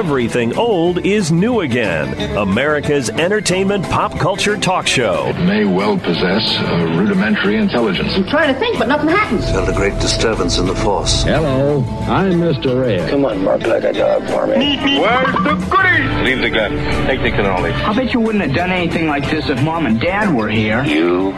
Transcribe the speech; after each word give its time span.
Everything 0.00 0.56
Old 0.56 1.04
is 1.04 1.30
New 1.30 1.60
Again, 1.60 2.34
America's 2.34 3.10
entertainment 3.10 3.84
pop 3.84 4.18
culture 4.18 4.56
talk 4.56 4.86
show. 4.86 5.26
It 5.26 5.44
may 5.44 5.66
well 5.66 5.98
possess 5.98 6.56
a 6.58 6.86
rudimentary 6.96 7.56
intelligence. 7.56 8.14
I'm 8.14 8.26
trying 8.26 8.54
to 8.54 8.58
think, 8.58 8.78
but 8.78 8.88
nothing 8.88 9.10
happens. 9.10 9.50
Felt 9.50 9.68
a 9.68 9.74
great 9.74 9.92
disturbance 10.00 10.56
in 10.56 10.64
the 10.64 10.74
force. 10.74 11.24
Hello, 11.24 11.84
I'm 12.08 12.32
Mr. 12.40 12.80
Red. 12.80 13.10
Come 13.10 13.26
on, 13.26 13.44
bark 13.44 13.60
like 13.66 13.84
a 13.84 13.92
dog 13.92 14.26
for 14.30 14.46
me. 14.46 14.78
Where's 14.98 15.34
the 15.34 15.66
goodies? 15.68 16.24
Leave 16.24 16.40
the 16.40 16.48
gun. 16.48 16.70
Take 17.06 17.20
the 17.20 17.30
cannoli. 17.30 17.70
I 17.70 17.92
bet 17.92 18.14
you 18.14 18.20
wouldn't 18.20 18.42
have 18.42 18.54
done 18.54 18.70
anything 18.70 19.06
like 19.06 19.30
this 19.30 19.50
if 19.50 19.62
Mom 19.62 19.84
and 19.84 20.00
Dad 20.00 20.34
were 20.34 20.48
here. 20.48 20.82
You 20.82 21.32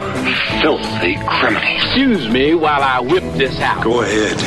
filthy 0.61 1.17
criminal. 1.27 1.61
Excuse 1.75 2.29
me 2.29 2.55
while 2.55 2.81
I 2.81 3.01
whip 3.01 3.25
this 3.33 3.59
out. 3.59 3.83
Go 3.83 4.03
ahead. 4.03 4.37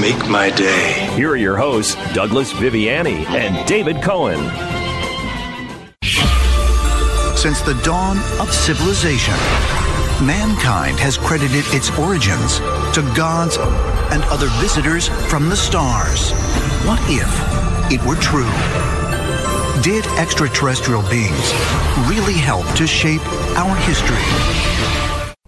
Make 0.00 0.28
my 0.28 0.50
day. 0.50 1.08
Here 1.14 1.30
are 1.30 1.36
your 1.36 1.56
hosts, 1.56 1.94
Douglas 2.14 2.52
Viviani 2.52 3.24
and 3.28 3.59
David 3.66 4.02
Cohen. 4.02 4.38
Since 7.36 7.62
the 7.62 7.80
dawn 7.84 8.18
of 8.40 8.52
civilization, 8.52 9.34
mankind 10.24 10.98
has 10.98 11.16
credited 11.16 11.64
its 11.68 11.90
origins 11.98 12.58
to 12.94 13.02
gods 13.16 13.56
and 14.12 14.22
other 14.24 14.48
visitors 14.60 15.08
from 15.30 15.48
the 15.48 15.56
stars. 15.56 16.32
What 16.84 17.00
if 17.08 17.30
it 17.90 18.04
were 18.06 18.16
true? 18.16 18.50
Did 19.82 20.04
extraterrestrial 20.18 21.02
beings 21.08 21.52
really 22.08 22.34
help 22.34 22.66
to 22.74 22.86
shape 22.86 23.24
our 23.56 23.74
history? 23.76 24.99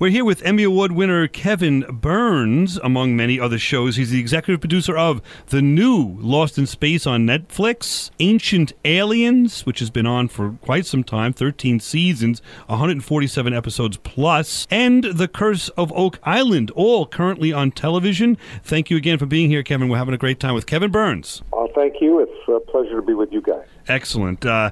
We're 0.03 0.11
here 0.11 0.25
with 0.25 0.43
Emmy 0.43 0.65
Award 0.65 0.91
winner 0.91 1.29
Kevin 1.29 1.83
Burns, 1.83 2.77
among 2.79 3.15
many 3.15 3.39
other 3.39 3.57
shows. 3.57 3.95
He's 3.95 4.11
the 4.11 4.19
executive 4.19 4.59
producer 4.59 4.97
of 4.97 5.23
the 5.51 5.63
new 5.63 6.17
Lost 6.19 6.59
in 6.59 6.67
Space 6.67 7.07
on 7.07 7.25
Netflix, 7.25 8.11
Ancient 8.19 8.73
Aliens, 8.85 9.65
which 9.65 9.79
has 9.79 9.91
been 9.91 10.05
on 10.05 10.27
for 10.27 10.57
quite 10.61 10.87
some 10.87 11.05
time 11.05 11.33
13 11.33 11.79
seasons, 11.79 12.43
147 12.67 13.55
episodes 13.55 13.97
plus, 13.99 14.67
and 14.73 15.05
The 15.05 15.29
Curse 15.29 15.69
of 15.69 15.93
Oak 15.93 16.19
Island, 16.25 16.73
all 16.73 17.07
currently 17.07 17.53
on 17.53 17.71
television. 17.71 18.37
Thank 18.65 18.91
you 18.91 18.97
again 18.97 19.19
for 19.19 19.27
being 19.27 19.51
here, 19.51 19.63
Kevin. 19.63 19.89
We're 19.89 19.99
having 19.99 20.15
a 20.15 20.19
great 20.19 20.41
time 20.41 20.55
with 20.55 20.67
Kevin 20.67 20.91
Burns. 20.91 21.45
Well, 21.53 21.69
thank 21.77 22.01
you. 22.01 22.19
It's 22.19 22.49
a 22.49 22.59
pleasure 22.73 22.97
to 22.97 23.03
be 23.03 23.15
with 23.15 23.31
you 23.31 23.41
guys. 23.41 23.69
Excellent. 23.89 24.47
Uh, 24.47 24.71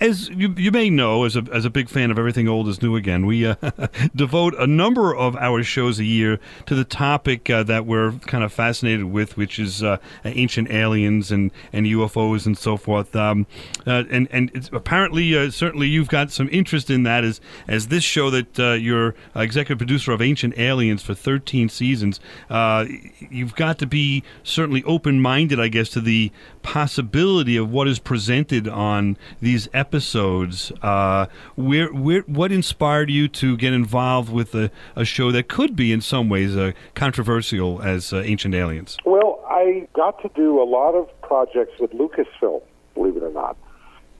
as, 0.00 0.28
you, 0.30 0.54
you, 0.56 0.70
may 0.70 0.88
know, 0.88 1.24
as 1.24 1.36
a, 1.36 1.44
as 1.52 1.66
a 1.66 1.70
big 1.70 1.88
fan 1.90 2.10
of 2.10 2.18
Everything 2.18 2.48
Old 2.48 2.66
is 2.66 2.80
New 2.80 2.96
Again, 2.96 3.26
we 3.26 3.46
uh, 3.46 3.56
devote 4.16 4.54
a 4.58 4.66
number 4.66 5.14
of 5.14 5.36
our 5.36 5.62
shows 5.62 5.98
a 5.98 6.04
year 6.04 6.40
to 6.66 6.74
the 6.74 6.84
topic 6.84 7.50
uh, 7.50 7.62
that 7.64 7.84
we're 7.84 8.12
kind 8.26 8.42
of 8.42 8.52
fascinated 8.52 9.04
with, 9.04 9.36
which 9.36 9.58
is 9.58 9.82
uh, 9.82 9.98
ancient 10.24 10.70
aliens 10.70 11.30
and, 11.30 11.50
and 11.74 11.86
UFOs 11.86 12.46
and 12.46 12.56
so 12.56 12.78
forth. 12.78 13.14
Um, 13.14 13.46
uh, 13.86 14.04
and 14.10 14.28
and 14.30 14.70
apparently, 14.72 15.36
uh, 15.36 15.50
certainly, 15.50 15.88
you've 15.88 16.08
got 16.08 16.30
some 16.30 16.48
interest 16.50 16.88
in 16.88 17.02
that 17.02 17.24
as, 17.24 17.40
as 17.68 17.88
this 17.88 18.04
show 18.04 18.30
that 18.30 18.80
you're 18.80 19.14
executive 19.36 19.78
producer 19.78 20.12
of 20.12 20.22
Ancient 20.22 20.58
Aliens 20.58 21.02
for 21.02 21.14
13 21.14 21.68
seasons. 21.68 22.18
you've 23.30 23.54
got 23.56 23.78
to 23.78 23.86
be 23.86 24.22
certainly 24.42 24.82
open 24.84 25.20
minded, 25.20 25.60
I 25.60 25.68
guess, 25.68 25.90
to 25.90 26.00
the 26.00 26.32
possibility 26.62 27.56
of 27.56 27.70
what 27.70 27.88
is 27.88 27.98
presented 27.98 28.21
on 28.68 29.16
these 29.40 29.68
episodes. 29.72 30.72
Uh, 30.82 31.26
where, 31.56 31.92
where, 31.92 32.22
what 32.22 32.52
inspired 32.52 33.10
you 33.10 33.28
to 33.28 33.56
get 33.56 33.72
involved 33.72 34.32
with 34.32 34.54
a, 34.54 34.70
a 34.96 35.04
show 35.04 35.32
that 35.32 35.48
could 35.48 35.76
be, 35.76 35.92
in 35.92 36.00
some 36.00 36.28
ways, 36.28 36.56
uh, 36.56 36.72
controversial 36.94 37.82
as 37.82 38.12
uh, 38.12 38.22
Ancient 38.24 38.54
Aliens? 38.54 38.96
Well, 39.04 39.44
I 39.48 39.86
got 39.94 40.20
to 40.22 40.30
do 40.34 40.62
a 40.62 40.64
lot 40.64 40.94
of 40.94 41.08
projects 41.22 41.78
with 41.80 41.92
Lucasfilm, 41.92 42.62
believe 42.94 43.16
it 43.16 43.22
or 43.22 43.32
not. 43.32 43.56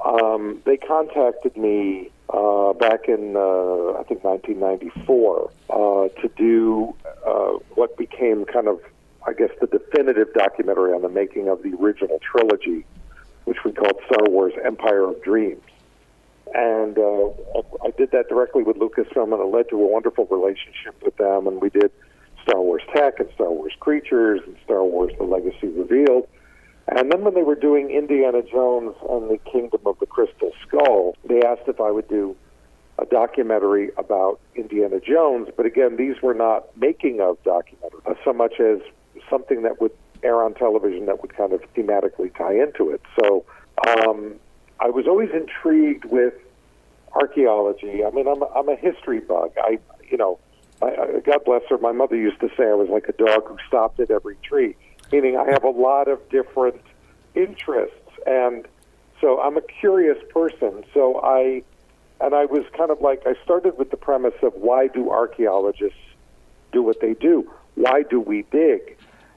Um, 0.04 0.60
they 0.64 0.76
contacted 0.76 1.56
me 1.56 2.10
uh, 2.28 2.72
back 2.72 3.08
in, 3.08 3.36
uh, 3.36 3.98
I 3.98 4.04
think, 4.04 4.24
1994 4.24 5.50
uh, 5.70 6.08
to 6.20 6.28
do 6.36 6.94
uh, 7.26 7.58
what 7.74 7.96
became 7.96 8.44
kind 8.46 8.66
of 8.66 8.80
I 9.26 9.32
guess, 9.32 9.50
the 9.60 9.66
definitive 9.66 10.32
documentary 10.34 10.92
on 10.92 11.02
the 11.02 11.08
making 11.08 11.48
of 11.48 11.62
the 11.62 11.74
original 11.80 12.18
trilogy, 12.18 12.84
which 13.44 13.58
we 13.64 13.72
called 13.72 13.98
Star 14.06 14.28
Wars 14.28 14.52
Empire 14.64 15.04
of 15.04 15.22
Dreams. 15.22 15.62
And 16.54 16.98
uh, 16.98 17.28
I 17.82 17.90
did 17.96 18.10
that 18.10 18.28
directly 18.28 18.62
with 18.62 18.76
Lucasfilm, 18.76 19.32
and 19.32 19.40
it 19.40 19.56
led 19.56 19.68
to 19.70 19.76
a 19.76 19.86
wonderful 19.86 20.26
relationship 20.26 20.94
with 21.02 21.16
them. 21.16 21.46
And 21.46 21.60
we 21.60 21.70
did 21.70 21.90
Star 22.42 22.60
Wars 22.60 22.82
Tech 22.94 23.20
and 23.20 23.28
Star 23.34 23.50
Wars 23.50 23.72
Creatures 23.80 24.40
and 24.46 24.56
Star 24.64 24.84
Wars 24.84 25.12
The 25.18 25.24
Legacy 25.24 25.68
Revealed. 25.68 26.28
And 26.88 27.10
then 27.10 27.22
when 27.22 27.34
they 27.34 27.42
were 27.42 27.54
doing 27.54 27.90
Indiana 27.90 28.42
Jones 28.42 28.94
and 29.08 29.30
the 29.30 29.38
Kingdom 29.50 29.80
of 29.86 29.98
the 29.98 30.06
Crystal 30.06 30.52
Skull, 30.66 31.16
they 31.24 31.40
asked 31.42 31.68
if 31.68 31.80
I 31.80 31.90
would 31.90 32.08
do 32.08 32.36
a 32.98 33.06
documentary 33.06 33.90
about 33.96 34.40
Indiana 34.54 35.00
Jones. 35.00 35.48
But 35.56 35.64
again, 35.64 35.96
these 35.96 36.20
were 36.22 36.34
not 36.34 36.76
making 36.76 37.20
of 37.20 37.42
documentaries 37.44 38.16
so 38.24 38.32
much 38.32 38.60
as 38.60 38.80
something 39.30 39.62
that 39.62 39.80
would 39.80 39.92
air 40.22 40.42
on 40.42 40.54
television 40.54 41.06
that 41.06 41.20
would 41.20 41.36
kind 41.36 41.52
of 41.52 41.60
thematically 41.74 42.34
tie 42.36 42.54
into 42.54 42.90
it. 42.90 43.00
So 43.20 43.44
um, 43.86 44.34
I 44.80 44.90
was 44.90 45.06
always 45.06 45.30
intrigued 45.30 46.04
with 46.04 46.34
archaeology. 47.12 48.04
I 48.04 48.10
mean, 48.10 48.26
I'm 48.26 48.42
a, 48.42 48.46
I'm 48.46 48.68
a 48.68 48.76
history 48.76 49.20
bug. 49.20 49.52
I, 49.58 49.78
you 50.08 50.16
know, 50.16 50.38
I, 50.80 51.20
God 51.24 51.44
bless 51.44 51.62
her. 51.68 51.78
My 51.78 51.92
mother 51.92 52.16
used 52.16 52.40
to 52.40 52.48
say 52.56 52.64
I 52.64 52.74
was 52.74 52.88
like 52.88 53.08
a 53.08 53.12
dog 53.12 53.48
who 53.48 53.56
stopped 53.66 54.00
at 54.00 54.10
every 54.10 54.36
tree, 54.42 54.76
meaning 55.10 55.36
I 55.36 55.50
have 55.50 55.64
a 55.64 55.70
lot 55.70 56.08
of 56.08 56.26
different 56.28 56.80
interests, 57.34 57.96
and 58.26 58.66
so 59.20 59.40
I'm 59.40 59.56
a 59.56 59.62
curious 59.62 60.18
person. 60.32 60.84
So 60.92 61.20
I, 61.22 61.62
and 62.20 62.34
I 62.34 62.46
was 62.46 62.64
kind 62.76 62.90
of 62.90 63.00
like 63.00 63.22
I 63.26 63.34
started 63.44 63.78
with 63.78 63.90
the 63.90 63.96
premise 63.96 64.34
of 64.42 64.54
why 64.54 64.88
do 64.88 65.10
archaeologists 65.10 65.98
do 66.72 66.82
what 66.82 67.00
they 67.00 67.14
do? 67.14 67.50
Why 67.74 68.02
do 68.02 68.20
we 68.20 68.42
dig? 68.50 68.96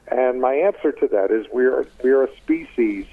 And 0.10 0.40
my 0.40 0.54
answer 0.54 0.92
to 0.92 1.08
that 1.08 1.32
is 1.32 1.46
we're 1.52 1.88
we're 2.04 2.24
a 2.24 2.38
species 2.38 3.06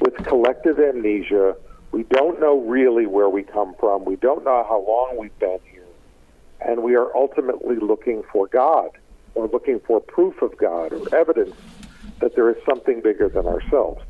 with 0.00 0.14
collective 0.24 0.78
amnesia. 0.78 1.56
We 1.92 2.04
don't 2.04 2.40
know 2.40 2.60
really 2.60 3.06
where 3.06 3.28
we 3.28 3.42
come 3.42 3.74
from. 3.78 4.04
We 4.04 4.16
don't 4.16 4.44
know 4.44 4.64
how 4.68 4.84
long 4.86 5.18
we've 5.18 5.38
been 5.38 5.58
here. 5.70 5.84
And 6.60 6.82
we 6.82 6.94
are 6.94 7.14
ultimately 7.16 7.76
looking 7.76 8.22
for 8.32 8.46
God 8.46 8.90
or 9.34 9.48
looking 9.48 9.80
for 9.80 10.00
proof 10.00 10.42
of 10.42 10.56
God 10.56 10.92
or 10.92 11.14
evidence 11.14 11.54
that 12.20 12.34
there 12.34 12.50
is 12.50 12.56
something 12.68 13.00
bigger 13.00 13.28
than 13.28 13.46
ourselves. 13.46 14.02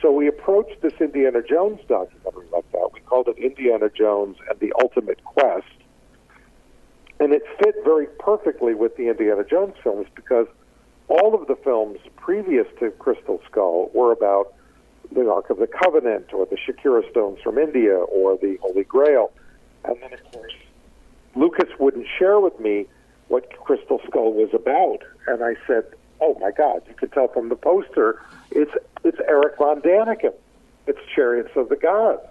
So 0.00 0.12
we 0.12 0.28
approached 0.28 0.80
this 0.80 0.92
Indiana 1.00 1.42
Jones 1.42 1.80
documentary 1.88 2.46
like 2.52 2.70
that. 2.72 2.90
We 2.94 3.00
called 3.00 3.28
it 3.28 3.38
Indiana 3.38 3.88
Jones 3.88 4.36
and 4.48 4.58
the 4.60 4.72
Ultimate 4.80 5.22
Quest. 5.24 5.66
And 7.20 7.32
it 7.32 7.42
fit 7.58 7.74
very 7.84 8.06
perfectly 8.18 8.74
with 8.74 8.96
the 8.96 9.08
Indiana 9.08 9.42
Jones 9.44 9.74
films 9.82 10.06
because 10.14 10.46
all 11.08 11.34
of 11.34 11.46
the 11.46 11.56
films 11.56 11.98
previous 12.16 12.66
to 12.80 12.90
Crystal 12.92 13.40
Skull 13.50 13.90
were 13.94 14.12
about 14.12 14.54
the 15.10 15.30
Ark 15.30 15.50
of 15.50 15.58
the 15.58 15.66
Covenant 15.66 16.32
or 16.32 16.46
the 16.46 16.58
Sankara 16.66 17.02
stones 17.10 17.40
from 17.42 17.58
India 17.58 17.96
or 17.96 18.36
the 18.36 18.58
Holy 18.60 18.84
Grail. 18.84 19.32
And 19.84 19.96
then, 20.02 20.12
of 20.12 20.32
course, 20.32 20.52
Lucas 21.34 21.70
wouldn't 21.78 22.06
share 22.18 22.40
with 22.40 22.58
me 22.60 22.86
what 23.28 23.48
Crystal 23.58 24.00
Skull 24.06 24.32
was 24.32 24.50
about. 24.52 24.98
And 25.26 25.42
I 25.42 25.54
said, 25.66 25.84
oh 26.20 26.36
my 26.40 26.50
God, 26.50 26.82
you 26.88 26.94
can 26.94 27.08
tell 27.10 27.28
from 27.28 27.48
the 27.48 27.56
poster, 27.56 28.22
it's, 28.50 28.72
it's 29.04 29.18
Eric 29.26 29.56
von 29.56 29.80
Däniken. 29.80 30.34
It's 30.86 30.98
Chariots 31.14 31.50
of 31.56 31.68
the 31.68 31.76
Gods. 31.76 32.22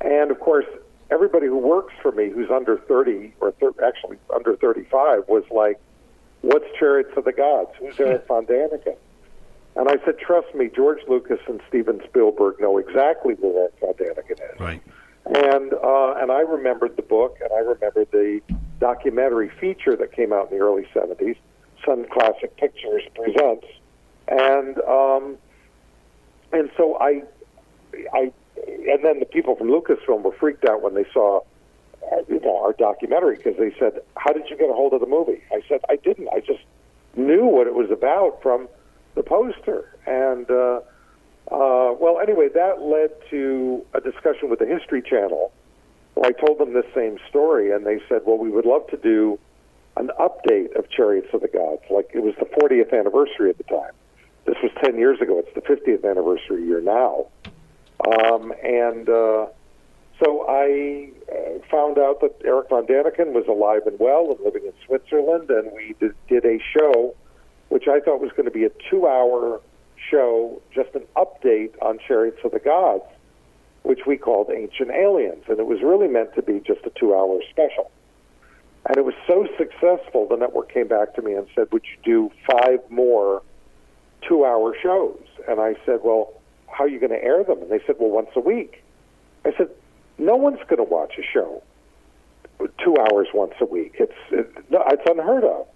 And 0.00 0.30
of 0.30 0.40
course, 0.40 0.66
everybody 1.10 1.46
who 1.46 1.58
works 1.58 1.94
for 2.00 2.12
me 2.12 2.30
who's 2.30 2.50
under 2.50 2.78
30 2.78 3.34
or 3.40 3.52
thir- 3.52 3.74
actually 3.84 4.18
under 4.34 4.56
35 4.56 5.28
was 5.28 5.44
like, 5.50 5.80
what's 6.44 6.66
Chariots 6.78 7.12
of 7.16 7.24
the 7.24 7.32
Gods? 7.32 7.70
Who's 7.78 7.98
Erich 7.98 8.26
von 8.28 8.46
Däniken? 8.46 8.96
And 9.76 9.88
I 9.88 9.96
said, 10.04 10.18
trust 10.18 10.54
me, 10.54 10.70
George 10.74 11.00
Lucas 11.08 11.40
and 11.48 11.60
Steven 11.68 12.00
Spielberg 12.08 12.60
know 12.60 12.78
exactly 12.78 13.34
who 13.40 13.56
Erich 13.56 13.74
von 13.80 13.94
Däniken 13.94 14.54
is. 14.54 14.60
Right. 14.60 14.82
And 15.26 15.72
uh, 15.72 16.14
and 16.18 16.30
I 16.30 16.40
remembered 16.40 16.96
the 16.96 17.02
book, 17.02 17.38
and 17.42 17.50
I 17.50 17.60
remembered 17.60 18.08
the 18.12 18.40
documentary 18.78 19.50
feature 19.58 19.96
that 19.96 20.12
came 20.12 20.34
out 20.34 20.50
in 20.50 20.58
the 20.58 20.62
early 20.62 20.86
'70s. 20.94 21.36
Sun 21.82 22.06
Classic 22.12 22.54
Pictures 22.58 23.02
presents, 23.14 23.66
and 24.28 24.78
um, 24.80 25.38
and 26.52 26.70
so 26.76 26.98
I, 27.00 27.22
I, 28.12 28.32
and 28.66 29.02
then 29.02 29.18
the 29.18 29.26
people 29.26 29.56
from 29.56 29.68
Lucasfilm 29.68 30.22
were 30.22 30.36
freaked 30.38 30.66
out 30.66 30.82
when 30.82 30.92
they 30.92 31.06
saw 31.14 31.40
you 32.28 32.40
know, 32.40 32.62
our 32.62 32.72
documentary 32.72 33.36
because 33.36 33.56
they 33.58 33.74
said, 33.78 34.00
"How 34.16 34.32
did 34.32 34.48
you 34.48 34.56
get 34.56 34.70
a 34.70 34.72
hold 34.72 34.92
of 34.92 35.00
the 35.00 35.06
movie?" 35.06 35.42
I 35.52 35.62
said, 35.68 35.80
"I 35.88 35.96
didn't. 35.96 36.28
I 36.32 36.40
just 36.40 36.62
knew 37.16 37.44
what 37.44 37.66
it 37.66 37.74
was 37.74 37.90
about 37.90 38.42
from 38.42 38.68
the 39.14 39.22
poster." 39.22 39.96
And 40.06 40.50
uh, 40.50 40.80
uh, 41.50 41.94
well, 41.98 42.20
anyway, 42.20 42.48
that 42.54 42.82
led 42.82 43.10
to 43.30 43.84
a 43.94 44.00
discussion 44.00 44.48
with 44.50 44.58
the 44.58 44.66
History 44.66 45.02
Channel. 45.02 45.52
Where 46.14 46.30
I 46.30 46.32
told 46.32 46.58
them 46.58 46.74
this 46.74 46.86
same 46.94 47.18
story, 47.28 47.72
and 47.72 47.84
they 47.86 48.00
said, 48.08 48.22
"Well, 48.24 48.38
we 48.38 48.50
would 48.50 48.66
love 48.66 48.86
to 48.88 48.96
do 48.96 49.38
an 49.96 50.10
update 50.18 50.74
of 50.76 50.88
Chariots 50.90 51.28
of 51.32 51.40
the 51.40 51.48
Gods. 51.48 51.82
Like 51.90 52.10
it 52.14 52.20
was 52.20 52.34
the 52.38 52.46
40th 52.46 52.92
anniversary 52.98 53.50
at 53.50 53.58
the 53.58 53.64
time. 53.64 53.92
This 54.44 54.56
was 54.62 54.72
10 54.82 54.98
years 54.98 55.20
ago. 55.20 55.38
It's 55.38 55.54
the 55.54 55.60
50th 55.60 56.08
anniversary 56.08 56.64
year 56.64 56.80
now." 56.80 57.26
Um, 58.06 58.52
and 58.62 59.08
uh, 59.08 59.46
so 60.22 60.46
I 60.48 61.10
uh, 61.30 61.58
found 61.70 61.98
out 61.98 62.20
that 62.20 62.34
Eric 62.44 62.68
von 62.68 62.86
Daniken 62.86 63.32
was 63.32 63.46
alive 63.48 63.82
and 63.86 63.98
well 63.98 64.30
and 64.30 64.40
living 64.44 64.64
in 64.64 64.72
Switzerland, 64.86 65.50
and 65.50 65.72
we 65.72 65.94
did, 65.98 66.14
did 66.28 66.44
a 66.44 66.58
show 66.76 67.14
which 67.68 67.88
I 67.88 67.98
thought 68.00 68.20
was 68.20 68.30
going 68.32 68.44
to 68.44 68.52
be 68.52 68.64
a 68.64 68.70
two 68.90 69.06
hour 69.06 69.60
show, 70.10 70.60
just 70.72 70.94
an 70.94 71.02
update 71.16 71.72
on 71.82 71.98
Chariots 72.06 72.38
of 72.44 72.52
the 72.52 72.58
Gods, 72.58 73.04
which 73.82 74.00
we 74.06 74.16
called 74.16 74.50
Ancient 74.54 74.90
Aliens. 74.90 75.44
And 75.48 75.58
it 75.58 75.66
was 75.66 75.80
really 75.82 76.08
meant 76.08 76.34
to 76.34 76.42
be 76.42 76.60
just 76.60 76.84
a 76.84 76.90
two 76.90 77.14
hour 77.14 77.40
special. 77.50 77.90
And 78.86 78.98
it 78.98 79.04
was 79.04 79.14
so 79.26 79.48
successful, 79.56 80.28
the 80.28 80.36
network 80.36 80.72
came 80.72 80.88
back 80.88 81.14
to 81.14 81.22
me 81.22 81.32
and 81.32 81.46
said, 81.54 81.68
Would 81.72 81.84
you 81.84 81.98
do 82.04 82.30
five 82.48 82.80
more 82.90 83.42
two 84.28 84.44
hour 84.44 84.76
shows? 84.80 85.22
And 85.48 85.60
I 85.60 85.74
said, 85.86 86.00
Well, 86.04 86.32
how 86.68 86.84
are 86.84 86.88
you 86.88 87.00
going 87.00 87.12
to 87.12 87.22
air 87.22 87.42
them? 87.44 87.62
And 87.62 87.70
they 87.70 87.80
said, 87.86 87.96
Well, 87.98 88.10
once 88.10 88.30
a 88.36 88.40
week. 88.40 88.84
I 89.46 89.52
said, 89.56 89.68
No 90.18 90.36
one's 90.36 90.60
going 90.68 90.76
to 90.76 90.84
watch 90.84 91.14
a 91.18 91.22
show 91.22 91.62
two 92.82 92.96
hours 92.98 93.28
once 93.34 93.54
a 93.60 93.64
week. 93.64 93.96
It's, 93.98 94.12
it, 94.30 94.50
it's 94.70 95.02
unheard 95.06 95.44
of. 95.44 95.66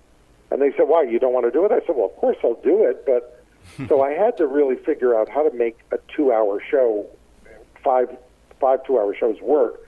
And 0.51 0.63
they 0.63 0.71
said, 0.77 0.89
Why, 0.89 1.03
you 1.03 1.19
don't 1.19 1.33
want 1.33 1.47
to 1.47 1.53
do 1.53 1.65
it? 1.65 1.73
I 1.73 1.81
said, 1.87 1.97
Well, 1.97 2.07
of 2.07 2.17
course 2.17 2.37
I'll 2.43 2.61
do 2.63 2.85
it. 2.85 3.05
But 3.05 3.45
so 3.89 4.03
I 4.03 4.13
had 4.13 4.37
to 4.39 4.47
really 4.47 4.77
figure 4.77 5.19
out 5.19 5.29
how 5.29 5.49
to 5.49 5.55
make 5.57 5.79
a 5.93 5.99
two 6.15 6.33
hour 6.33 6.63
show, 6.71 7.07
five, 7.85 8.09
five 8.61 8.85
two 8.85 8.99
hour 8.99 9.15
shows 9.15 9.41
work. 9.41 9.81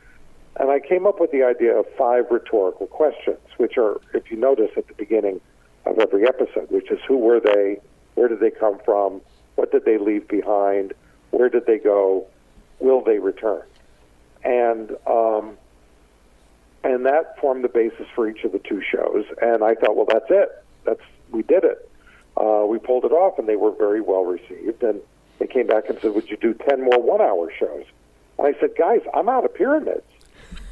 And 0.56 0.70
I 0.70 0.81
came 0.81 1.06
up 1.06 1.20
with 1.20 1.31
the 1.31 1.44
idea 1.44 1.76
of 1.76 1.87
five 1.97 2.25
rhetorical 2.31 2.87
questions, 2.87 3.38
which 3.56 3.79
are, 3.79 4.00
if 4.12 4.31
you 4.31 4.37
notice 4.37 4.70
at 4.76 4.88
the 4.88 4.94
beginning 4.94 5.41
of 5.87 5.99
every 5.99 6.26
episode, 6.29 6.70
which 6.70 6.91
is 6.91 6.99
who 7.06 7.17
were 7.17 7.41
they? 7.41 7.79
Where 8.14 8.29
did 8.29 8.41
they 8.41 8.50
come 8.50 8.79
from? 8.85 9.23
What 9.55 9.70
did 9.70 9.85
they 9.85 9.97
leave 9.97 10.29
behind? 10.29 10.93
Where 11.31 11.49
did 11.49 11.67
they 11.67 11.79
go? 11.79 12.26
Will 12.81 13.02
they 13.02 13.19
return? 13.19 13.62
And 14.45 14.97
um, 15.07 15.57
and 16.83 17.05
that 17.07 17.39
formed 17.39 17.65
the 17.65 17.69
basis 17.69 18.07
for 18.15 18.29
each 18.29 18.45
of 18.45 18.53
the 18.53 18.59
two 18.59 18.83
shows. 18.83 19.25
And 19.43 19.63
I 19.63 19.75
thought, 19.75 19.97
well, 19.97 20.07
that's 20.11 20.31
it. 20.31 20.49
That's 20.85 21.03
we 21.31 21.43
did 21.43 21.65
it. 21.65 21.91
Uh, 22.37 22.65
we 22.67 22.79
pulled 22.79 23.05
it 23.05 23.13
off, 23.13 23.39
and 23.39 23.49
they 23.49 23.57
were 23.57 23.73
very 23.73 24.01
well 24.01 24.25
received. 24.25 24.83
And 24.83 25.01
they 25.39 25.47
came 25.47 25.67
back 25.67 25.89
and 25.89 25.99
said, 26.01 26.15
"Would 26.15 26.31
you 26.31 26.37
do 26.37 26.55
ten 26.55 26.83
more 26.83 27.01
one-hour 27.01 27.53
shows?" 27.59 27.85
And 28.39 28.47
I 28.55 28.59
said, 28.59 28.71
"Guys, 28.79 29.01
I'm 29.13 29.29
out 29.29 29.45
of 29.45 29.55
pyramids. 29.55 30.03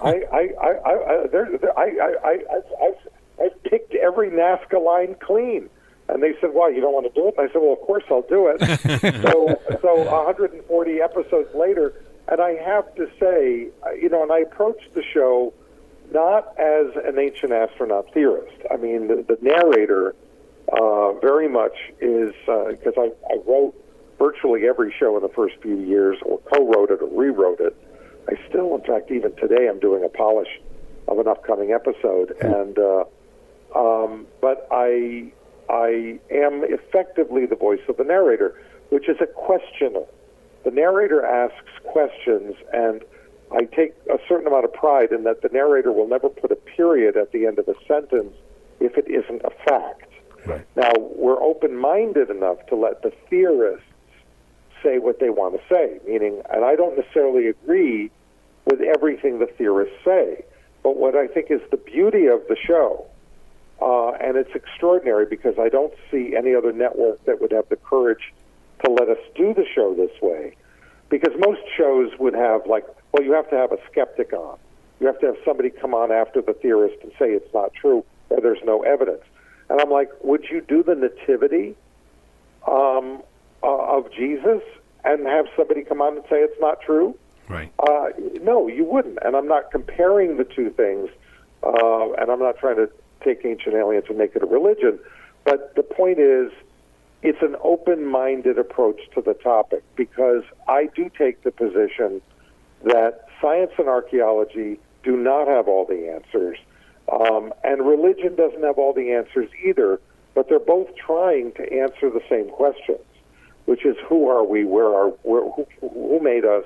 I, 0.01 0.23
I, 0.33 0.49
I, 0.61 0.71
I, 0.85 1.27
there, 1.27 1.59
there, 1.59 1.79
I, 1.79 1.85
I, 1.85 2.15
I, 2.25 2.39
I've, 2.87 3.09
I've 3.45 3.63
picked 3.65 3.95
every 3.95 4.31
Nazca 4.31 4.83
line 4.83 5.17
clean." 5.21 5.69
And 6.09 6.23
they 6.23 6.33
said, 6.41 6.55
"Why 6.55 6.71
you 6.71 6.81
don't 6.81 6.95
want 6.95 7.13
to 7.13 7.21
do 7.21 7.29
it?" 7.29 7.35
And 7.37 7.49
I 7.49 7.53
said, 7.53 7.61
"Well, 7.61 7.75
of 7.75 7.81
course 7.81 8.05
I'll 8.11 8.23
do 8.23 8.49
it." 8.49 8.61
so, 9.23 9.61
so 9.83 9.95
140 10.05 11.01
episodes 11.03 11.55
later, 11.55 11.93
and 12.31 12.41
I 12.41 12.55
have 12.55 12.95
to 12.97 13.07
say, 13.19 13.69
you 14.01 14.09
know, 14.09 14.23
and 14.23 14.33
I 14.33 14.41
approached 14.41 14.95
the 14.95 15.03
show 15.03 15.53
not 16.13 16.59
as 16.59 16.87
an 17.05 17.19
ancient 17.19 17.53
astronaut 17.53 18.13
theorist. 18.13 18.57
I 18.71 18.77
mean, 18.77 19.09
the, 19.09 19.25
the 19.29 19.39
narrator 19.43 20.15
uh, 20.73 21.13
very 21.15 21.49
much 21.49 21.77
is 22.01 22.33
because 22.47 22.95
uh, 22.97 23.03
I, 23.03 23.11
I 23.31 23.37
wrote 23.47 23.75
virtually 24.19 24.67
every 24.67 24.95
show 24.99 25.17
in 25.17 25.23
the 25.23 25.29
first 25.29 25.57
few 25.63 25.79
years, 25.79 26.19
or 26.23 26.39
co-wrote 26.53 26.91
it 26.91 27.01
or 27.03 27.09
rewrote 27.09 27.61
it. 27.61 27.77
I 28.29 28.35
still, 28.49 28.75
in 28.75 28.83
fact, 28.83 29.11
even 29.11 29.35
today, 29.37 29.69
I'm 29.69 29.79
doing 29.79 30.05
a 30.05 30.09
polish 30.09 30.49
of 31.07 31.19
an 31.19 31.29
upcoming 31.29 31.73
episode, 31.73 32.35
and 32.41 32.79
uh, 32.79 33.05
um, 33.75 34.27
but 34.41 34.67
I 34.71 35.33
I 35.71 36.19
am 36.31 36.65
effectively 36.65 37.47
the 37.47 37.57
voice 37.57 37.81
of 37.89 37.97
the 37.97 38.05
narrator, 38.05 38.61
which 38.91 39.09
is 39.09 39.17
a 39.21 39.27
questioner. 39.27 40.05
The 40.65 40.71
narrator 40.71 41.25
asks 41.25 41.71
questions 41.85 42.55
and 42.73 43.03
I 43.51 43.65
take 43.65 43.95
a 44.11 44.19
certain 44.29 44.47
amount 44.47 44.65
of 44.65 44.73
pride 44.73 45.13
in 45.13 45.25
that 45.25 45.43
the 45.43 45.49
narrator 45.49 45.93
will 45.93 46.09
never 46.09 46.29
put 46.29 46.53
a 46.53 46.57
period 46.57 47.17
at 47.17 47.33
the 47.33 47.47
end 47.47 47.59
of 47.59 47.69
a 47.69 47.75
sentence 47.87 48.35
if 48.81 48.97
it 48.99 49.09
isn't 49.09 49.43
a 49.43 49.51
fact. 49.65 50.11
Right. 50.47 50.67
Now, 50.77 50.93
we're 50.99 51.43
open 51.43 51.77
minded 51.77 52.31
enough 52.31 52.65
to 52.67 52.77
let 52.77 53.03
the 53.03 53.13
theorists 53.29 53.85
say 54.83 54.99
what 54.99 55.19
they 55.19 55.31
want 55.31 55.55
to 55.55 55.61
say, 55.69 55.99
meaning, 56.07 56.43
and 56.51 56.65
I 56.65 56.77
don't 56.77 56.97
necessarily 56.97 57.49
agree 57.49 58.11
with 58.65 58.81
everything 58.81 59.39
the 59.39 59.47
theorists 59.47 59.97
say, 60.05 60.45
but 60.83 60.97
what 60.97 61.17
I 61.17 61.27
think 61.27 61.51
is 61.51 61.61
the 61.71 61.77
beauty 61.77 62.27
of 62.27 62.43
the 62.49 62.57
show, 62.57 63.07
uh, 63.81 64.11
and 64.13 64.37
it's 64.37 64.55
extraordinary 64.55 65.27
because 65.27 65.59
I 65.59 65.69
don't 65.69 65.93
see 66.11 66.35
any 66.37 66.55
other 66.55 66.73
network 66.73 67.25
that 67.25 67.41
would 67.41 67.53
have 67.53 67.69
the 67.69 67.77
courage 67.77 68.33
to 68.85 68.91
let 68.91 69.09
us 69.09 69.19
do 69.35 69.55
the 69.55 69.65
show 69.75 69.95
this 69.95 70.11
way, 70.23 70.55
because 71.09 71.35
most 71.39 71.61
shows 71.77 72.11
would 72.19 72.35
have, 72.35 72.67
like, 72.67 72.85
well, 73.13 73.23
you 73.23 73.33
have 73.33 73.49
to 73.51 73.57
have 73.57 73.73
a 73.73 73.79
skeptic 73.91 74.33
on. 74.33 74.59
You 75.01 75.07
have 75.07 75.19
to 75.21 75.27
have 75.27 75.37
somebody 75.45 75.71
come 75.71 75.95
on 75.95 76.11
after 76.11 76.43
the 76.43 76.55
theorist 76.55 76.97
and 77.03 77.13
say 77.19 77.31
it's 77.31 77.53
not 77.55 77.73
true 77.73 78.05
or 78.31 78.41
there's 78.41 78.63
no 78.65 78.83
evidence. 78.83 79.23
And 79.71 79.81
I'm 79.81 79.91
like, 79.91 80.11
would 80.23 80.47
you 80.51 80.61
do 80.61 80.83
the 80.83 80.95
nativity 80.95 81.77
um, 82.67 83.23
uh, 83.63 83.97
of 83.97 84.13
Jesus 84.13 84.63
and 85.05 85.27
have 85.27 85.47
somebody 85.57 85.83
come 85.83 86.01
on 86.03 86.17
and 86.17 86.25
say 86.25 86.39
it's 86.39 86.61
not 86.61 86.81
true? 86.81 87.17
Right. 87.49 87.73
Uh, 87.79 88.09
no, 88.43 88.69
you 88.69 88.85
wouldn't. 88.85 89.19
And 89.23 89.37
I'm 89.37 89.49
not 89.49 89.71
comparing 89.71 90.37
the 90.37 90.45
two 90.45 90.71
things, 90.71 91.09
uh, 91.63 92.13
and 92.13 92.31
I'm 92.31 92.41
not 92.41 92.59
trying 92.59 92.77
to 92.77 92.91
take 93.25 93.45
ancient 93.45 93.75
aliens 93.75 94.05
and 94.09 94.19
make 94.19 94.37
it 94.37 94.43
a 94.43 94.47
religion. 94.47 94.99
But 95.45 95.75
the 95.77 95.83
point 95.83 96.19
is, 96.19 96.53
it's 97.23 97.43
an 97.43 97.57
open 97.63 98.07
minded 98.07 98.59
approach 98.59 99.01
to 99.15 99.21
the 99.21 99.35
topic 99.35 99.83
because 99.97 100.45
I 100.69 100.89
do 100.95 101.11
take 101.17 101.43
the 101.43 101.51
position 101.51 102.23
that 102.85 103.27
science 103.41 103.73
and 103.79 103.89
archaeology 103.89 104.79
do 105.03 105.17
not 105.17 105.49
have 105.49 105.69
all 105.69 105.85
the 105.85 106.11
answers, 106.11 106.59
um, 107.11 107.53
and 107.65 107.87
religion 107.87 108.37
doesn't 108.37 108.63
have 108.63 108.79
all 108.79 108.93
the 108.93 109.13
answers 109.13 109.49
either. 109.65 110.01
But 110.35 110.49
they're 110.49 110.61
both 110.61 110.95
trying 110.95 111.51
to 111.53 111.73
answer 111.73 112.11
the 112.11 112.21
same 112.29 112.49
questions, 112.51 113.05
which 113.65 113.85
is 113.85 113.97
who 114.09 114.29
are 114.29 114.45
we, 114.45 114.65
where 114.65 114.95
are 114.95 115.09
where, 115.23 115.51
who, 115.51 115.67
who 115.81 116.21
made 116.23 116.45
us, 116.45 116.65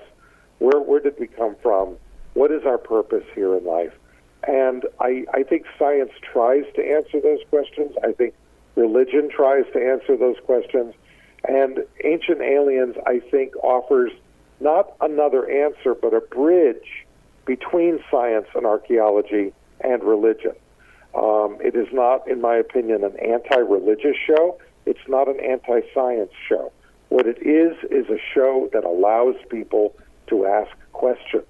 where 0.58 0.80
where 0.80 1.00
did 1.00 1.14
we 1.18 1.26
come 1.26 1.56
from, 1.62 1.96
what 2.34 2.50
is 2.50 2.66
our 2.66 2.76
purpose 2.76 3.24
here 3.34 3.56
in 3.56 3.64
life, 3.64 3.94
and 4.46 4.84
I 5.00 5.24
I 5.32 5.42
think 5.44 5.64
science 5.78 6.10
tries 6.20 6.64
to 6.74 6.84
answer 6.84 7.20
those 7.20 7.40
questions. 7.48 7.92
I 8.04 8.12
think 8.12 8.34
religion 8.76 9.28
tries 9.30 9.64
to 9.72 9.78
answer 9.78 10.16
those 10.16 10.36
questions, 10.44 10.94
and 11.46 11.80
ancient 12.04 12.40
aliens 12.40 12.96
I 13.06 13.20
think 13.30 13.56
offers 13.56 14.12
not 14.60 14.92
another 15.00 15.48
answer, 15.50 15.94
but 15.94 16.14
a 16.14 16.20
bridge 16.20 17.06
between 17.44 17.98
science 18.10 18.46
and 18.54 18.64
archaeology 18.64 19.52
and 19.80 20.02
religion. 20.04 20.52
Um, 21.14 21.58
it 21.60 21.74
is 21.74 21.88
not, 21.92 22.26
in 22.28 22.40
my 22.40 22.56
opinion, 22.56 23.04
an 23.04 23.16
anti 23.18 23.58
religious 23.58 24.16
show. 24.26 24.58
It's 24.86 25.06
not 25.08 25.28
an 25.28 25.40
anti 25.40 25.80
science 25.92 26.32
show. 26.48 26.72
What 27.08 27.26
it 27.26 27.38
is, 27.42 27.76
is 27.90 28.08
a 28.08 28.18
show 28.34 28.70
that 28.72 28.84
allows 28.84 29.34
people 29.50 29.94
to 30.28 30.46
ask 30.46 30.70
questions. 30.92 31.44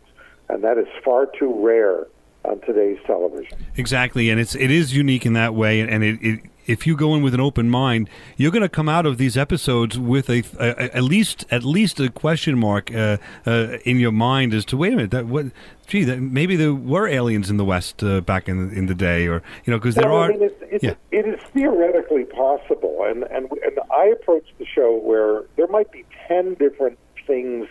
And 0.49 0.65
that 0.65 0.79
is 0.79 0.89
far 1.05 1.27
too 1.39 1.65
rare 1.65 2.07
on 2.45 2.61
today's 2.61 2.99
television. 3.07 3.57
Exactly, 3.77 4.31
and 4.31 4.41
it's 4.41 4.55
it 4.55 4.71
is 4.71 4.95
unique 4.95 5.25
in 5.25 5.35
that 5.35 5.55
way, 5.55 5.81
and 5.81 6.03
it, 6.03 6.19
it 6.21 6.41
if 6.67 6.87
you 6.87 6.97
go 6.97 7.15
in 7.15 7.23
with 7.23 7.35
an 7.35 7.41
open 7.41 7.69
mind, 7.71 8.09
you're 8.37 8.51
going 8.51 8.63
to 8.63 8.69
come 8.69 8.89
out 8.89 9.07
of 9.07 9.19
these 9.19 9.37
episodes 9.37 9.99
with 9.99 10.29
a, 10.29 10.43
a, 10.59 10.97
at 10.97 11.03
least 11.03 11.45
at 11.51 11.65
least 11.65 12.01
a 12.01 12.11
question 12.11 12.59
mark 12.59 12.95
uh, 12.95 13.19
uh, 13.47 13.79
in 13.85 13.99
your 13.99 14.13
mind 14.13 14.55
as 14.55 14.65
to 14.67 14.77
wait 14.77 14.93
a 14.93 14.97
minute 14.97 15.11
that 15.11 15.27
what 15.27 15.47
gee 15.87 16.05
that 16.05 16.21
maybe 16.21 16.57
there 16.57 16.75
were 16.75 17.09
aliens 17.09 17.51
in 17.51 17.57
the 17.57 17.65
West 17.65 18.03
uh, 18.03 18.21
back 18.21 18.49
in 18.49 18.71
in 18.73 18.87
the 18.87 18.95
day 18.95 19.27
or 19.27 19.43
you 19.65 19.71
know 19.71 19.79
because 19.79 19.95
there 19.95 20.09
well, 20.09 20.19
are 20.19 20.33
I 20.33 20.37
mean, 20.37 20.43
it's, 20.43 20.63
it's, 20.63 20.85
yeah. 20.85 20.95
it 21.11 21.27
is 21.27 21.41
theoretically 21.53 22.25
possible 22.25 23.05
and, 23.09 23.25
and 23.25 23.51
and 23.51 23.79
I 23.93 24.07
approach 24.07 24.47
the 24.59 24.67
show 24.67 24.99
where 24.99 25.45
there 25.57 25.69
might 25.69 25.91
be 25.91 26.05
ten 26.29 26.55
different 26.55 26.99
things 27.27 27.69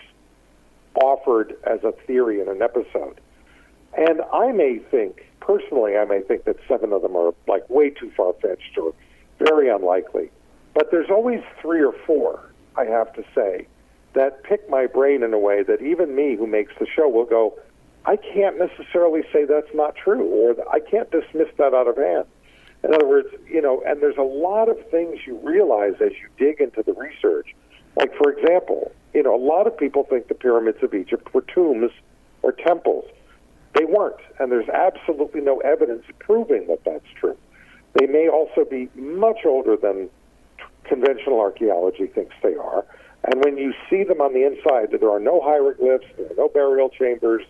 offered 0.95 1.55
as 1.63 1.83
a 1.83 1.91
theory 2.05 2.41
in 2.41 2.49
an 2.49 2.61
episode, 2.61 3.19
and 3.97 4.21
I 4.33 4.51
may 4.51 4.77
think 4.77 5.25
personally, 5.39 5.97
I 5.97 6.05
may 6.05 6.21
think 6.21 6.45
that 6.45 6.57
seven 6.67 6.93
of 6.93 7.01
them 7.01 7.15
are 7.15 7.33
like 7.47 7.69
way 7.69 7.89
too 7.89 8.11
far 8.15 8.33
fetched 8.41 8.77
or 8.77 8.93
very 9.39 9.69
unlikely. 9.69 10.29
But 10.73 10.91
there's 10.91 11.09
always 11.09 11.41
three 11.61 11.83
or 11.83 11.93
four, 12.05 12.39
I 12.77 12.85
have 12.85 13.11
to 13.13 13.23
say, 13.35 13.67
that 14.13 14.43
pick 14.43 14.69
my 14.69 14.87
brain 14.87 15.23
in 15.23 15.33
a 15.33 15.39
way 15.39 15.63
that 15.63 15.81
even 15.81 16.15
me, 16.15 16.35
who 16.35 16.47
makes 16.47 16.73
the 16.79 16.85
show, 16.85 17.09
will 17.09 17.25
go, 17.25 17.57
I 18.05 18.15
can't 18.17 18.57
necessarily 18.57 19.21
say 19.31 19.45
that's 19.45 19.73
not 19.73 19.95
true, 19.95 20.25
or 20.25 20.55
I 20.71 20.79
can't 20.79 21.09
dismiss 21.11 21.47
that 21.57 21.73
out 21.73 21.87
of 21.87 21.97
hand. 21.97 22.25
In 22.83 22.93
other 22.93 23.07
words, 23.07 23.27
you 23.47 23.61
know, 23.61 23.83
and 23.85 24.01
there's 24.01 24.17
a 24.17 24.23
lot 24.23 24.69
of 24.69 24.77
things 24.89 25.19
you 25.25 25.37
realize 25.43 25.93
as 26.01 26.11
you 26.11 26.29
dig 26.37 26.59
into 26.59 26.81
the 26.83 26.93
research. 26.93 27.53
Like, 27.95 28.15
for 28.15 28.31
example, 28.31 28.91
you 29.13 29.21
know, 29.21 29.35
a 29.35 29.43
lot 29.43 29.67
of 29.67 29.77
people 29.77 30.03
think 30.03 30.29
the 30.29 30.33
pyramids 30.33 30.81
of 30.81 30.93
Egypt 30.93 31.33
were 31.33 31.41
tombs 31.41 31.91
or 32.41 32.53
temples. 32.53 33.05
They 33.73 33.85
weren't, 33.85 34.19
and 34.39 34.51
there's 34.51 34.69
absolutely 34.69 35.41
no 35.41 35.59
evidence 35.59 36.03
proving 36.19 36.67
that 36.67 36.83
that's 36.83 37.05
true. 37.19 37.37
They 37.93 38.07
may 38.07 38.27
also 38.27 38.65
be 38.65 38.89
much 38.95 39.39
older 39.45 39.75
than 39.75 40.09
conventional 40.83 41.39
archaeology 41.39 42.07
thinks 42.07 42.35
they 42.41 42.55
are, 42.55 42.85
And 43.23 43.43
when 43.43 43.57
you 43.57 43.73
see 43.89 44.03
them 44.03 44.21
on 44.21 44.33
the 44.33 44.45
inside, 44.45 44.89
there 44.99 45.11
are 45.11 45.19
no 45.19 45.41
hieroglyphs, 45.41 46.05
there 46.17 46.31
are 46.31 46.35
no 46.35 46.47
burial 46.47 46.89
chambers, 46.89 47.43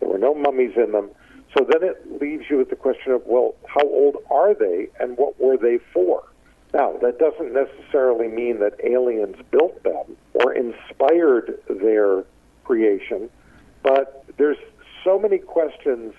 there 0.00 0.08
were 0.08 0.18
no 0.18 0.34
mummies 0.34 0.72
in 0.76 0.92
them. 0.92 1.10
So 1.56 1.66
then 1.68 1.88
it 1.88 2.20
leaves 2.20 2.44
you 2.50 2.58
with 2.58 2.70
the 2.70 2.76
question 2.76 3.12
of, 3.12 3.22
well, 3.26 3.54
how 3.66 3.86
old 3.86 4.16
are 4.30 4.54
they 4.54 4.88
and 4.98 5.16
what 5.16 5.38
were 5.40 5.56
they 5.56 5.78
for? 5.92 6.24
Now, 6.72 6.96
that 7.02 7.18
doesn't 7.18 7.52
necessarily 7.52 8.28
mean 8.28 8.58
that 8.60 8.74
aliens 8.82 9.36
built 9.50 9.82
them 9.82 10.16
or 10.32 10.54
inspired 10.54 11.58
their 11.68 12.24
creation, 12.64 13.28
but 13.82 14.24
there's 14.38 14.56
so 15.04 15.18
many 15.18 15.38
questions 15.38 16.14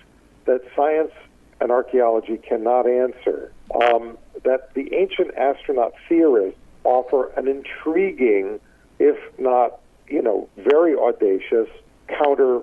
that 0.46 0.60
science 0.76 1.12
and 1.60 1.70
archaeology 1.70 2.36
cannot 2.36 2.86
answer 2.88 3.52
um, 3.82 4.18
that 4.44 4.72
the 4.74 4.92
ancient 4.94 5.34
astronaut 5.36 5.94
theorists 6.08 6.58
offer 6.84 7.30
an 7.36 7.48
intriguing, 7.48 8.60
if 8.98 9.16
not, 9.38 9.80
you 10.08 10.20
know, 10.20 10.48
very 10.58 10.94
audacious 10.94 11.68
counter 12.08 12.60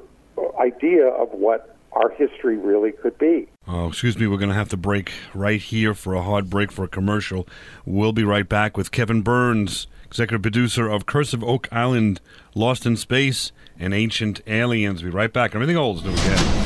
idea 0.60 1.08
of 1.08 1.30
what 1.32 1.76
our 1.94 2.10
history 2.12 2.58
really 2.58 2.92
could 2.92 3.18
be. 3.18 3.48
Oh, 3.68 3.88
excuse 3.88 4.18
me, 4.18 4.28
we're 4.28 4.38
going 4.38 4.50
to 4.50 4.56
have 4.56 4.70
to 4.70 4.78
break 4.78 5.12
right 5.34 5.60
here 5.60 5.94
for 5.94 6.14
a 6.14 6.22
hard 6.22 6.50
break 6.50 6.72
for 6.72 6.86
a 6.86 6.88
commercial. 6.88 7.48
We'll 7.86 8.14
be 8.14 8.24
right 8.24 8.48
back 8.48 8.78
with 8.78 8.92
Kevin 8.92 9.22
Burns, 9.24 9.88
executive 10.12 10.42
producer 10.42 10.90
of 10.90 11.06
Curse 11.06 11.34
of 11.34 11.42
Oak 11.42 11.70
Island, 11.72 12.20
Lost 12.54 12.86
in 12.86 12.98
Space, 12.98 13.54
and 13.80 13.94
Ancient 13.94 14.42
Aliens. 14.46 15.02
We'll 15.02 15.14
be 15.14 15.18
right 15.18 15.32
back. 15.32 15.56
Everything 15.56 15.78
old 15.78 16.00
is 16.00 16.04
new 16.04 16.12
again. 16.12 16.62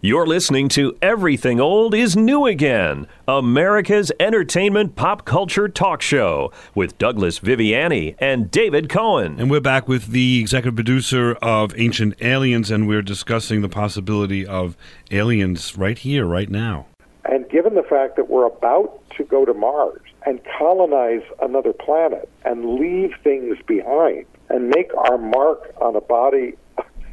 You're 0.00 0.28
listening 0.28 0.68
to 0.70 0.96
Everything 1.02 1.58
Old 1.58 1.92
is 1.92 2.16
New 2.16 2.46
Again, 2.46 3.08
America's 3.26 4.12
entertainment 4.20 4.94
pop 4.94 5.24
culture 5.24 5.68
talk 5.68 6.00
show 6.00 6.52
with 6.76 6.96
Douglas 6.98 7.40
Viviani 7.40 8.14
and 8.20 8.48
David 8.48 8.88
Cohen. 8.88 9.40
And 9.40 9.50
we're 9.50 9.58
back 9.58 9.88
with 9.88 10.12
the 10.12 10.38
executive 10.38 10.76
producer 10.76 11.32
of 11.42 11.76
Ancient 11.76 12.14
Aliens, 12.22 12.70
and 12.70 12.86
we're 12.86 13.02
discussing 13.02 13.60
the 13.60 13.68
possibility 13.68 14.46
of 14.46 14.76
aliens 15.10 15.76
right 15.76 15.98
here, 15.98 16.24
right 16.24 16.48
now. 16.48 16.86
And 17.28 17.48
given 17.48 17.74
the 17.74 17.82
fact 17.82 18.16
that 18.16 18.30
we're 18.30 18.46
about 18.46 19.02
to 19.16 19.24
go 19.24 19.44
to 19.44 19.52
Mars 19.52 20.00
and 20.24 20.40
colonize 20.58 21.22
another 21.42 21.74
planet 21.74 22.28
and 22.44 22.78
leave 22.80 23.12
things 23.22 23.58
behind 23.66 24.24
and 24.48 24.70
make 24.70 24.90
our 24.96 25.18
mark 25.18 25.74
on 25.80 25.94
a 25.94 26.00
body 26.00 26.54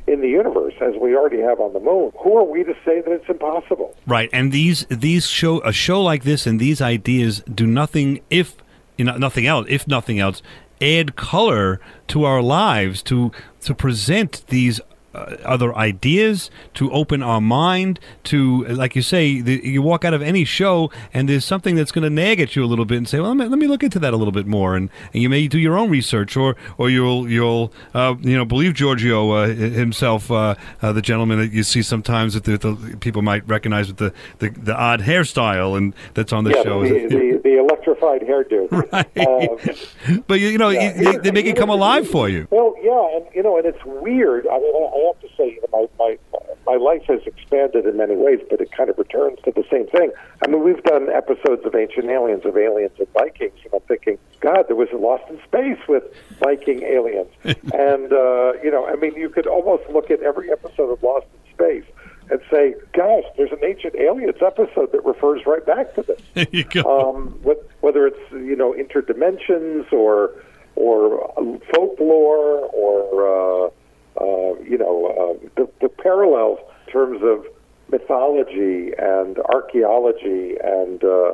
in 0.08 0.22
the 0.22 0.30
universe 0.30 0.74
as 0.82 0.94
we 1.02 1.16
already 1.16 1.42
have 1.42 1.60
on 1.60 1.74
the 1.74 1.80
moon. 1.80 2.12
Who 2.24 2.38
are 2.38 2.44
we 2.44 2.64
to 2.64 2.74
say 2.86 3.02
that 3.02 3.12
it's 3.12 3.28
impossible? 3.28 3.96
Right, 4.08 4.30
and 4.32 4.52
these 4.52 4.86
these 4.86 5.28
show 5.28 5.60
a 5.62 5.74
show 5.74 6.02
like 6.02 6.24
this 6.24 6.48
and 6.48 6.60
these 6.60 6.82
ideas 6.82 7.42
do 7.54 7.68
nothing 7.68 8.22
if 8.30 8.56
you 8.98 9.06
know 9.06 9.18
nothing 9.18 9.46
else 9.46 9.66
if 9.68 9.88
nothing 9.88 10.20
else 10.20 10.42
add 10.82 11.16
color 11.16 11.80
to 12.08 12.24
our 12.24 12.42
lives 12.42 13.02
to 13.04 13.32
to 13.62 13.74
present 13.74 14.46
these 14.48 14.80
uh, 15.16 15.38
other 15.46 15.74
ideas, 15.76 16.52
to 16.74 16.92
open 16.92 17.24
our 17.24 17.40
mind, 17.40 18.00
to, 18.26 18.66
like 18.66 18.96
you 18.96 19.02
say, 19.02 19.40
the, 19.40 19.62
you 19.64 19.82
walk 19.82 20.04
out 20.04 20.14
of 20.14 20.22
any 20.22 20.44
show 20.44 20.92
and 21.14 21.30
there's 21.30 21.46
something 21.46 21.76
that's 21.76 21.92
going 21.92 22.04
to 22.04 22.10
nag 22.10 22.42
at 22.42 22.56
you 22.56 22.64
a 22.64 22.68
little 22.68 22.84
bit 22.84 22.98
and 22.98 23.08
say, 23.08 23.20
well, 23.20 23.30
let 23.30 23.38
me, 23.38 23.46
let 23.46 23.60
me 23.60 23.68
look 23.68 23.82
into 23.82 23.98
that 24.00 24.14
a 24.14 24.18
little 24.18 24.34
bit 24.34 24.46
more. 24.46 24.76
And, 24.76 24.90
and, 25.14 25.24
you 25.24 25.30
may 25.30 25.48
do 25.48 25.58
your 25.58 25.78
own 25.78 25.90
research 25.90 26.36
or, 26.36 26.56
or 26.78 26.90
you'll, 26.90 27.30
you'll 27.30 27.72
uh, 27.94 28.16
you 28.20 28.36
know, 28.36 28.44
believe 28.44 28.74
Giorgio 28.74 29.32
uh, 29.32 29.48
himself, 29.48 30.30
uh, 30.30 30.56
uh, 30.82 30.92
the 30.92 31.02
gentleman 31.02 31.40
that 31.40 31.54
you 31.54 31.64
see 31.64 31.82
sometimes 31.82 32.34
that 32.34 32.44
the, 32.44 32.58
the, 32.58 32.98
people 32.98 33.22
might 33.22 33.48
recognize 33.48 33.88
with 33.88 33.98
the, 33.98 34.14
the, 34.40 34.50
the, 34.50 34.76
odd 34.76 35.00
hairstyle 35.00 35.78
and 35.78 35.96
that's 36.14 36.34
on 36.34 36.44
the 36.44 36.52
yeah, 36.52 36.64
show. 36.64 36.84
The, 36.84 37.08
the, 37.08 37.42
the, 37.44 37.60
electrified 37.60 38.22
hairdo. 38.22 38.66
Right. 38.92 40.28
but, 40.28 40.40
you, 40.40 40.50
you 40.50 40.58
know, 40.58 40.70
yeah, 40.70 40.92
they, 40.92 41.18
they, 41.18 41.32
make 41.32 41.46
it 41.46 41.56
come 41.56 41.70
alive 41.70 42.08
for 42.08 42.28
you. 42.28 42.48
Well, 42.52 42.76
yeah, 42.82 43.18
and, 43.18 43.26
you 43.34 43.42
know, 43.42 43.58
and 43.58 43.66
it's 43.66 43.84
weird. 43.86 44.46
I 44.48 44.60
mean, 44.60 44.74
I 44.76 45.05
say, 45.38 45.50
you 45.50 45.62
know, 45.72 45.90
my, 46.00 46.18
my 46.32 46.40
my 46.66 46.76
life 46.76 47.04
has 47.08 47.22
expanded 47.26 47.86
in 47.86 47.98
many 47.98 48.16
ways, 48.16 48.40
but 48.50 48.60
it 48.60 48.72
kind 48.72 48.90
of 48.90 48.98
returns 48.98 49.38
to 49.46 49.52
the 49.52 49.64
same 49.72 49.88
thing. 49.88 50.12
I 50.44 50.48
mean, 50.48 50.64
we've 50.64 50.82
done 50.84 51.10
episodes 51.10 51.64
of 51.66 51.76
Ancient 51.76 52.10
Aliens, 52.10 52.44
of 52.46 52.58
Aliens 52.58 52.94
and 52.98 53.08
Vikings, 53.14 53.60
and 53.64 53.74
I'm 53.74 53.82
thinking, 53.82 54.18
God, 54.40 54.66
there 54.68 54.76
was 54.76 54.90
a 54.92 54.98
Lost 54.98 55.30
in 55.30 55.40
Space 55.44 55.80
with 55.88 56.04
Viking 56.40 56.84
aliens, 56.84 57.30
and 57.44 58.12
uh, 58.12 58.54
you 58.64 58.72
know, 58.72 58.88
I 58.88 58.96
mean, 58.96 59.16
you 59.16 59.30
could 59.30 59.48
almost 59.48 59.84
look 59.90 60.10
at 60.10 60.22
every 60.22 60.52
episode 60.52 60.92
of 60.92 61.04
Lost 61.04 61.28
in 61.34 61.54
Space 61.54 61.86
and 62.30 62.42
say, 62.52 62.76
"Gosh, 62.94 63.24
there's 63.38 63.52
an 63.52 63.64
Ancient 63.64 63.96
Aliens 63.96 64.38
episode 64.42 64.92
that 64.92 65.06
refers 65.06 65.46
right 65.46 65.66
back 65.66 65.94
to 65.96 66.02
this." 66.02 66.22
There 66.34 66.48
you 66.52 66.64
go. 66.64 66.82
Um, 66.84 67.40
whether 67.82 68.08
it's 68.08 68.32
you 68.32 68.56
know 68.56 68.74
interdimensions 68.74 69.92
or 69.94 70.32
or 70.76 71.32
folklore 71.74 72.66
or 72.74 73.68
uh, 73.68 73.70
uh, 74.20 74.62
you 74.62 74.78
know, 74.78 75.08
uh, 75.08 75.48
the, 75.56 75.70
the 75.82 75.90
parallels 75.90 76.60
in 76.88 76.94
terms 76.94 77.22
of 77.24 77.46
mythology 77.92 78.92
and 78.98 79.38
archaeology 79.40 80.56
and 80.64 81.04
uh, 81.04 81.34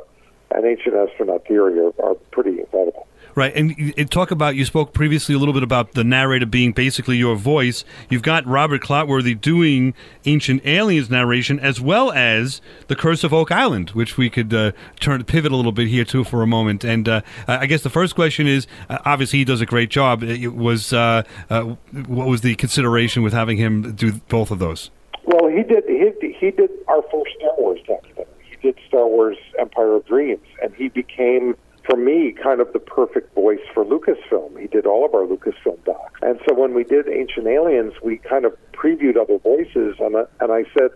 and 0.54 0.66
ancient 0.66 0.94
astronaut 0.94 1.46
theory 1.46 1.78
are, 1.78 1.92
are 2.04 2.14
pretty 2.30 2.60
incredible. 2.60 3.06
Right, 3.34 3.54
and 3.56 4.10
talk 4.10 4.30
about 4.30 4.56
you 4.56 4.66
spoke 4.66 4.92
previously 4.92 5.34
a 5.34 5.38
little 5.38 5.54
bit 5.54 5.62
about 5.62 5.92
the 5.92 6.04
narrator 6.04 6.44
being 6.44 6.72
basically 6.72 7.16
your 7.16 7.34
voice. 7.34 7.82
You've 8.10 8.22
got 8.22 8.46
Robert 8.46 8.82
Clotworthy 8.82 9.40
doing 9.40 9.94
Ancient 10.26 10.66
Aliens 10.66 11.08
narration 11.08 11.58
as 11.58 11.80
well 11.80 12.12
as 12.12 12.60
The 12.88 12.96
Curse 12.96 13.24
of 13.24 13.32
Oak 13.32 13.50
Island, 13.50 13.90
which 13.90 14.18
we 14.18 14.28
could 14.28 14.52
uh, 14.52 14.72
turn 15.00 15.24
pivot 15.24 15.50
a 15.50 15.56
little 15.56 15.72
bit 15.72 15.88
here 15.88 16.04
too 16.04 16.24
for 16.24 16.42
a 16.42 16.46
moment. 16.46 16.84
And 16.84 17.08
uh, 17.08 17.22
I 17.48 17.64
guess 17.64 17.82
the 17.82 17.90
first 17.90 18.14
question 18.14 18.46
is, 18.46 18.66
uh, 18.90 18.98
obviously 19.06 19.38
he 19.38 19.46
does 19.46 19.62
a 19.62 19.66
great 19.66 19.88
job. 19.88 20.22
It 20.22 20.54
was 20.54 20.92
uh, 20.92 21.22
uh, 21.48 21.62
what 22.06 22.28
was 22.28 22.42
the 22.42 22.54
consideration 22.56 23.22
with 23.22 23.32
having 23.32 23.56
him 23.56 23.94
do 23.94 24.12
both 24.28 24.50
of 24.50 24.58
those? 24.58 24.90
Well, 25.24 25.48
he 25.48 25.62
did. 25.62 25.84
He, 25.86 26.36
he 26.38 26.50
did 26.50 26.68
our 26.88 27.00
first 27.10 27.30
Star 27.38 27.54
Wars 27.56 27.80
documentary. 27.86 28.26
He 28.50 28.56
did 28.56 28.78
Star 28.88 29.06
Wars 29.06 29.38
Empire 29.58 29.94
of 29.94 30.06
Dreams, 30.06 30.44
and 30.62 30.74
he 30.74 30.88
became 30.88 31.56
for 31.84 31.96
me, 31.96 32.32
kind 32.32 32.60
of 32.60 32.72
the 32.72 32.78
perfect 32.78 33.34
voice 33.34 33.60
for 33.74 33.84
Lucasfilm. 33.84 34.60
He 34.60 34.66
did 34.66 34.86
all 34.86 35.04
of 35.04 35.14
our 35.14 35.26
Lucasfilm 35.26 35.84
docs. 35.84 36.20
And 36.22 36.40
so 36.48 36.54
when 36.54 36.74
we 36.74 36.84
did 36.84 37.08
Ancient 37.08 37.46
Aliens, 37.46 37.94
we 38.02 38.18
kind 38.18 38.44
of 38.44 38.56
previewed 38.72 39.16
other 39.16 39.38
voices, 39.38 39.96
and, 39.98 40.16
I, 40.16 40.24
and 40.40 40.52
I 40.52 40.64
said, 40.78 40.90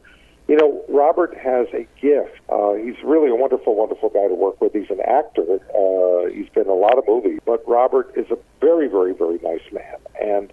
you 0.49 0.57
know, 0.57 0.85
Robert 0.89 1.37
has 1.37 1.67
a 1.73 1.89
gift. 2.01 2.39
Uh, 2.49 2.75
he's 2.75 2.95
really 3.03 3.31
a 3.31 3.35
wonderful, 3.35 3.75
wonderful 3.75 4.11
guy 4.11 4.29
to 4.29 4.35
work 4.35 4.61
with. 4.61 4.73
He's 4.73 4.91
an 4.91 5.01
actor. 5.01 5.43
Uh, 5.43 6.31
he's 6.31 6.49
been 6.51 6.65
in 6.65 6.71
a 6.71 6.75
lot 6.75 6.99
of 6.99 7.05
movies, 7.09 7.41
but 7.45 7.67
Robert 7.67 8.13
is 8.17 8.31
a 8.31 8.39
very, 8.61 8.87
very, 8.87 9.13
very 9.13 9.39
nice 9.43 9.73
man. 9.73 9.97
And 10.23 10.53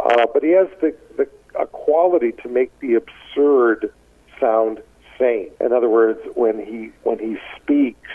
uh, 0.00 0.26
but 0.32 0.42
he 0.42 0.50
has 0.50 0.68
the, 0.80 0.96
the 1.16 1.28
a 1.58 1.66
quality 1.66 2.32
to 2.42 2.48
make 2.48 2.76
the 2.80 2.94
absurd 2.94 3.92
sound 4.40 4.82
sane. 5.18 5.50
In 5.60 5.72
other 5.72 5.88
words, 5.88 6.20
when 6.34 6.58
he 6.58 6.90
when 7.02 7.18
he 7.18 7.36
speaks, 7.60 8.10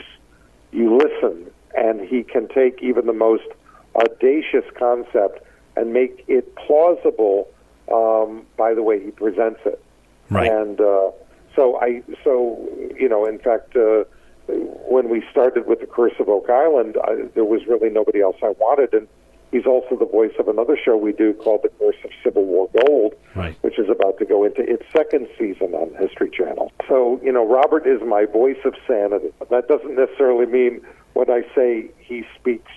you 0.72 0.98
listen 0.98 1.52
and 1.76 2.02
he 2.02 2.24
can 2.24 2.48
take 2.48 2.82
even 2.82 3.06
the 3.06 3.14
most 3.14 3.48
audacious 3.96 4.66
concept 4.78 5.46
and 5.76 5.94
make 5.94 6.24
it 6.28 6.56
plausible 6.56 7.48
um, 7.92 8.46
by 8.58 8.74
the 8.74 8.84
way 8.84 9.04
he 9.04 9.12
presents 9.12 9.60
it. 9.66 9.82
Right. 10.30 10.52
And 10.52 10.80
uh, 10.80 11.12
so 11.56 11.80
I, 11.80 12.04
so 12.24 12.58
you 12.96 13.10
know, 13.10 13.26
in 13.26 13.40
fact, 13.40 13.76
uh, 13.76 14.04
when 14.48 15.10
we 15.10 15.24
started 15.32 15.68
with 15.68 15.80
the 15.80 15.88
Curse 15.88 16.14
of 16.20 16.30
Oak 16.30 16.50
Island, 16.50 16.98
I, 17.04 17.28
there 17.36 17.46
was 17.46 17.62
really 17.68 17.90
nobody 17.90 18.22
else 18.22 18.38
I 18.44 18.50
wanted, 18.60 18.94
and 18.94 19.08
he's 19.52 19.66
also 19.66 19.96
the 19.96 20.06
voice 20.06 20.34
of 20.40 20.48
another 20.48 20.78
show 20.78 20.98
we 20.98 21.14
do 21.14 21.34
called 21.34 21.62
The 21.64 21.70
Curse 21.70 21.98
of 22.04 22.12
Civil 22.24 22.46
War 22.46 22.70
Gold, 22.86 23.14
right. 23.36 23.58
which 23.62 23.80
is 23.80 23.90
about 23.90 24.18
to 24.20 24.26
go 24.26 24.44
into 24.44 24.62
its 24.62 24.84
second 24.96 25.28
season 25.38 25.74
on 25.74 25.94
History 26.00 26.30
Channel. 26.30 26.72
So, 26.88 27.20
you 27.24 27.32
know, 27.32 27.48
Robert 27.48 27.88
is 27.88 28.02
my 28.02 28.26
voice 28.26 28.60
of 28.66 28.76
sanity. 28.88 29.30
That 29.50 29.68
doesn't 29.68 29.96
necessarily 29.96 30.46
mean 30.46 30.82
when 31.20 31.30
I 31.30 31.42
say 31.54 31.90
he 32.00 32.24
speaks 32.40 32.72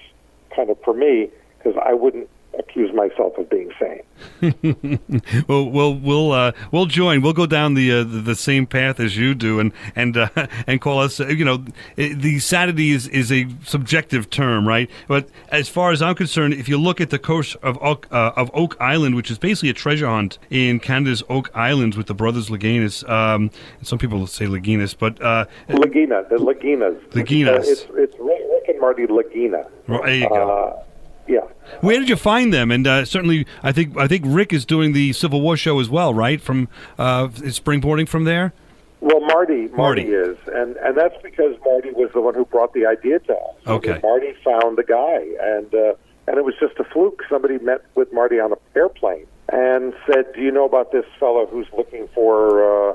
kind 0.54 0.68
of 0.68 0.76
for 0.84 0.92
me, 0.92 1.30
because 1.58 1.80
I 1.80 1.94
wouldn't 1.94 2.28
accuse 2.59 2.92
myself 2.94 3.37
of 3.38 3.49
being 3.49 3.71
sane. 3.80 4.02
well, 5.49 5.68
we'll 5.68 5.94
we'll 5.94 6.32
uh, 6.32 6.52
we'll 6.71 6.87
join. 6.87 7.23
We'll 7.23 7.32
go 7.32 7.47
down 7.47 7.75
the, 7.75 7.90
uh, 7.90 8.04
the, 8.04 8.21
the 8.21 8.37
same 8.37 8.66
path 8.66 9.00
as 9.00 9.16
you 9.16 9.35
do, 9.35 9.61
and 9.61 9.73
and 9.97 10.16
uh, 10.16 10.28
and 10.66 10.80
call 10.80 11.00
us. 11.00 11.21
Uh, 11.21 11.28
you 11.28 11.44
know, 11.44 11.64
the 11.97 12.38
sanity 12.38 12.90
is 12.90 13.09
is 13.09 13.32
a 13.32 13.47
subjective 13.64 14.30
term, 14.30 14.66
right? 14.66 14.90
But 15.09 15.28
as 15.49 15.68
far 15.68 15.92
as 15.92 16.02
I'm 16.02 16.14
concerned, 16.14 16.54
if 16.54 16.68
you 16.68 16.78
look 16.78 17.00
at 17.00 17.11
the 17.11 17.18
coast 17.18 17.56
of 17.62 17.78
Oak, 17.82 18.06
uh, 18.11 18.32
of 18.37 18.50
Oak 18.54 18.76
Island, 18.80 19.14
which 19.14 19.30
is 19.30 19.38
basically 19.38 19.71
a 19.71 19.75
treasure 19.75 20.06
hunt 20.06 20.38
in 20.50 20.80
Canada's 20.80 21.23
Oak 21.28 21.50
Islands 21.54 21.97
with 21.97 22.06
the 22.06 22.14
brothers 22.14 22.49
Lagunas. 22.49 23.09
Um, 23.09 23.50
some 23.82 23.99
people 23.99 24.26
say 24.26 24.47
Lagunas, 24.47 24.97
but 24.97 25.21
uh, 25.23 25.47
Lagina, 25.68 26.28
the 26.28 26.37
Laginas. 26.37 27.00
Laginas. 27.11 27.66
it's 27.66 27.87
it's 27.94 28.16
Rick 28.18 28.68
and 28.68 28.80
Marty 28.80 29.06
Lagina. 29.06 29.68
There 29.87 30.14
you 30.14 30.28
go. 30.28 30.85
Yeah. 31.28 31.40
Where 31.80 31.98
did 31.98 32.08
you 32.08 32.16
find 32.16 32.52
them? 32.52 32.70
And 32.70 32.86
uh, 32.86 33.04
certainly, 33.04 33.46
I 33.62 33.72
think 33.72 33.96
I 33.96 34.08
think 34.08 34.24
Rick 34.26 34.52
is 34.52 34.64
doing 34.64 34.92
the 34.92 35.12
Civil 35.12 35.40
War 35.40 35.56
show 35.56 35.78
as 35.80 35.88
well, 35.88 36.12
right? 36.12 36.40
From 36.40 36.68
uh, 36.98 37.28
springboarding 37.28 38.08
from 38.08 38.24
there. 38.24 38.52
Well, 39.00 39.20
Marty, 39.20 39.68
Marty, 39.68 39.76
Marty. 39.76 40.02
is, 40.02 40.36
and 40.46 40.76
and 40.76 40.96
that's 40.96 41.20
because 41.22 41.56
Marty 41.64 41.90
was 41.90 42.10
the 42.14 42.20
one 42.20 42.34
who 42.34 42.44
brought 42.44 42.72
the 42.72 42.86
idea 42.86 43.18
to 43.20 43.32
us. 43.34 43.54
Okay. 43.66 44.00
Marty 44.02 44.32
found 44.44 44.78
the 44.78 44.84
guy, 44.84 45.26
and 45.40 45.74
uh, 45.74 45.94
and 46.28 46.38
it 46.38 46.44
was 46.44 46.54
just 46.60 46.78
a 46.78 46.84
fluke. 46.84 47.22
Somebody 47.28 47.58
met 47.58 47.84
with 47.94 48.12
Marty 48.12 48.38
on 48.38 48.52
an 48.52 48.58
airplane 48.76 49.26
and 49.52 49.92
said, 50.06 50.32
"Do 50.34 50.40
you 50.40 50.52
know 50.52 50.64
about 50.64 50.92
this 50.92 51.04
fellow 51.18 51.46
who's 51.46 51.66
looking 51.76 52.08
for?" 52.14 52.90
Uh, 52.90 52.94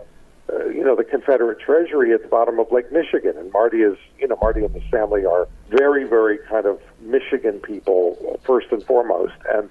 uh, 0.52 0.66
you 0.68 0.84
know 0.84 0.96
the 0.96 1.04
Confederate 1.04 1.60
treasury 1.60 2.14
at 2.14 2.22
the 2.22 2.28
bottom 2.28 2.60
of 2.60 2.72
Lake 2.72 2.92
Michigan, 2.92 3.38
and 3.38 3.52
Marty 3.52 3.82
is, 3.82 3.98
you 4.20 4.28
know, 4.28 4.38
Marty 4.42 4.64
and 4.64 4.74
his 4.74 4.90
family 4.90 5.26
are 5.26 5.48
very, 5.70 6.06
very 6.06 6.38
kind 6.50 6.66
of 6.66 6.80
Michigan 7.02 7.60
people 7.60 8.40
first 8.46 8.68
and 8.72 8.84
foremost, 8.84 9.34
and 9.54 9.70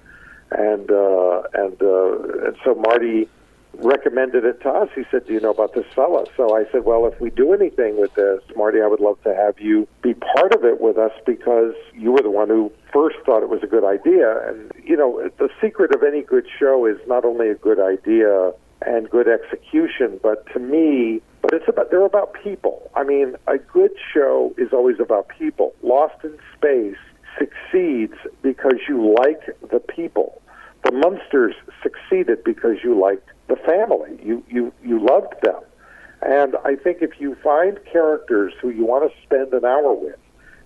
and 0.51 0.91
uh, 0.91 1.41
and 1.53 1.81
uh, 1.81 2.47
and 2.47 2.55
so 2.63 2.75
Marty 2.75 3.27
recommended 3.79 4.43
it 4.43 4.61
to 4.61 4.69
us. 4.69 4.89
He 4.93 5.03
said, 5.09 5.25
"Do 5.25 5.33
you 5.33 5.39
know 5.39 5.49
about 5.49 5.73
this 5.73 5.85
fella?" 5.95 6.25
So 6.35 6.55
I 6.55 6.65
said, 6.71 6.85
"Well, 6.85 7.07
if 7.07 7.19
we 7.19 7.31
do 7.31 7.53
anything 7.53 7.99
with 7.99 8.13
this, 8.13 8.41
Marty, 8.55 8.79
I 8.79 8.87
would 8.87 8.99
love 8.99 9.21
to 9.23 9.33
have 9.33 9.59
you 9.59 9.87
be 10.03 10.13
part 10.13 10.53
of 10.53 10.63
it 10.63 10.79
with 10.79 10.97
us 10.97 11.11
because 11.25 11.73
you 11.93 12.11
were 12.11 12.21
the 12.21 12.29
one 12.29 12.49
who 12.49 12.71
first 12.93 13.17
thought 13.25 13.41
it 13.41 13.49
was 13.49 13.63
a 13.63 13.67
good 13.67 13.83
idea." 13.83 14.47
And 14.47 14.71
you 14.83 14.95
know, 14.95 15.27
the 15.37 15.49
secret 15.59 15.93
of 15.95 16.03
any 16.03 16.21
good 16.21 16.45
show 16.59 16.85
is 16.85 16.97
not 17.07 17.25
only 17.25 17.49
a 17.49 17.55
good 17.55 17.79
idea 17.79 18.53
and 18.85 19.09
good 19.09 19.27
execution, 19.27 20.19
but 20.21 20.45
to 20.53 20.59
me, 20.59 21.21
but 21.41 21.53
it's 21.53 21.67
about 21.67 21.89
they're 21.89 22.05
about 22.05 22.33
people. 22.33 22.89
I 22.95 23.03
mean, 23.03 23.35
a 23.47 23.57
good 23.57 23.91
show 24.13 24.53
is 24.57 24.73
always 24.73 24.99
about 24.99 25.29
people. 25.29 25.73
Lost 25.81 26.23
in 26.23 26.37
Space 26.55 26.97
succeeds 27.37 28.15
because 28.41 28.79
you 28.87 29.15
like 29.21 29.41
the 29.69 29.79
people. 29.79 30.41
The 30.83 30.91
Munsters 30.91 31.55
succeeded 31.81 32.43
because 32.43 32.77
you 32.83 32.99
liked 32.99 33.29
the 33.47 33.55
family. 33.55 34.19
You 34.23 34.43
you 34.49 34.73
you 34.83 34.99
loved 34.99 35.35
them. 35.41 35.61
And 36.21 36.55
I 36.65 36.75
think 36.75 36.99
if 37.01 37.19
you 37.19 37.35
find 37.43 37.79
characters 37.91 38.53
who 38.61 38.69
you 38.69 38.85
want 38.85 39.11
to 39.11 39.21
spend 39.23 39.53
an 39.53 39.65
hour 39.65 39.93
with 39.93 40.17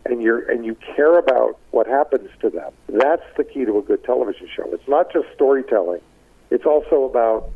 and 0.05 0.21
you're 0.21 0.49
and 0.49 0.65
you 0.65 0.75
care 0.95 1.17
about 1.17 1.57
what 1.71 1.87
happens 1.87 2.29
to 2.41 2.49
them, 2.49 2.71
that's 2.89 3.25
the 3.37 3.43
key 3.43 3.65
to 3.65 3.77
a 3.77 3.81
good 3.81 4.03
television 4.03 4.47
show. 4.55 4.65
It's 4.73 4.87
not 4.87 5.11
just 5.11 5.27
storytelling. 5.33 6.01
It's 6.49 6.65
also 6.65 7.03
about 7.03 7.49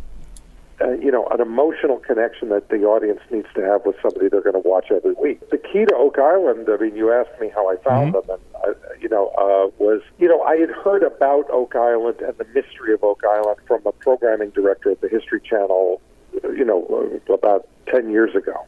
uh, 0.81 0.91
you 0.91 1.11
know, 1.11 1.25
an 1.27 1.39
emotional 1.39 1.97
connection 1.97 2.49
that 2.49 2.69
the 2.69 2.83
audience 2.83 3.21
needs 3.31 3.47
to 3.55 3.61
have 3.61 3.85
with 3.85 3.95
somebody 4.01 4.27
they're 4.27 4.41
going 4.41 4.61
to 4.61 4.67
watch 4.67 4.87
every 4.91 5.13
week. 5.13 5.49
The 5.49 5.57
key 5.57 5.85
to 5.85 5.95
Oak 5.95 6.19
Island, 6.19 6.67
I 6.69 6.77
mean, 6.77 6.95
you 6.95 7.13
asked 7.13 7.39
me 7.39 7.49
how 7.53 7.69
I 7.69 7.77
found 7.77 8.13
them, 8.13 8.23
and, 8.29 8.39
uh, 8.63 8.73
you 8.99 9.07
know, 9.07 9.27
uh, 9.37 9.71
was, 9.77 10.01
you 10.19 10.27
know, 10.27 10.41
I 10.41 10.57
had 10.57 10.69
heard 10.69 11.03
about 11.03 11.49
Oak 11.49 11.75
Island 11.75 12.19
and 12.19 12.37
the 12.37 12.45
mystery 12.53 12.93
of 12.93 13.03
Oak 13.03 13.23
Island 13.25 13.57
from 13.67 13.81
a 13.85 13.93
programming 13.93 14.49
director 14.49 14.91
at 14.91 14.99
the 14.99 15.07
History 15.07 15.39
Channel, 15.39 16.01
you 16.43 16.65
know, 16.65 16.85
uh, 17.29 17.33
about 17.33 17.67
10 17.87 18.09
years 18.09 18.35
ago. 18.35 18.65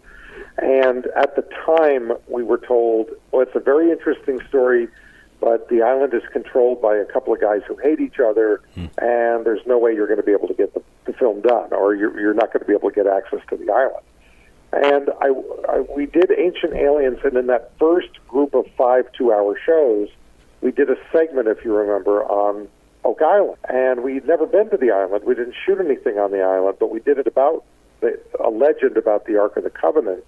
And 0.59 1.07
at 1.15 1.35
the 1.35 1.45
time, 1.65 2.13
we 2.27 2.41
were 2.41 2.57
told, 2.57 3.09
well, 3.31 3.41
it's 3.41 3.55
a 3.55 3.59
very 3.59 3.91
interesting 3.91 4.39
story, 4.47 4.87
but 5.39 5.69
the 5.69 5.81
island 5.81 6.13
is 6.13 6.23
controlled 6.31 6.81
by 6.81 6.95
a 6.95 7.05
couple 7.05 7.33
of 7.33 7.39
guys 7.39 7.61
who 7.67 7.75
hate 7.77 7.99
each 7.99 8.19
other, 8.19 8.61
hmm. 8.73 8.85
and 8.97 9.45
there's 9.45 9.65
no 9.65 9.77
way 9.77 9.93
you're 9.93 10.07
going 10.07 10.19
to 10.19 10.25
be 10.25 10.31
able 10.31 10.47
to 10.47 10.53
get 10.53 10.73
the, 10.73 10.81
the 11.05 11.13
film 11.13 11.41
done, 11.41 11.71
or 11.71 11.95
you're, 11.95 12.19
you're 12.19 12.33
not 12.33 12.51
going 12.51 12.61
to 12.61 12.65
be 12.65 12.73
able 12.73 12.89
to 12.89 12.95
get 12.95 13.07
access 13.07 13.39
to 13.49 13.57
the 13.57 13.71
island. 13.71 14.03
And 14.73 15.09
I, 15.21 15.27
I, 15.71 15.79
we 15.95 16.07
did 16.07 16.31
Ancient 16.37 16.73
Aliens, 16.73 17.19
and 17.23 17.37
in 17.37 17.47
that 17.47 17.71
first 17.79 18.09
group 18.27 18.53
of 18.53 18.65
five 18.77 19.05
two-hour 19.13 19.57
shows, 19.65 20.09
we 20.61 20.71
did 20.71 20.89
a 20.89 20.97
segment, 21.11 21.47
if 21.47 21.63
you 21.63 21.73
remember, 21.73 22.23
on 22.25 22.67
Oak 23.05 23.21
Island. 23.21 23.57
And 23.69 24.03
we'd 24.03 24.25
never 24.25 24.45
been 24.45 24.69
to 24.71 24.77
the 24.77 24.91
island. 24.91 25.23
We 25.23 25.35
didn't 25.35 25.55
shoot 25.65 25.79
anything 25.79 26.17
on 26.17 26.31
the 26.31 26.41
island, 26.41 26.77
but 26.79 26.91
we 26.91 26.99
did 26.99 27.17
it 27.17 27.27
about 27.27 27.63
the, 28.01 28.19
a 28.43 28.49
legend 28.49 28.97
about 28.97 29.25
the 29.25 29.37
Ark 29.37 29.55
of 29.55 29.63
the 29.63 29.69
Covenant 29.69 30.25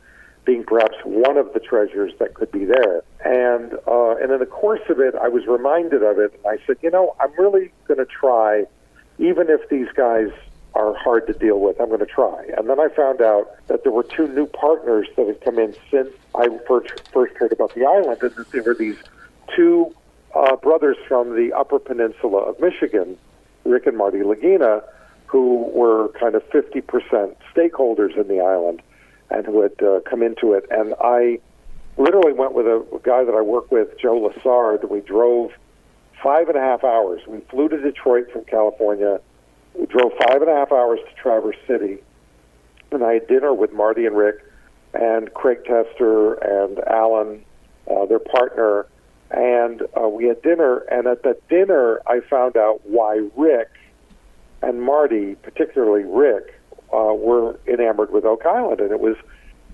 being 0.49 0.63
perhaps 0.63 0.95
one 1.03 1.37
of 1.37 1.53
the 1.53 1.59
treasures 1.59 2.11
that 2.17 2.33
could 2.33 2.51
be 2.51 2.65
there. 2.65 3.03
And 3.23 3.73
uh, 3.87 4.15
and 4.15 4.31
in 4.31 4.39
the 4.39 4.47
course 4.47 4.81
of 4.89 4.99
it, 4.99 5.13
I 5.13 5.27
was 5.27 5.45
reminded 5.45 6.01
of 6.01 6.17
it, 6.17 6.33
and 6.33 6.43
I 6.47 6.57
said, 6.65 6.77
you 6.81 6.89
know, 6.89 7.15
I'm 7.19 7.31
really 7.37 7.71
going 7.87 7.99
to 7.99 8.07
try, 8.07 8.65
even 9.19 9.47
if 9.51 9.69
these 9.69 9.89
guys 9.95 10.29
are 10.73 10.95
hard 10.95 11.27
to 11.27 11.33
deal 11.33 11.59
with. 11.59 11.79
I'm 11.79 11.89
going 11.89 11.99
to 11.99 12.07
try. 12.07 12.45
And 12.57 12.67
then 12.67 12.79
I 12.79 12.87
found 12.89 13.21
out 13.21 13.45
that 13.67 13.83
there 13.83 13.91
were 13.91 14.01
two 14.01 14.27
new 14.27 14.47
partners 14.47 15.07
that 15.17 15.27
had 15.27 15.39
come 15.41 15.59
in 15.59 15.75
since 15.91 16.09
I 16.33 16.47
first 16.67 17.07
first 17.13 17.35
heard 17.35 17.51
about 17.51 17.75
the 17.75 17.85
island, 17.85 18.17
and 18.23 18.31
that 18.35 18.51
there 18.51 18.63
were 18.63 18.73
these 18.73 18.97
two 19.55 19.95
uh, 20.33 20.55
brothers 20.55 20.97
from 21.07 21.35
the 21.35 21.53
Upper 21.53 21.77
Peninsula 21.77 22.39
of 22.39 22.59
Michigan, 22.59 23.19
Rick 23.65 23.85
and 23.85 23.95
Marty 23.95 24.21
Lagina, 24.21 24.81
who 25.27 25.69
were 25.75 26.07
kind 26.19 26.33
of 26.33 26.41
50% 26.49 27.35
stakeholders 27.53 28.17
in 28.17 28.27
the 28.27 28.41
island 28.41 28.81
and 29.29 29.45
who 29.45 29.61
had 29.61 29.81
uh, 29.81 29.99
come 30.01 30.23
into 30.23 30.53
it. 30.53 30.65
And 30.71 30.93
I 31.01 31.39
literally 31.97 32.33
went 32.33 32.53
with 32.53 32.65
a, 32.65 32.83
guy 33.03 33.23
that 33.23 33.33
I 33.35 33.41
work 33.41 33.71
with, 33.71 33.97
Joe 33.99 34.29
Lassard. 34.29 34.89
We 34.89 35.01
drove 35.01 35.51
five 36.21 36.47
and 36.49 36.57
a 36.57 36.61
half 36.61 36.83
hours. 36.83 37.21
We 37.27 37.39
flew 37.41 37.69
to 37.69 37.77
Detroit 37.77 38.31
from 38.31 38.45
California. 38.45 39.19
We 39.73 39.85
drove 39.85 40.13
five 40.27 40.41
and 40.41 40.49
a 40.49 40.53
half 40.53 40.71
hours 40.71 40.99
to 41.07 41.21
Traverse 41.21 41.57
City. 41.67 41.99
And 42.91 43.03
I 43.03 43.13
had 43.13 43.27
dinner 43.27 43.53
with 43.53 43.71
Marty 43.73 44.05
and 44.05 44.17
Rick 44.17 44.43
and 44.93 45.33
Craig 45.33 45.63
Tester 45.65 46.33
and 46.33 46.79
Alan, 46.87 47.43
uh, 47.89 48.05
their 48.05 48.19
partner. 48.19 48.87
And 49.29 49.83
uh, 49.99 50.07
we 50.09 50.25
had 50.25 50.41
dinner. 50.41 50.79
And 50.91 51.07
at 51.07 51.23
the 51.23 51.37
dinner, 51.49 52.01
I 52.07 52.21
found 52.21 52.57
out 52.57 52.81
why 52.83 53.27
Rick 53.35 53.69
and 54.61 54.81
Marty, 54.81 55.35
particularly 55.35 56.03
Rick, 56.03 56.58
uh, 56.93 57.13
were 57.13 57.59
enamored 57.67 58.11
with 58.11 58.25
Oak 58.25 58.45
Island, 58.45 58.81
and 58.81 58.91
it 58.91 58.99
was 58.99 59.15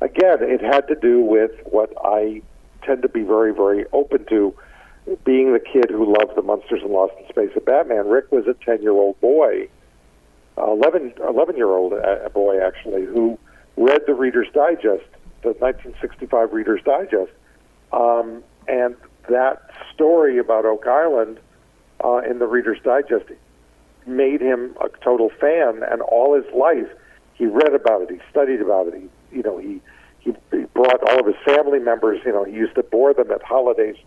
again, 0.02 0.38
it 0.42 0.62
had 0.62 0.88
to 0.88 0.96
do 0.96 1.22
with 1.22 1.52
what 1.66 1.92
I 2.04 2.42
tend 2.84 3.02
to 3.02 3.10
be 3.10 3.24
very, 3.24 3.54
very 3.54 3.86
open 3.94 4.26
to, 4.26 4.54
being 5.24 5.54
the 5.54 5.60
kid 5.60 5.90
who 5.90 6.18
loved 6.18 6.36
the 6.36 6.42
Munsters 6.42 6.82
and 6.82 6.92
Lost 6.92 7.14
in 7.20 7.28
Space 7.30 7.56
of 7.56 7.66
Batman. 7.66 8.08
Rick 8.08 8.32
was 8.32 8.48
a 8.48 8.54
ten-year-old 8.54 9.20
boy, 9.22 9.70
uh, 10.58 10.72
11, 10.72 11.14
11 11.22 11.58
year 11.58 11.70
old 11.70 11.94
uh, 11.94 12.30
boy 12.30 12.60
actually, 12.60 13.06
who 13.06 13.38
read 13.78 14.02
the 14.08 14.14
Reader's 14.14 14.48
Digest, 14.54 15.06
the 15.42 15.50
1965 15.60 16.54
Reader's 16.54 16.82
Digest, 16.84 17.32
um, 17.94 18.44
and 18.68 18.96
that 19.30 19.70
story 19.94 20.38
about 20.38 20.66
Oak 20.66 20.88
Island 20.88 21.40
uh, 22.04 22.18
in 22.18 22.40
the 22.40 22.48
Reader's 22.48 22.82
Digest 22.82 23.26
made 24.08 24.42
him 24.42 24.76
a 24.82 24.90
total 25.04 25.30
fan, 25.30 25.84
and 25.84 26.02
all 26.02 26.36
his 26.36 26.52
life 26.54 26.90
he 27.36 27.46
read 27.46 27.74
about 27.74 28.02
it, 28.02 28.10
he 28.12 28.20
studied 28.30 28.62
about 28.62 28.88
it. 28.88 28.96
He, 28.96 29.38
you 29.38 29.44
know, 29.44 29.58
he, 29.58 29.82
he 30.20 30.34
he 30.52 30.64
brought 30.74 31.08
all 31.10 31.20
of 31.20 31.26
his 31.26 31.36
family 31.46 31.80
members. 31.80 32.22
You 32.26 32.32
know, 32.34 32.44
he 32.44 32.54
used 32.54 32.76
to 32.76 32.84
bore 32.84 33.14
them 33.14 33.32
at 33.32 33.44
holidays 33.44 33.98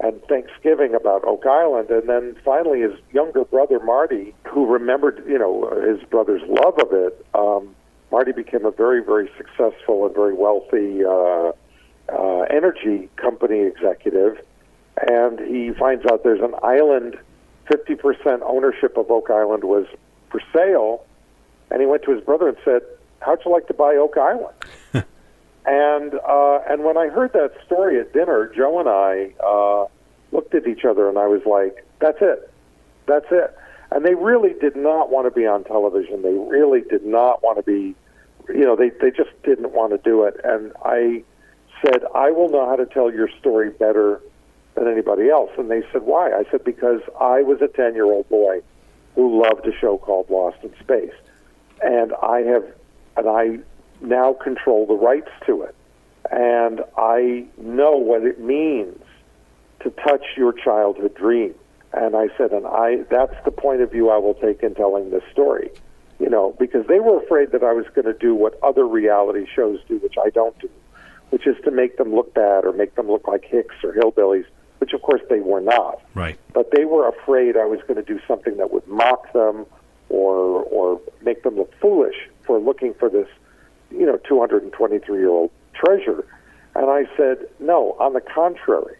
and 0.00 0.20
Thanksgiving 0.24 0.94
about 0.94 1.24
Oak 1.24 1.46
Island, 1.46 1.90
and 1.90 2.08
then 2.08 2.36
finally 2.44 2.80
his 2.80 2.92
younger 3.12 3.44
brother 3.44 3.78
Marty, 3.80 4.34
who 4.48 4.66
remembered, 4.66 5.22
you 5.26 5.38
know, 5.38 5.70
his 5.86 6.02
brother's 6.08 6.42
love 6.48 6.78
of 6.78 6.92
it. 6.92 7.24
Um, 7.34 7.74
Marty 8.10 8.32
became 8.32 8.64
a 8.64 8.70
very, 8.70 9.02
very 9.02 9.30
successful 9.36 10.06
and 10.06 10.14
very 10.14 10.34
wealthy 10.34 11.04
uh, 11.04 11.52
uh, 12.08 12.40
energy 12.50 13.08
company 13.16 13.60
executive, 13.60 14.38
and 15.08 15.38
he 15.40 15.72
finds 15.72 16.04
out 16.06 16.22
there's 16.24 16.42
an 16.42 16.54
island. 16.62 17.16
50% 17.70 18.42
ownership 18.42 18.98
of 18.98 19.10
Oak 19.10 19.30
Island 19.30 19.64
was 19.64 19.86
for 20.28 20.40
sale, 20.52 21.06
and 21.70 21.80
he 21.80 21.86
went 21.86 22.02
to 22.04 22.12
his 22.12 22.22
brother 22.22 22.48
and 22.48 22.56
said, 22.64 22.82
"How'd 23.20 23.44
you 23.44 23.50
like 23.50 23.66
to 23.68 23.74
buy 23.74 23.96
Oak 23.96 24.16
Island?" 24.16 24.54
and 25.66 26.14
uh, 26.14 26.58
and 26.68 26.84
when 26.84 26.96
I 26.96 27.08
heard 27.08 27.32
that 27.32 27.52
story 27.64 27.98
at 28.00 28.12
dinner, 28.12 28.52
Joe 28.54 28.80
and 28.80 28.88
I 28.88 29.32
uh, 29.44 29.86
looked 30.32 30.54
at 30.54 30.66
each 30.66 30.84
other, 30.84 31.08
and 31.08 31.18
I 31.18 31.26
was 31.26 31.44
like, 31.46 31.86
"That's 32.00 32.18
it, 32.20 32.50
that's 33.06 33.26
it." 33.30 33.56
And 33.90 34.04
they 34.04 34.14
really 34.14 34.54
did 34.60 34.76
not 34.76 35.10
want 35.10 35.26
to 35.26 35.30
be 35.30 35.46
on 35.46 35.64
television. 35.64 36.22
They 36.22 36.34
really 36.34 36.80
did 36.80 37.04
not 37.04 37.42
want 37.42 37.58
to 37.58 37.62
be, 37.62 37.94
you 38.48 38.64
know, 38.64 38.76
they 38.76 38.90
they 38.90 39.10
just 39.10 39.30
didn't 39.42 39.72
want 39.72 39.92
to 39.92 39.98
do 39.98 40.24
it. 40.24 40.40
And 40.44 40.72
I 40.84 41.22
said, 41.82 42.04
"I 42.14 42.30
will 42.30 42.50
know 42.50 42.66
how 42.68 42.76
to 42.76 42.86
tell 42.86 43.12
your 43.12 43.28
story 43.40 43.70
better 43.70 44.20
than 44.74 44.88
anybody 44.88 45.30
else." 45.30 45.50
And 45.56 45.70
they 45.70 45.82
said, 45.92 46.02
"Why?" 46.02 46.32
I 46.32 46.44
said, 46.50 46.64
"Because 46.64 47.00
I 47.20 47.42
was 47.42 47.62
a 47.62 47.68
ten-year-old 47.68 48.28
boy 48.28 48.60
who 49.14 49.42
loved 49.42 49.66
a 49.66 49.72
show 49.78 49.96
called 49.96 50.28
Lost 50.28 50.58
in 50.62 50.74
Space." 50.80 51.14
And 51.84 52.14
I 52.22 52.40
have, 52.40 52.64
and 53.16 53.28
I 53.28 53.58
now 54.00 54.32
control 54.32 54.86
the 54.86 54.94
rights 54.94 55.30
to 55.46 55.62
it, 55.62 55.74
and 56.30 56.80
I 56.96 57.44
know 57.58 57.96
what 57.96 58.24
it 58.24 58.40
means 58.40 58.98
to 59.80 59.90
touch 59.90 60.24
your 60.36 60.52
childhood 60.52 61.14
dream. 61.14 61.54
And 61.92 62.16
I 62.16 62.28
said, 62.36 62.52
and 62.52 62.66
I, 62.66 63.02
that's 63.10 63.36
the 63.44 63.50
point 63.50 63.82
of 63.82 63.92
view 63.92 64.10
I 64.10 64.16
will 64.16 64.34
take 64.34 64.62
in 64.62 64.74
telling 64.74 65.10
this 65.10 65.22
story, 65.30 65.70
you 66.18 66.28
know, 66.28 66.56
because 66.58 66.86
they 66.86 66.98
were 66.98 67.22
afraid 67.22 67.52
that 67.52 67.62
I 67.62 67.72
was 67.72 67.86
going 67.94 68.06
to 68.06 68.18
do 68.18 68.34
what 68.34 68.58
other 68.62 68.86
reality 68.86 69.46
shows 69.54 69.78
do, 69.86 69.98
which 69.98 70.14
I 70.20 70.30
don't 70.30 70.58
do, 70.58 70.70
which 71.30 71.46
is 71.46 71.56
to 71.64 71.70
make 71.70 71.98
them 71.98 72.12
look 72.12 72.34
bad 72.34 72.64
or 72.64 72.72
make 72.72 72.96
them 72.96 73.08
look 73.08 73.28
like 73.28 73.44
hicks 73.44 73.76
or 73.84 73.92
hillbillies, 73.92 74.46
which 74.78 74.92
of 74.92 75.02
course 75.02 75.20
they 75.30 75.40
were 75.40 75.60
not. 75.60 76.00
Right. 76.14 76.38
But 76.52 76.72
they 76.72 76.84
were 76.84 77.06
afraid 77.08 77.56
I 77.56 77.66
was 77.66 77.80
going 77.82 77.96
to 77.96 78.02
do 78.02 78.18
something 78.26 78.56
that 78.56 78.72
would 78.72 78.88
mock 78.88 79.32
them 79.32 79.66
or 80.08 80.62
or 80.64 81.00
make 81.22 81.42
them 81.42 81.56
look 81.56 81.72
foolish 81.80 82.16
for 82.44 82.58
looking 82.58 82.94
for 82.94 83.08
this, 83.08 83.28
you 83.90 84.06
know, 84.06 84.18
223 84.28 85.18
year 85.18 85.28
old 85.28 85.50
treasure. 85.74 86.24
And 86.74 86.90
I 86.90 87.04
said, 87.16 87.38
no, 87.60 87.96
on 88.00 88.14
the 88.14 88.20
contrary, 88.20 88.96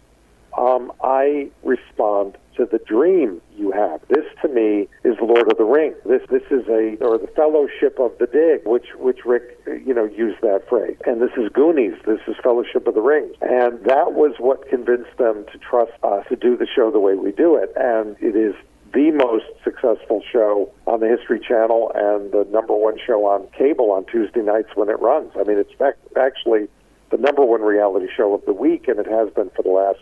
um, 0.57 0.93
I 1.03 1.51
respond 1.65 2.39
to 2.57 2.67
the 2.67 2.79
dream 2.79 3.41
you 3.57 3.73
have. 3.73 4.01
This 4.09 4.25
to 4.43 4.49
me 4.49 4.89
is 5.03 5.17
Lord 5.21 5.51
of 5.51 5.59
the 5.59 5.65
Rings. 5.65 5.97
This 6.05 6.23
this 6.31 6.45
is 6.51 6.67
a 6.69 6.97
or 7.01 7.19
the 7.19 7.31
Fellowship 7.35 7.99
of 7.99 8.17
the 8.19 8.27
Dig, 8.27 8.65
which 8.65 8.87
which 8.97 9.25
Rick 9.25 9.61
you 9.67 9.93
know 9.93 10.05
used 10.05 10.41
that 10.43 10.69
phrase. 10.69 10.97
And 11.07 11.21
this 11.21 11.33
is 11.37 11.51
Goonies. 11.53 11.95
This 12.07 12.21
is 12.29 12.37
Fellowship 12.43 12.87
of 12.87 12.95
the 12.95 13.01
Ring. 13.01 13.33
And 13.41 13.83
that 13.85 14.13
was 14.13 14.35
what 14.39 14.69
convinced 14.69 15.17
them 15.19 15.45
to 15.51 15.59
trust 15.59 15.93
us 16.03 16.25
to 16.29 16.37
do 16.37 16.57
the 16.57 16.67
show 16.67 16.91
the 16.91 17.01
way 17.01 17.15
we 17.15 17.33
do 17.33 17.57
it. 17.57 17.73
And 17.77 18.17
it 18.21 18.37
is 18.37 18.55
the 18.95 19.11
most 19.11 19.47
successful 19.65 20.23
show 20.33 20.73
on 20.87 21.01
the 21.01 21.09
History 21.09 21.41
Channel 21.41 21.91
and 21.95 22.31
the 22.31 22.49
number 22.51 22.75
one 22.75 22.97
show 23.05 23.27
on 23.27 23.47
cable 23.49 23.91
on 23.91 24.07
Tuesday 24.07 24.41
nights 24.41 24.71
when 24.77 24.89
it 24.89 25.01
runs. 25.01 25.33
I 25.35 25.43
mean, 25.43 25.59
it's 25.59 25.73
actually 26.17 26.69
the 27.11 27.19
number 27.19 27.45
one 27.45 27.63
reality 27.63 28.07
show 28.17 28.35
of 28.35 28.45
the 28.47 28.53
week, 28.53 28.87
and 28.89 28.99
it 28.99 29.07
has 29.07 29.31
been 29.31 29.51
for 29.51 29.63
the 29.63 29.71
last 29.71 29.99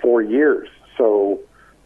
four 0.00 0.22
years. 0.22 0.68
So, 0.98 1.40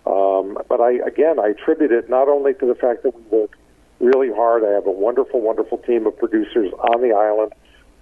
um, 0.06 0.58
but 0.68 0.80
I 0.80 0.92
again, 1.06 1.38
I 1.38 1.48
attribute 1.48 1.92
it 1.92 2.08
not 2.08 2.28
only 2.28 2.54
to 2.54 2.66
the 2.66 2.74
fact 2.74 3.02
that 3.02 3.14
we 3.14 3.22
work 3.38 3.58
really 4.00 4.32
hard. 4.32 4.64
I 4.64 4.70
have 4.70 4.86
a 4.86 4.90
wonderful, 4.90 5.40
wonderful 5.40 5.78
team 5.78 6.06
of 6.06 6.16
producers 6.16 6.72
on 6.72 7.02
the 7.02 7.12
island. 7.12 7.52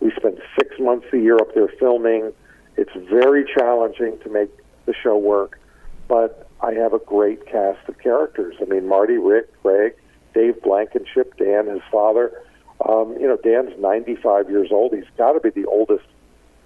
We 0.00 0.12
spend 0.16 0.40
six 0.56 0.78
months 0.78 1.06
a 1.12 1.18
year 1.18 1.36
up 1.36 1.54
there 1.54 1.68
filming. 1.80 2.32
It's 2.76 2.94
very 3.10 3.44
challenging 3.44 4.18
to 4.20 4.30
make 4.30 4.50
the 4.86 4.94
show 4.94 5.18
work, 5.18 5.58
but 6.06 6.47
I 6.60 6.72
have 6.72 6.92
a 6.92 6.98
great 6.98 7.46
cast 7.46 7.88
of 7.88 7.98
characters. 7.98 8.56
I 8.60 8.64
mean, 8.64 8.88
Marty, 8.88 9.16
Rick, 9.16 9.62
Greg, 9.62 9.94
Dave 10.34 10.60
Blankenship, 10.62 11.36
Dan, 11.36 11.66
his 11.66 11.82
father. 11.90 12.42
Um, 12.88 13.16
you 13.18 13.26
know, 13.26 13.36
Dan's 13.36 13.78
95 13.80 14.50
years 14.50 14.68
old. 14.70 14.92
He's 14.92 15.04
got 15.16 15.32
to 15.32 15.40
be 15.40 15.50
the 15.50 15.66
oldest 15.66 16.04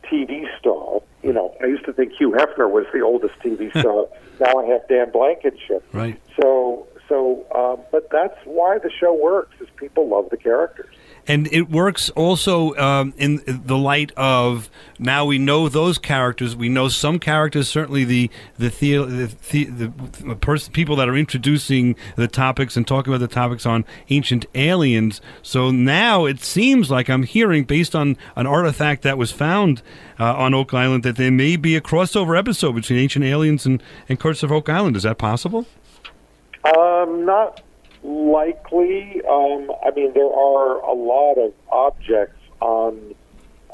TV 0.05 0.47
star. 0.59 1.01
You 1.23 1.33
know, 1.33 1.55
I 1.63 1.67
used 1.67 1.85
to 1.87 1.93
think 1.93 2.13
Hugh 2.13 2.33
Hefner 2.33 2.71
was 2.71 2.87
the 2.93 3.01
oldest 3.01 3.35
TV 3.41 3.71
star. 3.79 4.07
now 4.41 4.61
I 4.61 4.67
have 4.67 4.87
Dan 4.89 5.11
Blankenship. 5.11 5.85
Right. 5.93 6.21
So, 6.41 6.87
so, 7.09 7.47
um, 7.55 7.85
but 7.91 8.09
that's 8.11 8.39
why 8.45 8.79
the 8.79 8.91
show 8.91 9.15
works. 9.15 9.55
Is 9.61 9.69
people 9.77 10.09
love 10.09 10.31
the 10.31 10.37
characters 10.37 10.95
and 11.27 11.49
it 11.53 11.71
works 11.71 12.11
also 12.11 12.75
um, 12.77 13.15
in 13.17 13.43
the 13.47 13.77
light 13.77 14.11
of 14.17 14.69
now 14.99 15.25
we 15.25 15.39
know 15.39 15.69
those 15.69 15.99
characters. 15.99 16.57
We 16.57 16.69
know 16.69 16.89
some 16.89 17.19
characters. 17.19 17.69
Certainly 17.69 18.05
the 18.05 18.31
the 18.59 18.69
the, 18.69 19.37
the, 19.51 19.65
the, 19.65 19.93
the 20.25 20.37
pers- 20.37 20.69
people 20.69 20.97
that 20.97 21.09
are 21.09 21.17
introducing 21.17 21.97
the 22.17 22.29
topics 22.29 22.77
and 22.77 22.87
talking 22.87 23.13
about 23.13 23.21
the 23.21 23.33
topics 23.33 23.67
on 23.67 23.85
ancient 24.11 24.47
aliens. 24.55 25.21
So 25.43 25.71
now 25.71 26.25
it 26.25 26.41
seems 26.41 26.91
like 26.91 27.09
I'm 27.09 27.23
hearing, 27.23 27.65
based 27.65 27.95
on 27.95 28.17
an 28.35 28.47
artifact 28.47 29.03
that 29.03 29.17
was 29.17 29.31
found 29.31 29.83
uh, 30.19 30.35
on 30.35 30.55
Oak 30.55 30.75
Island, 30.75 31.05
that 31.05 31.17
there 31.17 31.31
may 31.31 31.57
be 31.57 31.77
a 31.77 31.81
crossover 31.81 32.37
episode 32.37 32.73
between 32.73 32.99
ancient 32.99 33.25
aliens 33.25 33.65
and 33.65 33.83
and 34.09 34.19
Curse 34.19 34.43
of 34.43 34.51
Oak 34.51 34.69
Island. 34.69 34.97
Is 34.97 35.05
that 35.05 35.19
possible? 35.19 35.67
Um, 36.65 37.25
not 37.25 37.61
likely. 38.03 39.23
Um, 39.29 39.71
I 39.85 39.91
mean, 39.95 40.13
there 40.15 40.33
are 40.33 40.81
a 40.81 40.93
lot 40.93 41.35
of 41.39 41.53
objects 41.71 42.39
on 42.61 43.15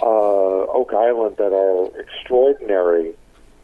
uh, 0.00 0.04
Oak 0.04 0.92
Island 0.94 1.36
that 1.38 1.52
are 1.52 2.00
extraordinary. 2.00 3.14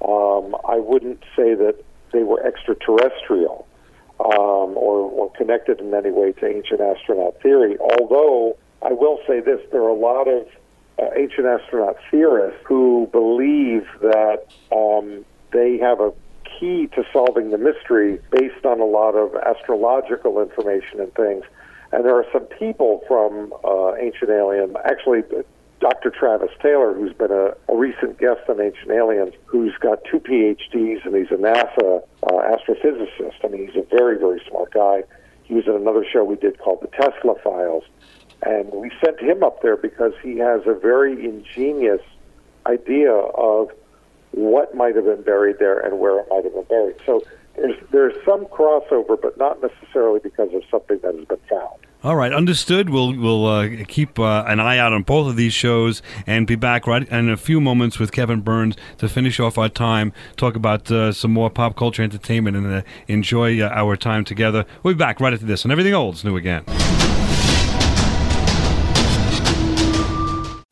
Um, 0.03 0.57
I 0.69 0.79
wouldn't 0.79 1.23
say 1.37 1.55
that 1.55 1.77
they 2.13 2.23
were 2.23 2.45
extraterrestrial 2.45 3.67
um, 4.21 4.77
or, 4.77 5.11
or 5.11 5.31
connected 5.33 5.81
in 5.81 5.93
any 5.95 6.11
way 6.11 6.33
to 6.33 6.47
ancient 6.47 6.81
astronaut 6.81 7.41
theory, 7.43 7.77
although 7.79 8.57
I 8.83 8.93
will 8.93 9.19
say 9.27 9.41
this 9.41 9.61
there 9.73 9.83
are 9.83 9.89
a 9.89 9.95
lot 9.95 10.29
of 10.29 10.47
uh, 10.99 11.11
ancient 11.17 11.47
astronaut 11.47 11.97
theorists 12.11 12.61
who 12.65 13.09
believe 13.11 13.87
that 14.01 14.45
um, 14.71 15.25
they 15.53 15.79
have 15.79 16.01
a 16.01 16.13
key 16.59 16.89
to 16.95 17.05
solving 17.13 17.51
the 17.51 17.59
mystery 17.59 18.21
based 18.31 18.65
on 18.65 18.81
a 18.81 18.85
lot 18.85 19.13
of 19.13 19.35
astrological 19.35 20.41
information 20.41 21.01
and 21.01 21.15
things. 21.15 21.45
And 21.93 22.05
there 22.05 22.17
are 22.17 22.27
some 22.33 22.45
people 22.45 23.03
from 23.07 23.53
uh, 23.65 23.95
Ancient 23.95 24.31
Alien, 24.31 24.77
actually, 24.85 25.23
Dr. 25.81 26.11
Travis 26.11 26.51
Taylor, 26.63 26.95
who's 26.95 27.13
been 27.13 27.31
a, 27.31 27.55
a 27.69 27.77
recent 27.77 28.19
guest 28.19 28.41
on 28.49 28.61
Ancient 28.61 28.91
Aliens, 28.91 29.35
who's 29.47 29.75
got 29.81 29.99
two 30.11 30.19
PhDs 30.19 31.05
and 31.05 31.15
he's 31.15 31.31
a 31.31 31.41
NASA 31.41 32.03
uh, 32.23 32.57
astrophysicist. 32.57 33.35
I 33.45 33.49
mean, 33.49 33.67
he's 33.67 33.77
a 33.77 33.87
very, 33.91 34.19
very 34.19 34.41
smart 34.49 34.73
guy. 34.73 35.05
He 35.45 35.55
was 35.55 35.67
in 35.67 35.75
another 35.75 36.05
show 36.11 36.25
we 36.25 36.37
did 36.37 36.59
called 36.59 36.81
The 36.81 36.89
Tesla 36.89 37.35
Files. 37.43 37.85
And 38.43 38.73
we 38.73 38.91
sent 39.05 39.21
him 39.21 39.43
up 39.43 39.63
there 39.63 39.77
because 39.77 40.13
he 40.23 40.39
has 40.39 40.63
a 40.67 40.75
very 40.75 41.25
ingenious 41.25 42.01
idea 42.67 43.13
of 43.13 43.71
what 44.37 44.75
might 44.75 44.97
have 44.97 45.05
been 45.05 45.23
buried 45.23 45.59
there 45.59 45.79
and 45.81 45.99
where 45.99 46.21
it 46.21 46.27
might 46.31 46.45
have 46.45 46.55
been 46.55 46.65
buried. 46.65 46.97
So 47.07 47.23
there's 47.57 47.77
there's 47.93 48.15
some 48.25 48.47
crossover, 48.47 49.21
but 49.21 49.39
not 49.39 49.63
necessarily 49.63 50.21
because 50.23 50.53
of 50.55 50.63
something 50.71 50.99
that 51.03 51.15
has 51.15 51.25
been 51.25 51.39
found. 51.49 51.81
All 52.03 52.17
right, 52.17 52.33
understood. 52.35 52.91
We'll 52.91 53.17
we'll 53.17 53.47
uh, 53.47 53.69
keep 53.89 54.19
uh, 54.19 54.45
an 54.47 54.61
eye 54.61 54.77
out 54.77 54.93
on 54.93 55.05
both 55.05 55.27
of 55.27 55.37
these 55.37 55.55
shows 55.55 56.03
and 56.27 56.47
be 56.47 56.55
back 56.55 56.87
right 56.87 57.09
in 57.09 57.31
a 57.31 57.37
few 57.37 57.63
moments 57.63 57.99
with 57.99 58.13
Kevin 58.13 58.43
Burns 58.43 58.77
to 58.99 59.09
finish 59.09 59.41
off 59.41 59.57
our 59.57 59.71
time, 59.71 60.13
talk 60.37 60.55
about 60.55 60.91
uh, 60.91 61.13
some 61.13 61.33
more 61.33 61.49
pop 61.49 61.77
culture 61.77 62.03
entertainment, 62.03 62.57
and 62.57 62.67
uh, 62.67 62.83
enjoy 63.09 63.61
uh, 63.61 63.71
our 63.71 63.97
time 63.97 64.25
together. 64.25 64.67
We'll 64.83 64.95
be 64.95 64.99
back 64.99 65.19
right 65.19 65.33
after 65.33 65.47
this, 65.47 65.65
and 65.65 65.73
everything 65.73 65.95
old 65.95 66.17
is 66.17 66.25
new 66.25 66.37
again. 66.37 66.65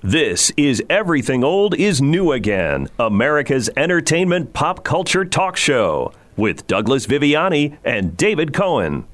This 0.05 0.51
is 0.57 0.83
Everything 0.91 1.45
Old 1.45 1.77
is 1.77 2.03
New 2.03 2.33
Again, 2.33 2.88
America's 2.99 3.71
entertainment 3.77 4.53
pop 4.53 4.83
culture 4.83 5.25
talk 5.25 5.57
show 5.57 6.12
with 6.37 6.67
Douglas 6.67 7.07
Viviani 7.07 7.79
and 7.85 8.17
David 8.17 8.53
Cohen. 8.53 9.07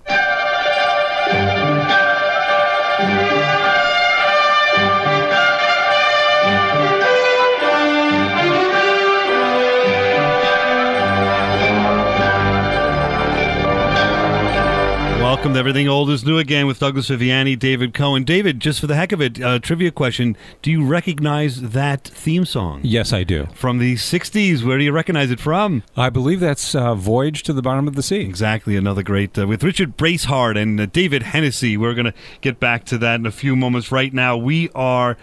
Welcome 15.38 15.54
to 15.54 15.60
Everything 15.60 15.86
Old 15.86 16.10
is 16.10 16.24
New 16.24 16.36
again 16.36 16.66
with 16.66 16.80
Douglas 16.80 17.10
Viviani, 17.10 17.56
David 17.56 17.94
Cohen. 17.94 18.24
David, 18.24 18.58
just 18.58 18.80
for 18.80 18.88
the 18.88 18.96
heck 18.96 19.12
of 19.12 19.22
it, 19.22 19.40
uh, 19.40 19.60
trivia 19.60 19.92
question: 19.92 20.36
Do 20.62 20.70
you 20.72 20.84
recognize 20.84 21.62
that 21.62 22.02
theme 22.02 22.44
song? 22.44 22.80
Yes, 22.82 23.12
I 23.12 23.22
do. 23.22 23.46
From 23.54 23.78
the 23.78 23.94
'60s. 23.94 24.64
Where 24.64 24.78
do 24.78 24.82
you 24.82 24.90
recognize 24.90 25.30
it 25.30 25.38
from? 25.38 25.84
I 25.96 26.10
believe 26.10 26.40
that's 26.40 26.74
uh, 26.74 26.96
"Voyage 26.96 27.44
to 27.44 27.52
the 27.52 27.62
Bottom 27.62 27.86
of 27.86 27.94
the 27.94 28.02
Sea." 28.02 28.22
Exactly. 28.22 28.74
Another 28.74 29.04
great 29.04 29.38
uh, 29.38 29.46
with 29.46 29.62
Richard 29.62 29.96
Basehart 29.96 30.60
and 30.60 30.80
uh, 30.80 30.86
David 30.86 31.22
Hedison. 31.22 31.78
We're 31.78 31.94
going 31.94 32.06
to 32.06 32.14
get 32.40 32.58
back 32.58 32.84
to 32.86 32.98
that 32.98 33.20
in 33.20 33.24
a 33.24 33.30
few 33.30 33.54
moments. 33.54 33.92
Right 33.92 34.12
now, 34.12 34.36
we 34.36 34.70
are 34.74 35.16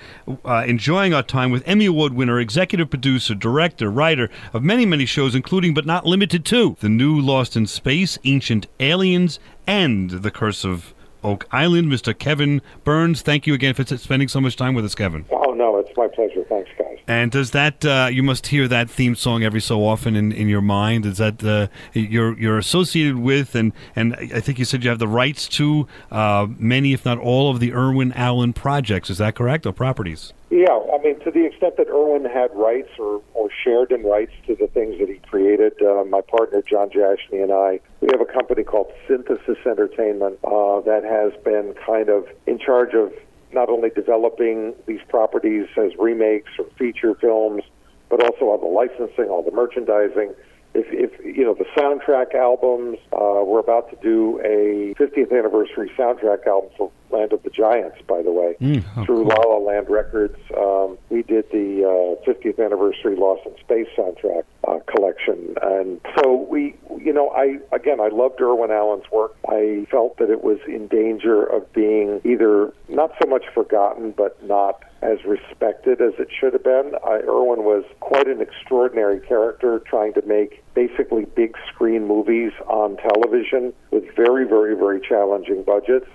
uh, 0.45 0.63
enjoying 0.65 1.13
our 1.13 1.23
time 1.23 1.51
with 1.51 1.62
Emmy 1.67 1.88
Award 1.88 2.13
winner, 2.13 2.39
executive 2.39 2.89
producer, 2.89 3.36
director, 3.36 3.91
writer 3.91 4.30
of 4.54 4.63
many, 4.63 4.86
many 4.86 5.06
shows, 5.06 5.36
including 5.36 5.73
but 5.73 5.86
not 5.86 6.06
limited 6.06 6.45
to 6.45 6.78
the 6.80 6.88
new 6.88 7.19
Lost 7.19 7.58
in 7.58 7.67
Space, 7.67 8.17
Ancient 8.23 8.67
Aliens 8.80 9.39
and 9.67 10.10
The 10.10 10.32
Curse 10.32 10.65
of 10.65 10.93
Oak 11.23 11.47
Island. 11.51 11.91
Mr. 11.91 12.17
Kevin 12.17 12.62
Burns, 12.84 13.21
thank 13.21 13.47
you 13.47 13.54
again 13.54 13.73
for 13.73 13.84
spending 13.97 14.28
so 14.28 14.39
much 14.39 14.56
time 14.56 14.75
with 14.75 14.86
us, 14.86 14.95
Kevin. 14.95 15.25
Oh, 15.32 15.54
no, 15.54 15.78
it's 15.78 15.89
my 15.97 16.08
pleasure. 16.08 16.45
Thanks, 16.47 16.69
guys. 16.78 16.99
And 17.08 17.32
does 17.32 17.51
that, 17.51 17.84
uh, 17.84 18.10
you 18.12 18.23
must 18.23 18.47
hear 18.47 18.67
that 18.67 18.89
theme 18.89 19.15
song 19.15 19.43
every 19.43 19.62
so 19.62 19.86
often 19.86 20.15
in, 20.15 20.32
in 20.32 20.47
your 20.47 20.62
mind? 20.62 21.06
Is 21.06 21.17
that 21.17 21.43
uh, 21.43 21.67
you're, 21.93 22.38
you're 22.39 22.58
associated 22.58 23.17
with, 23.17 23.56
and, 23.56 23.73
and 23.95 24.15
I 24.15 24.39
think 24.39 24.60
you 24.60 24.65
said 24.65 24.84
you 24.84 24.89
have 24.89 24.99
the 24.99 25.08
rights 25.08 25.47
to 25.49 25.88
uh, 26.12 26.47
many, 26.58 26.93
if 26.93 27.06
not 27.06 27.17
all, 27.17 27.49
of 27.49 27.60
the 27.60 27.73
Irwin 27.73 28.12
Allen 28.13 28.54
projects. 28.54 29.10
Is 29.10 29.17
that 29.17 29.36
correct, 29.36 29.65
or 29.65 29.73
properties? 29.73 30.34
Yeah, 30.51 30.79
I 30.93 31.01
mean, 31.01 31.19
to 31.21 31.31
the 31.31 31.45
extent 31.45 31.77
that 31.77 31.88
Irwin 31.88 32.23
had 32.25 32.53
rights 32.53 32.89
or, 32.99 33.21
or 33.34 33.49
shared 33.63 33.91
in 33.91 34.03
rights 34.03 34.31
to 34.45 34.55
the 34.55 34.67
things 34.67 34.99
that 34.99 35.10
he 35.10 35.19
created, 35.27 35.73
uh, 35.81 36.03
my 36.05 36.21
partner 36.21 36.62
John 36.62 36.89
Jashni 36.89 37.41
and 37.41 37.51
I, 37.51 37.79
we 37.99 38.10
have 38.12 38.21
a 38.21 38.31
company 38.31 38.63
called 38.63 38.91
Synthesis 39.08 39.58
Entertainment 39.65 40.38
uh, 40.43 40.81
that 40.81 41.03
has 41.03 41.34
been 41.43 41.73
kind 41.84 42.10
of 42.10 42.27
in 42.45 42.60
charge 42.60 42.93
of 42.93 43.12
not 43.53 43.69
only 43.69 43.89
developing 43.89 44.75
these 44.86 44.99
properties 45.10 45.67
as 45.77 45.91
remakes 45.97 46.51
or 46.60 46.65
feature 46.77 47.15
films, 47.15 47.63
but 48.10 48.21
also 48.21 48.45
all 48.45 48.60
the 48.60 48.67
licensing, 48.67 49.25
all 49.25 49.41
the 49.41 49.51
merchandising. 49.51 50.36
If, 50.75 50.88
if 50.91 51.25
you 51.38 51.45
know 51.45 51.53
the 51.53 51.65
soundtrack 51.75 52.35
albums, 52.35 52.97
uh, 53.13 53.43
we're 53.45 53.59
about 53.59 53.89
to 53.91 53.95
do 54.01 54.39
a 54.43 54.93
50th 55.01 55.31
anniversary 55.31 55.89
soundtrack 55.97 56.45
album 56.45 56.69
for 56.77 56.91
Land 57.11 57.31
of 57.31 57.41
the 57.43 57.49
Giants, 57.49 57.97
by 58.07 58.21
the 58.21 58.31
way, 58.31 58.55
Mm, 58.59 58.83
oh, 58.97 59.05
through 59.05 59.23
cool. 59.23 59.27
La 59.27 59.55
La 59.55 59.57
Land 59.57 59.89
Records. 59.89 60.38
Um, 60.57 60.97
we 61.09 61.23
did 61.23 61.45
the 61.51 61.83
uh, 61.85 62.29
50th 62.29 62.63
anniversary 62.63 63.15
Lost 63.15 63.45
in 63.45 63.55
Space 63.59 63.88
soundtrack 63.97 64.43
uh, 64.67 64.79
collection, 64.85 65.55
and 65.61 66.01
so 66.17 66.45
we, 66.49 66.75
you 66.99 67.13
know, 67.13 67.29
I 67.29 67.59
again, 67.73 67.99
I 68.01 68.09
loved 68.09 68.41
Irwin 68.41 68.71
Allen's 68.71 69.09
work. 69.11 69.35
I 69.47 69.88
felt 69.89 70.17
that 70.17 70.29
it 70.29 70.43
was 70.43 70.57
in 70.67 70.88
danger 70.88 71.43
of 71.43 71.71
being 71.73 72.19
either 72.25 72.73
not 72.89 73.11
so 73.21 73.29
much 73.29 73.45
forgotten, 73.53 74.11
but 74.11 74.43
not 74.43 74.83
as 75.05 75.23
respected 75.23 76.01
as 76.01 76.13
it 76.17 76.29
should 76.37 76.53
have 76.53 76.63
been. 76.63 76.93
Irwin 77.05 77.63
was 77.63 77.83
quite 77.99 78.27
an 78.27 78.41
extraordinary 78.41 79.19
character, 79.19 79.79
trying 79.85 80.13
to 80.13 80.21
make 80.25 80.63
basically 80.73 81.25
big 81.25 81.55
screen 81.71 82.07
movies 82.07 82.51
on 82.67 82.97
television 82.97 83.71
with 83.91 84.03
very, 84.15 84.47
very, 84.47 84.75
very 84.75 84.99
challenging 84.99 85.63
budgets, 85.63 86.07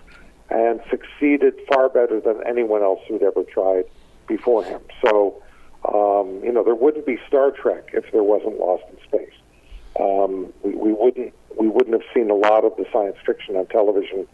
and 0.50 0.80
succeeded 0.90 1.54
far 1.72 1.88
better 1.88 2.20
than 2.20 2.40
anyone 2.46 2.82
else 2.82 3.00
who'd 3.08 3.22
ever 3.22 3.44
tried 3.44 3.84
before 4.26 4.64
him. 4.64 4.80
So, 5.06 5.40
um, 5.86 6.42
you 6.42 6.50
know, 6.52 6.64
there 6.64 6.74
wouldn't 6.74 7.06
be 7.06 7.16
Star 7.28 7.52
Trek 7.52 7.90
if 7.92 8.10
there 8.10 8.24
wasn't 8.24 8.58
Lost 8.58 8.82
in 8.90 8.98
Space. 9.06 9.34
Um, 10.00 10.52
we, 10.64 10.74
we 10.74 10.92
wouldn't 10.92 11.32
we 11.58 11.68
wouldn't 11.68 11.92
have 11.92 12.08
seen 12.14 12.30
a 12.30 12.34
lot 12.34 12.64
of 12.64 12.76
the 12.76 12.86
science 12.92 13.16
fiction 13.24 13.56
on 13.56 13.66
television 13.66 14.26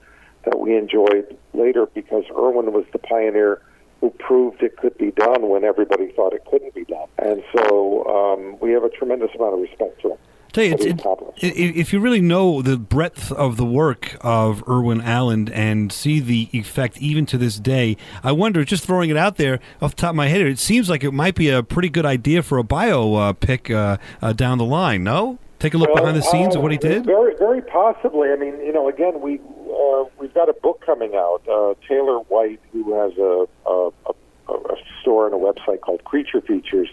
that 0.45 0.59
we 0.59 0.77
enjoyed 0.77 1.37
later 1.55 1.87
because 1.87 2.25
Irwin 2.31 2.73
was 2.73 2.85
the 2.93 2.99
pioneer 2.99 3.61
who 4.01 4.11
proved 4.11 4.63
it 4.63 4.77
could 4.77 4.97
be 4.99 5.11
done 5.13 5.49
when 5.49 5.65
everybody 5.65 6.13
thought 6.13 6.33
it 6.35 6.45
couldn't 6.51 6.75
be 6.75 6.85
done. 6.85 7.09
And 7.19 7.43
so 7.57 8.05
um, 8.07 8.59
we 8.61 8.73
have 8.73 8.85
a 8.85 8.91
tremendous 8.91 9.31
amount 9.35 9.55
of 9.55 9.61
respect 9.61 10.03
for 10.03 10.13
him. 10.13 10.19
Tell 10.53 10.65
you, 10.65 10.73
it, 10.75 11.01
accomplished. 11.01 11.45
i- 11.45 11.49
i- 11.49 11.73
if 11.77 11.93
you 11.93 12.01
really 12.01 12.21
know 12.23 12.63
the 12.63 12.79
breadth 12.79 13.31
of 13.33 13.57
the 13.59 13.65
work 13.67 14.17
of 14.23 14.63
Irwin 14.69 15.03
Allen 15.03 15.51
and 15.53 15.93
see 15.93 16.19
the 16.19 16.49
effect 16.53 16.97
even 16.99 17.27
to 17.27 17.37
this 17.37 17.59
day, 17.59 17.97
I 18.25 18.33
wonder, 18.33 18.65
just 18.65 18.87
throwing 18.87 19.11
it 19.11 19.17
out 19.19 19.37
there 19.37 19.61
off 19.83 19.97
the 19.97 20.01
top 20.01 20.11
of 20.11 20.17
my 20.17 20.29
head, 20.29 20.41
it 20.43 20.59
seems 20.59 20.89
like 20.89 21.05
it 21.05 21.13
might 21.13 21.35
be 21.35 21.51
a 21.51 21.63
pretty 21.63 21.91
good 21.91 22.07
idea 22.07 22.43
for 22.43 22.57
a 22.59 22.65
bio 22.65 23.15
uh, 23.15 23.33
pick 23.35 23.71
uh, 23.71 23.99
uh, 24.23 24.33
down 24.33 24.57
the 24.57 24.65
line. 24.65 25.05
No, 25.05 25.39
take 25.59 25.75
a 25.75 25.79
look 25.79 25.89
Well, 25.93 26.05
behind 26.05 26.17
the 26.17 26.23
scenes 26.23 26.57
of 26.57 26.63
what 26.63 26.73
he 26.73 26.79
uh, 26.79 26.81
did. 26.81 27.05
Very, 27.05 27.35
very 27.37 27.61
possibly. 27.61 28.31
I 28.31 28.37
mean, 28.37 28.59
you 28.65 28.73
know, 28.73 28.89
again, 28.89 29.21
we 29.21 29.41
uh, 29.77 30.09
we've 30.19 30.35
got 30.35 30.49
a 30.49 30.55
book 30.55 30.83
coming 30.85 31.15
out. 31.15 31.43
Uh, 31.49 31.75
Taylor 31.89 32.19
White, 32.21 32.61
who 32.73 32.95
has 32.95 33.17
a, 33.19 33.47
a, 33.69 33.91
a, 34.07 34.53
a 34.53 34.77
store 35.03 35.27
and 35.27 35.35
a 35.35 35.39
website 35.39 35.81
called 35.81 36.05
Creature 36.05 36.43
Features, 36.43 36.89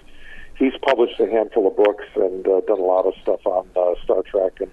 he's 0.57 0.73
published 0.81 1.19
a 1.19 1.27
handful 1.27 1.67
of 1.67 1.75
books 1.75 2.05
and 2.15 2.47
uh, 2.47 2.61
done 2.61 2.79
a 2.79 2.83
lot 2.83 3.05
of 3.05 3.13
stuff 3.21 3.45
on 3.45 3.67
uh, 3.75 4.01
Star 4.03 4.23
Trek 4.23 4.53
and 4.59 4.71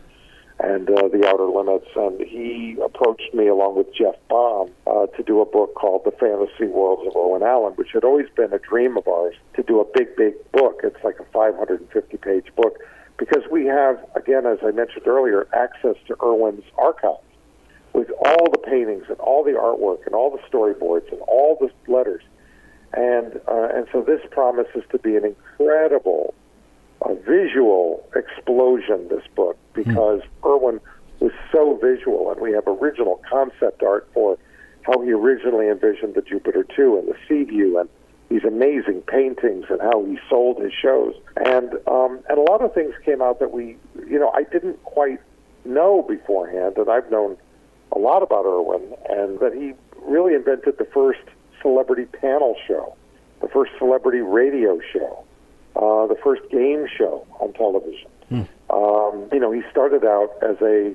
and 0.62 0.90
uh, 0.90 1.08
the 1.08 1.26
Outer 1.26 1.46
Limits. 1.46 1.88
And 1.96 2.20
he 2.20 2.76
approached 2.84 3.32
me 3.32 3.48
along 3.48 3.78
with 3.78 3.94
Jeff 3.94 4.16
Bond 4.28 4.70
uh, 4.86 5.06
to 5.06 5.22
do 5.22 5.40
a 5.40 5.46
book 5.46 5.74
called 5.74 6.02
The 6.04 6.10
Fantasy 6.12 6.70
Worlds 6.70 7.08
of 7.08 7.16
Irwin 7.16 7.42
Allen, 7.42 7.72
which 7.76 7.92
had 7.94 8.04
always 8.04 8.26
been 8.36 8.52
a 8.52 8.58
dream 8.58 8.98
of 8.98 9.08
ours 9.08 9.34
to 9.56 9.62
do 9.62 9.80
a 9.80 9.86
big, 9.94 10.14
big 10.16 10.34
book. 10.52 10.80
It's 10.84 11.02
like 11.02 11.18
a 11.18 11.24
550 11.32 12.16
page 12.18 12.54
book 12.56 12.76
because 13.16 13.42
we 13.50 13.64
have, 13.66 13.98
again, 14.14 14.44
as 14.44 14.58
I 14.62 14.70
mentioned 14.70 15.06
earlier, 15.06 15.46
access 15.54 15.96
to 16.08 16.16
Irwin's 16.22 16.64
archives 16.76 17.24
with 17.92 18.10
all 18.24 18.50
the 18.50 18.58
paintings 18.58 19.04
and 19.08 19.18
all 19.18 19.42
the 19.44 19.52
artwork 19.52 20.06
and 20.06 20.14
all 20.14 20.30
the 20.30 20.42
storyboards 20.48 21.10
and 21.10 21.20
all 21.22 21.56
the 21.60 21.70
letters. 21.92 22.22
And 22.92 23.40
uh, 23.46 23.68
and 23.74 23.86
so 23.92 24.02
this 24.02 24.20
promises 24.30 24.82
to 24.90 24.98
be 24.98 25.16
an 25.16 25.24
incredible 25.24 26.34
uh, 27.02 27.14
visual 27.14 28.04
explosion. 28.16 29.08
This 29.08 29.24
book 29.34 29.56
because 29.74 30.22
Irwin 30.44 30.80
was 31.20 31.32
so 31.52 31.78
visual, 31.80 32.30
and 32.32 32.40
we 32.40 32.52
have 32.52 32.64
original 32.66 33.22
concept 33.30 33.82
art 33.82 34.08
for 34.12 34.38
how 34.82 35.00
he 35.02 35.12
originally 35.12 35.68
envisioned 35.68 36.14
the 36.14 36.22
Jupiter 36.22 36.64
two 36.64 36.98
and 36.98 37.06
the 37.06 37.16
Sea 37.28 37.44
View 37.44 37.78
and 37.78 37.88
these 38.28 38.44
amazing 38.44 39.02
paintings 39.02 39.66
and 39.68 39.80
how 39.80 40.04
he 40.04 40.18
sold 40.28 40.60
his 40.60 40.72
shows. 40.72 41.14
And 41.36 41.74
um, 41.86 42.20
and 42.28 42.38
a 42.38 42.42
lot 42.42 42.60
of 42.62 42.74
things 42.74 42.94
came 43.04 43.20
out 43.22 43.38
that 43.40 43.52
we, 43.52 43.76
you 44.08 44.18
know, 44.18 44.30
I 44.30 44.44
didn't 44.44 44.82
quite 44.84 45.20
know 45.64 46.02
beforehand, 46.02 46.76
and 46.76 46.88
I've 46.90 47.10
known 47.10 47.36
a 47.92 47.98
lot 47.98 48.22
about 48.22 48.46
Irwin, 48.46 48.94
and 49.08 49.38
that 49.40 49.52
he 49.52 49.74
really 50.02 50.34
invented 50.34 50.78
the 50.78 50.84
first 50.84 51.20
celebrity 51.60 52.06
panel 52.06 52.56
show, 52.66 52.96
the 53.40 53.48
first 53.48 53.72
celebrity 53.78 54.20
radio 54.20 54.80
show, 54.92 55.24
uh, 55.76 56.06
the 56.06 56.16
first 56.22 56.42
game 56.50 56.86
show 56.96 57.26
on 57.40 57.52
television. 57.52 58.10
Um, 58.70 59.28
you 59.32 59.40
know, 59.40 59.50
he 59.50 59.62
started 59.70 60.04
out 60.04 60.30
as 60.42 60.56
a 60.62 60.94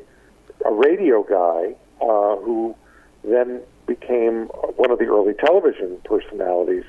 a 0.64 0.74
radio 0.74 1.24
guy 1.24 1.76
uh, 2.02 2.38
who 2.38 2.76
then 3.24 3.62
became 3.88 4.46
one 4.78 4.92
of 4.92 5.00
the 5.00 5.06
early 5.06 5.34
television 5.34 6.00
personalities 6.06 6.86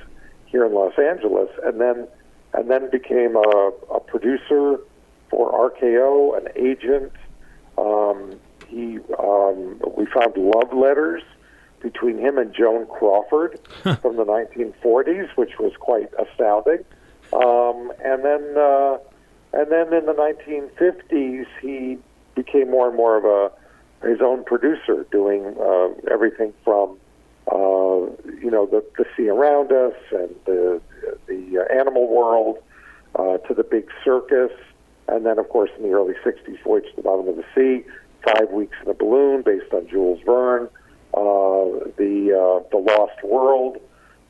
here 0.46 0.64
in 0.64 0.72
Los 0.72 0.98
Angeles, 0.98 1.50
and 1.64 1.80
then 1.80 2.06
and 2.54 2.70
then 2.70 2.88
became 2.90 3.36
a, 3.36 3.72
a 3.92 4.00
producer 4.00 4.78
for 5.30 5.70
RKO, 5.70 6.36
an 6.38 6.48
agent. 6.56 7.12
Um, 7.76 8.38
he 8.66 8.98
um, 9.18 9.81
we 9.96 10.07
found 10.07 10.37
love 10.37 10.72
letters 10.72 11.22
between 11.81 12.18
him 12.18 12.38
and 12.38 12.55
Joan 12.55 12.87
Crawford 12.87 13.61
from 13.83 14.16
the 14.16 14.24
1940s, 14.24 15.29
which 15.37 15.59
was 15.59 15.72
quite 15.79 16.09
astounding. 16.18 16.85
Um, 17.33 17.92
and 18.05 18.24
then 18.24 18.57
uh, 18.57 18.98
and 19.52 19.70
then 19.70 19.92
in 19.92 20.07
the 20.07 20.14
1950s, 20.14 21.46
he 21.61 21.98
became 22.35 22.70
more 22.70 22.88
and 22.88 22.96
more 22.96 23.16
of 23.16 23.24
a 23.24 23.52
his 24.07 24.20
own 24.20 24.44
producer, 24.44 25.07
doing 25.11 25.57
uh, 25.61 25.88
everything 26.11 26.52
from 26.64 26.98
uh, 27.50 28.11
you 28.40 28.50
know 28.50 28.66
the, 28.66 28.85
the 28.98 29.05
sea 29.16 29.29
around 29.29 29.72
us 29.72 29.94
and 30.12 30.35
the 30.44 30.81
the 31.26 31.59
uh, 31.59 31.74
animal 31.74 32.09
world 32.09 32.59
uh, 33.16 33.38
to 33.38 33.55
the 33.55 33.64
big 33.64 33.88
circus, 34.05 34.52
and 35.09 35.24
then 35.24 35.38
of 35.38 35.48
course 35.48 35.70
in 35.76 35.83
the 35.85 35.90
early 35.90 36.14
'60s, 36.24 36.62
Voyage 36.62 36.85
to 36.90 36.96
the 36.96 37.02
Bottom 37.02 37.29
of 37.29 37.37
the 37.37 37.44
Sea, 37.55 37.88
Five 38.26 38.50
Weeks 38.50 38.76
in 38.82 38.90
a 38.90 38.94
Balloon, 38.94 39.42
based 39.42 39.72
on 39.72 39.88
Jules 39.88 40.20
Verne, 40.26 40.68
uh, 41.14 41.86
the 41.96 42.32
uh, 42.34 42.68
the 42.70 42.78
Lost 42.78 43.22
World, 43.22 43.78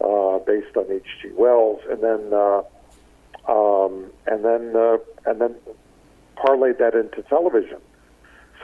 uh, 0.01 0.39
based 0.45 0.77
on 0.77 0.85
H.G. 0.91 1.31
Wells, 1.35 1.81
and 1.91 2.03
then 2.03 2.33
uh, 2.33 2.63
um, 3.49 4.07
and 4.27 4.45
then 4.45 4.75
uh, 4.77 4.99
and 5.25 5.41
then 5.41 5.55
parlayed 6.37 6.79
that 6.79 6.95
into 6.95 7.23
television. 7.29 7.79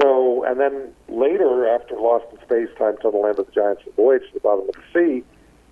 So, 0.01 0.45
and 0.45 0.59
then 0.59 0.93
later, 1.09 1.69
after 1.69 1.95
Lost 1.97 2.25
in 2.33 2.39
Space, 2.47 2.69
Time 2.79 2.97
to 3.03 3.11
the 3.11 3.17
Land 3.17 3.39
of 3.39 3.47
the 3.47 3.53
Giants, 3.53 3.83
and 3.85 3.95
Voyage 3.95 4.23
to 4.29 4.35
the 4.35 4.41
Bottom 4.41 4.69
of 4.69 4.75
the 4.75 4.83
Sea, 4.93 5.25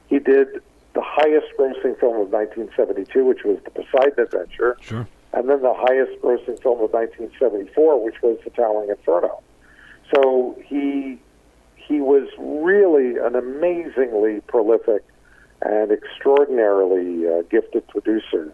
he 0.09 0.19
did 0.19 0.49
the 0.93 1.01
highest 1.03 1.47
grossing 1.59 1.99
film 1.99 2.21
of 2.21 2.29
1972, 2.31 3.25
which 3.25 3.45
was 3.45 3.59
The 3.65 3.71
Poseidon 3.71 4.19
Adventure, 4.25 4.77
Sure. 4.81 5.07
and 5.33 5.49
then 5.49 5.63
the 5.63 5.73
highest 5.73 6.21
grossing 6.21 6.61
film 6.61 6.83
of 6.83 6.93
1974, 6.93 8.05
which 8.05 8.21
was 8.23 8.39
The 8.45 8.51
Towering 8.51 8.91
Inferno. 8.91 9.41
So 10.15 10.59
he 10.67 11.19
he 11.77 12.01
was 12.01 12.29
really 12.39 13.17
an 13.17 13.35
amazingly 13.35 14.41
prolific 14.47 15.05
and 15.63 15.91
extraordinarily 15.91 17.27
uh, 17.29 17.43
gifted 17.51 17.87
producer 17.89 18.53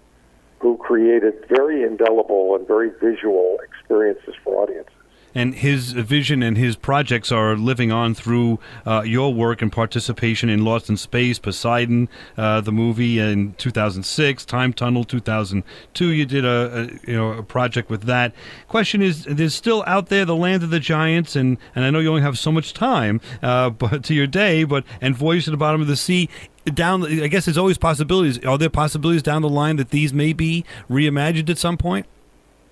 who 0.59 0.77
created 0.79 1.35
very 1.49 1.83
indelible 1.83 2.57
and 2.57 2.67
very 2.67 2.91
visual 3.01 3.59
experiences 3.63 4.35
for 4.43 4.63
audiences. 4.63 4.96
And 5.37 5.55
his 5.55 5.93
vision 5.93 6.43
and 6.43 6.57
his 6.57 6.77
projects 6.77 7.31
are 7.31 7.57
living 7.57 7.93
on 7.93 8.15
through 8.15 8.59
uh, 8.87 9.03
your 9.05 9.35
work 9.35 9.61
and 9.61 9.71
participation 9.71 10.49
in 10.49 10.65
Lost 10.65 10.89
in 10.89 10.97
Space, 10.97 11.39
Poseidon, 11.39 12.09
uh, 12.39 12.63
the 12.63 12.73
movie 12.73 13.19
in 13.19 13.53
2006, 13.59 14.47
Time 14.47 14.73
Tunnel 14.73 15.05
2002. 15.05 16.09
You 16.09 16.25
did 16.25 16.47
a, 16.47 16.49
a 16.49 17.11
you 17.11 17.15
know 17.15 17.33
a 17.33 17.43
project 17.43 17.91
with 17.91 18.05
that. 18.05 18.33
Question 18.67 19.03
is, 19.03 19.25
there's 19.25 19.55
still 19.55 19.85
out 19.87 20.07
there 20.07 20.25
the 20.25 20.35
Land 20.35 20.63
of 20.63 20.71
the 20.71 20.81
Giants, 20.81 21.37
and, 21.37 21.59
and 21.75 21.85
I 21.85 21.91
know 21.91 21.99
you 21.99 22.09
only 22.09 22.23
have 22.23 22.39
so 22.39 22.51
much 22.51 22.73
time, 22.73 23.21
uh, 23.43 23.69
but 23.83 24.05
to 24.05 24.15
your 24.15 24.27
day, 24.27 24.65
but 24.65 24.85
and 25.03 25.15
Voyage 25.15 25.45
to 25.45 25.51
the 25.51 25.59
Bottom 25.59 25.83
of 25.83 25.87
the 25.87 25.97
Sea. 25.97 26.31
Down, 26.65 27.05
I 27.05 27.29
guess 27.29 27.45
there's 27.45 27.59
always 27.59 27.77
possibilities. 27.77 28.43
Are 28.45 28.57
there 28.57 28.71
possibilities 28.71 29.23
down 29.23 29.43
the 29.43 29.51
line 29.51 29.77
that 29.77 29.91
these 29.91 30.15
may 30.15 30.33
be 30.33 30.65
reimagined 30.91 31.51
at 31.51 31.59
some 31.59 31.77
point? 31.77 32.07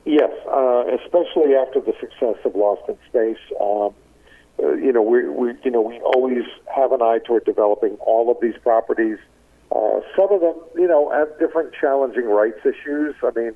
Yes, 0.04 0.30
uh, 0.46 0.84
especially 1.02 1.54
after 1.54 1.80
the 1.80 1.94
success 1.98 2.36
of 2.44 2.54
Lost 2.54 2.82
in 2.88 2.98
Space. 3.08 3.40
Um, 3.60 3.94
uh, 4.62 4.74
you 4.74 4.92
know, 4.92 5.02
we, 5.02 5.28
we 5.28 5.54
you 5.64 5.70
know 5.70 5.80
we 5.80 5.98
always 6.00 6.44
have 6.74 6.92
an 6.92 7.00
eye 7.02 7.20
toward 7.24 7.44
developing 7.44 7.96
all 8.00 8.30
of 8.30 8.36
these 8.40 8.54
properties. 8.62 9.18
Uh, 9.74 10.00
some 10.14 10.30
of 10.30 10.40
them, 10.40 10.54
you 10.76 10.86
know, 10.86 11.10
have 11.10 11.36
different 11.38 11.72
challenging 11.72 12.26
rights 12.26 12.60
issues. 12.64 13.14
I 13.22 13.30
mean, 13.34 13.52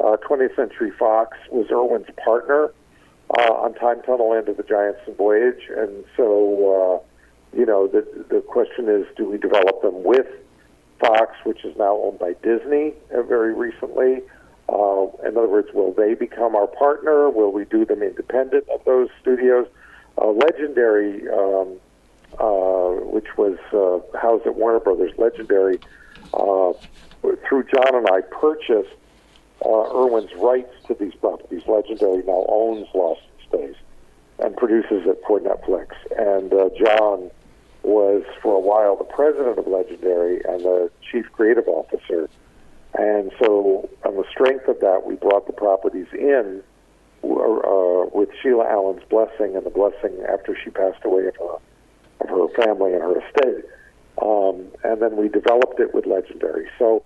uh, 0.00 0.16
20th 0.28 0.54
Century 0.56 0.92
Fox 0.96 1.36
was 1.50 1.66
Irwin's 1.70 2.06
partner 2.24 2.72
uh, 3.36 3.52
on 3.52 3.74
Time 3.74 4.00
Tunnel, 4.02 4.30
Land 4.30 4.48
of 4.48 4.56
the 4.56 4.62
Giants 4.62 5.00
and 5.06 5.16
Voyage, 5.16 5.68
and 5.76 6.04
so 6.16 7.02
uh, 7.02 7.56
you 7.56 7.66
know 7.66 7.88
the 7.88 8.06
the 8.30 8.40
question 8.40 8.88
is, 8.88 9.04
do 9.16 9.28
we 9.28 9.36
develop 9.36 9.82
them 9.82 10.04
with 10.04 10.26
Fox, 11.00 11.34
which 11.44 11.64
is 11.64 11.76
now 11.76 11.96
owned 11.96 12.20
by 12.20 12.34
Disney, 12.42 12.94
uh, 13.12 13.22
very 13.22 13.52
recently? 13.52 14.22
Uh, 14.68 15.06
in 15.26 15.36
other 15.36 15.48
words, 15.48 15.68
will 15.72 15.92
they 15.92 16.14
become 16.14 16.54
our 16.54 16.66
partner? 16.66 17.30
Will 17.30 17.52
we 17.52 17.64
do 17.64 17.84
them 17.84 18.02
independent 18.02 18.68
of 18.68 18.84
those 18.84 19.08
studios? 19.20 19.66
Uh, 20.20 20.30
Legendary 20.30 21.28
um, 21.30 21.78
uh, 22.38 22.90
which 23.10 23.36
was 23.36 23.58
uh, 23.72 24.18
housed 24.18 24.46
at 24.46 24.54
Warner 24.54 24.80
Brothers 24.80 25.12
Legendary, 25.16 25.80
uh, 26.34 26.72
through 27.48 27.64
John 27.64 27.94
and 27.94 28.06
I, 28.10 28.20
purchased 28.20 28.94
uh, 29.64 29.90
Irwin's 29.92 30.32
rights 30.36 30.72
to 30.86 30.94
these 30.94 31.14
properties. 31.14 31.62
Legendary 31.66 32.22
now 32.24 32.44
owns 32.48 32.86
Lost 32.94 33.22
Space 33.42 33.76
and 34.38 34.56
produces 34.56 35.06
it 35.06 35.20
for 35.26 35.40
Netflix. 35.40 35.88
And 36.16 36.50
John 36.78 37.30
was, 37.82 38.22
for 38.42 38.54
a 38.54 38.60
while, 38.60 38.94
the 38.94 39.04
president 39.04 39.58
of 39.58 39.66
Legendary 39.66 40.40
and 40.44 40.60
the 40.60 40.90
chief 41.10 41.26
creative 41.32 41.66
officer. 41.66 42.28
And 42.94 43.30
so, 43.40 43.88
on 44.04 44.16
the 44.16 44.24
strength 44.30 44.66
of 44.68 44.80
that, 44.80 45.02
we 45.06 45.14
brought 45.16 45.46
the 45.46 45.52
properties 45.52 46.06
in 46.12 46.62
uh, 47.22 48.06
with 48.12 48.28
Sheila 48.42 48.66
Allen's 48.68 49.02
blessing 49.10 49.56
and 49.56 49.64
the 49.64 49.70
blessing 49.70 50.24
after 50.28 50.56
she 50.62 50.70
passed 50.70 51.04
away 51.04 51.26
of 51.26 51.36
her, 51.36 51.56
of 52.20 52.28
her 52.28 52.62
family 52.62 52.92
and 52.94 53.02
her 53.02 53.18
estate. 53.20 53.64
Um, 54.22 54.66
and 54.84 55.02
then 55.02 55.16
we 55.16 55.28
developed 55.28 55.78
it 55.80 55.94
with 55.94 56.06
Legendary. 56.06 56.68
So, 56.78 57.04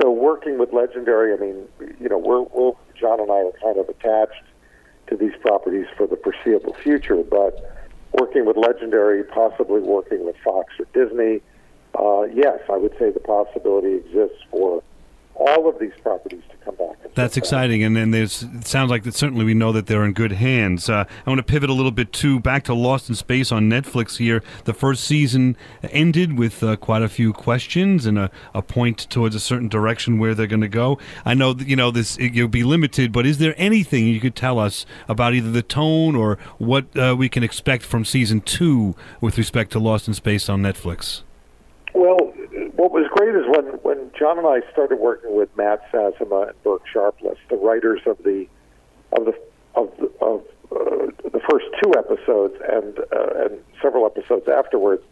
so 0.00 0.10
working 0.10 0.58
with 0.58 0.72
Legendary, 0.72 1.32
I 1.32 1.36
mean, 1.36 1.68
you 2.00 2.08
know, 2.08 2.18
we're, 2.18 2.42
we're 2.42 2.72
John 2.98 3.20
and 3.20 3.30
I 3.30 3.44
are 3.44 3.52
kind 3.62 3.78
of 3.78 3.88
attached 3.88 4.44
to 5.08 5.16
these 5.16 5.32
properties 5.40 5.86
for 5.96 6.06
the 6.06 6.16
foreseeable 6.16 6.74
future, 6.74 7.22
but 7.22 7.58
working 8.12 8.44
with 8.46 8.56
Legendary, 8.56 9.24
possibly 9.24 9.80
working 9.80 10.24
with 10.24 10.36
Fox 10.44 10.72
or 10.78 10.86
Disney, 10.92 11.40
uh, 11.98 12.22
yes, 12.34 12.60
I 12.70 12.76
would 12.76 12.96
say 12.98 13.10
the 13.10 13.20
possibility 13.20 13.94
exists 13.94 14.42
for 14.50 14.82
all 15.34 15.68
of 15.68 15.78
these 15.78 15.92
properties 16.02 16.42
to 16.50 16.56
come 16.64 16.74
back. 16.76 16.96
That's 17.14 17.36
exciting, 17.36 17.82
and 17.82 17.96
then 17.96 18.10
there's 18.10 18.42
it 18.42 18.66
sounds 18.66 18.90
like 18.90 19.02
that 19.04 19.14
certainly 19.14 19.44
we 19.44 19.54
know 19.54 19.72
that 19.72 19.86
they're 19.86 20.04
in 20.04 20.12
good 20.12 20.32
hands. 20.32 20.88
Uh, 20.88 21.04
I 21.26 21.30
want 21.30 21.38
to 21.38 21.42
pivot 21.42 21.68
a 21.68 21.74
little 21.74 21.90
bit 21.90 22.12
too 22.12 22.40
back 22.40 22.64
to 22.64 22.74
Lost 22.74 23.08
in 23.08 23.14
Space 23.14 23.52
on 23.52 23.68
Netflix. 23.68 24.18
Here, 24.18 24.42
the 24.64 24.72
first 24.72 25.04
season 25.04 25.56
ended 25.82 26.38
with 26.38 26.62
uh, 26.62 26.76
quite 26.76 27.02
a 27.02 27.08
few 27.08 27.32
questions 27.32 28.06
and 28.06 28.18
a, 28.18 28.30
a 28.54 28.62
point 28.62 28.98
towards 29.10 29.34
a 29.34 29.40
certain 29.40 29.68
direction 29.68 30.18
where 30.18 30.34
they're 30.34 30.46
going 30.46 30.62
to 30.62 30.68
go. 30.68 30.98
I 31.24 31.34
know 31.34 31.52
that, 31.52 31.66
you 31.66 31.76
know 31.76 31.90
this 31.90 32.16
it, 32.16 32.34
you'll 32.34 32.48
be 32.48 32.64
limited, 32.64 33.12
but 33.12 33.26
is 33.26 33.38
there 33.38 33.54
anything 33.56 34.06
you 34.06 34.20
could 34.20 34.36
tell 34.36 34.58
us 34.58 34.86
about 35.08 35.34
either 35.34 35.50
the 35.50 35.62
tone 35.62 36.16
or 36.16 36.38
what 36.58 36.96
uh, 36.96 37.14
we 37.18 37.28
can 37.28 37.42
expect 37.42 37.84
from 37.84 38.04
season 38.04 38.40
two 38.40 38.94
with 39.20 39.36
respect 39.36 39.72
to 39.72 39.78
Lost 39.78 40.08
in 40.08 40.14
Space 40.14 40.48
on 40.48 40.62
Netflix? 40.62 41.22
Well, 41.94 42.32
what 42.74 42.90
was 42.90 43.06
great 43.10 43.34
is 43.34 43.44
when, 43.48 43.78
when 43.82 44.10
John 44.18 44.38
and 44.38 44.46
I 44.46 44.60
started 44.72 44.98
working 44.98 45.36
with 45.36 45.54
Matt 45.56 45.82
Sazama 45.92 46.48
and 46.48 46.62
Burk 46.62 46.82
Sharpless, 46.90 47.38
the 47.50 47.56
writers 47.56 48.00
of 48.06 48.18
the 48.24 48.46
of 49.12 49.26
the 49.26 49.34
of 49.74 49.92
the, 49.98 50.06
of 50.24 50.40
uh, 50.70 51.28
the 51.30 51.40
first 51.50 51.66
two 51.82 51.92
episodes 51.98 52.54
and 52.66 52.98
uh, 52.98 53.44
and 53.44 53.60
several 53.82 54.06
episodes 54.06 54.48
afterwards, 54.48 55.02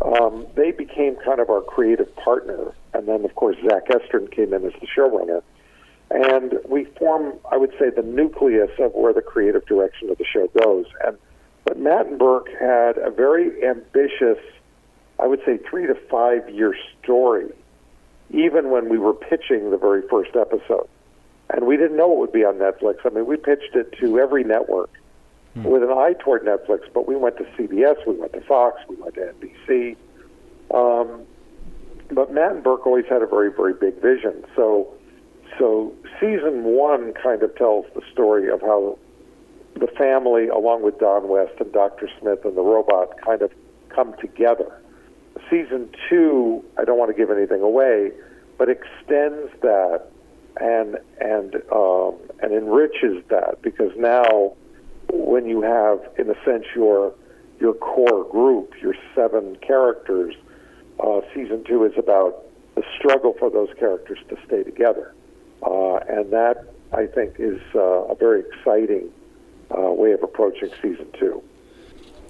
um, 0.00 0.46
they 0.54 0.70
became 0.70 1.16
kind 1.16 1.40
of 1.40 1.50
our 1.50 1.60
creative 1.60 2.14
partner. 2.16 2.72
And 2.94 3.06
then, 3.06 3.24
of 3.24 3.34
course, 3.34 3.56
Zack 3.68 3.88
Estrin 3.88 4.30
came 4.30 4.54
in 4.54 4.64
as 4.64 4.72
the 4.80 4.86
showrunner, 4.86 5.42
and 6.10 6.54
we 6.66 6.84
form, 6.98 7.34
I 7.50 7.58
would 7.58 7.72
say, 7.78 7.90
the 7.90 8.02
nucleus 8.02 8.70
of 8.78 8.92
where 8.94 9.12
the 9.12 9.20
creative 9.22 9.66
direction 9.66 10.08
of 10.08 10.16
the 10.16 10.24
show 10.24 10.48
goes. 10.62 10.86
And 11.04 11.18
but 11.64 11.78
Matt 11.78 12.06
and 12.06 12.18
Burk 12.18 12.48
had 12.58 12.96
a 12.96 13.10
very 13.10 13.62
ambitious 13.62 14.38
I 15.18 15.26
would 15.26 15.40
say, 15.46 15.58
three 15.58 15.86
to 15.86 15.94
five 16.10 16.48
year 16.50 16.74
story, 17.02 17.50
even 18.30 18.70
when 18.70 18.88
we 18.88 18.98
were 18.98 19.14
pitching 19.14 19.70
the 19.70 19.78
very 19.78 20.02
first 20.08 20.34
episode. 20.34 20.88
And 21.50 21.66
we 21.66 21.76
didn't 21.76 21.96
know 21.96 22.12
it 22.12 22.18
would 22.18 22.32
be 22.32 22.44
on 22.44 22.54
Netflix. 22.54 22.96
I 23.04 23.10
mean, 23.10 23.26
we 23.26 23.36
pitched 23.36 23.74
it 23.74 23.92
to 24.00 24.18
every 24.18 24.44
network 24.44 24.90
hmm. 25.54 25.64
with 25.64 25.82
an 25.82 25.90
eye 25.90 26.14
toward 26.18 26.44
Netflix, 26.44 26.80
but 26.92 27.06
we 27.06 27.16
went 27.16 27.36
to 27.36 27.44
CBS, 27.56 27.96
we 28.06 28.14
went 28.14 28.32
to 28.32 28.40
Fox, 28.40 28.80
we 28.88 28.96
went 28.96 29.14
to 29.14 29.32
NBC. 29.32 29.96
Um, 30.72 31.22
but 32.10 32.32
Matt 32.32 32.52
and 32.52 32.62
Burk 32.64 32.86
always 32.86 33.06
had 33.08 33.22
a 33.22 33.26
very, 33.26 33.52
very 33.52 33.74
big 33.74 34.00
vision. 34.00 34.44
So, 34.56 34.92
so 35.58 35.92
season 36.20 36.64
one 36.64 37.12
kind 37.14 37.42
of 37.42 37.54
tells 37.56 37.86
the 37.94 38.02
story 38.12 38.50
of 38.50 38.60
how 38.60 38.98
the 39.74 39.86
family, 39.86 40.48
along 40.48 40.82
with 40.82 40.98
Don 40.98 41.28
West 41.28 41.52
and 41.60 41.72
Dr. 41.72 42.08
Smith 42.20 42.44
and 42.44 42.56
the 42.56 42.62
robot, 42.62 43.20
kind 43.20 43.42
of 43.42 43.52
come 43.90 44.14
together 44.20 44.80
season 45.50 45.90
two, 46.08 46.64
I 46.78 46.84
don't 46.84 46.98
want 46.98 47.10
to 47.10 47.16
give 47.16 47.30
anything 47.30 47.60
away, 47.60 48.12
but 48.58 48.68
extends 48.68 49.50
that 49.62 50.02
and 50.60 50.98
and 51.20 51.56
um, 51.72 52.16
and 52.40 52.52
enriches 52.52 53.24
that 53.28 53.60
because 53.62 53.92
now 53.96 54.54
when 55.12 55.46
you 55.46 55.62
have 55.62 56.00
in 56.18 56.30
a 56.30 56.44
sense 56.44 56.64
your 56.74 57.14
your 57.60 57.74
core 57.74 58.24
group, 58.30 58.74
your 58.80 58.94
seven 59.14 59.56
characters, 59.56 60.34
uh, 61.00 61.20
season 61.34 61.64
two 61.64 61.84
is 61.84 61.92
about 61.96 62.44
the 62.74 62.82
struggle 62.98 63.34
for 63.38 63.50
those 63.50 63.68
characters 63.78 64.18
to 64.28 64.36
stay 64.46 64.62
together, 64.62 65.14
uh, 65.62 65.96
and 66.08 66.32
that 66.32 66.64
I 66.92 67.06
think 67.06 67.36
is 67.38 67.60
uh, 67.74 67.80
a 67.80 68.14
very 68.14 68.40
exciting 68.40 69.10
uh, 69.76 69.90
way 69.90 70.12
of 70.12 70.22
approaching 70.22 70.70
season 70.82 71.06
two. 71.18 71.42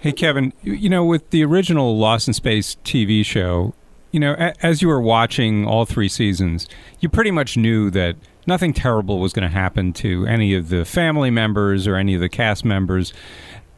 Hey, 0.05 0.13
Kevin, 0.13 0.53
you 0.63 0.91
know, 0.91 1.03
with 1.03 1.31
the 1.31 1.43
original 1.47 1.97
Lost 1.97 2.29
in 2.29 2.35
Space 2.35 2.77
TV 2.85 3.25
show, 3.25 3.73
you 4.13 4.21
know, 4.21 4.35
a- 4.39 4.53
as 4.63 4.83
you 4.83 4.89
were 4.89 5.01
watching 5.01 5.67
all 5.67 5.87
three 5.87 6.11
seasons, 6.11 6.69
you 7.01 7.09
pretty 7.09 7.31
much 7.31 7.57
knew 7.57 7.89
that 7.89 8.17
nothing 8.47 8.75
terrible 8.75 9.19
was 9.19 9.33
going 9.33 9.49
to 9.49 9.57
happen 9.57 9.95
to 9.95 10.27
any 10.27 10.53
of 10.53 10.69
the 10.69 10.85
family 10.85 11.31
members 11.31 11.87
or 11.87 11.97
any 11.97 12.13
of 12.13 12.21
the 12.21 12.29
cast 12.29 12.67
members. 12.67 13.15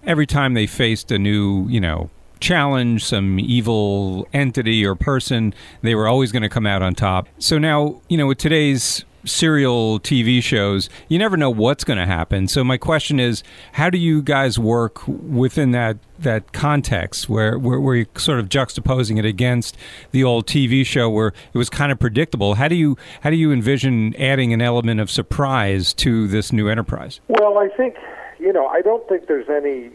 Every 0.02 0.26
time 0.26 0.54
they 0.54 0.66
faced 0.66 1.12
a 1.12 1.18
new, 1.20 1.68
you 1.68 1.80
know, 1.80 2.10
challenge, 2.40 3.04
some 3.04 3.38
evil 3.38 4.26
entity 4.32 4.84
or 4.84 4.96
person, 4.96 5.54
they 5.82 5.94
were 5.94 6.08
always 6.08 6.32
going 6.32 6.42
to 6.42 6.48
come 6.48 6.66
out 6.66 6.82
on 6.82 6.96
top. 6.96 7.28
So 7.38 7.56
now, 7.56 8.00
you 8.08 8.16
know, 8.16 8.26
with 8.26 8.38
today's 8.38 9.04
serial 9.26 10.00
TV 10.00 10.42
shows, 10.42 10.88
you 11.08 11.18
never 11.18 11.36
know 11.36 11.50
what's 11.50 11.84
going 11.84 11.98
to 11.98 12.06
happen. 12.06 12.48
So 12.48 12.64
my 12.64 12.76
question 12.76 13.20
is, 13.20 13.42
how 13.72 13.90
do 13.90 13.98
you 13.98 14.22
guys 14.22 14.58
work 14.58 15.06
within 15.06 15.72
that 15.72 15.98
that 16.18 16.54
context 16.54 17.28
where, 17.28 17.58
where, 17.58 17.78
where 17.78 17.94
you're 17.94 18.06
sort 18.16 18.40
of 18.40 18.48
juxtaposing 18.48 19.18
it 19.18 19.26
against 19.26 19.76
the 20.12 20.24
old 20.24 20.46
TV 20.46 20.84
show 20.86 21.10
where 21.10 21.28
it 21.52 21.58
was 21.58 21.68
kind 21.68 21.92
of 21.92 21.98
predictable? 21.98 22.54
How 22.54 22.68
do 22.68 22.74
you 22.74 22.96
how 23.20 23.30
do 23.30 23.36
you 23.36 23.52
envision 23.52 24.14
adding 24.16 24.52
an 24.52 24.62
element 24.62 25.00
of 25.00 25.10
surprise 25.10 25.92
to 25.94 26.26
this 26.28 26.52
new 26.52 26.68
enterprise? 26.68 27.20
Well, 27.28 27.58
I 27.58 27.68
think 27.76 27.96
you 28.38 28.52
know 28.52 28.66
I 28.66 28.80
don't 28.80 29.06
think 29.08 29.26
there's 29.26 29.48
any 29.50 29.90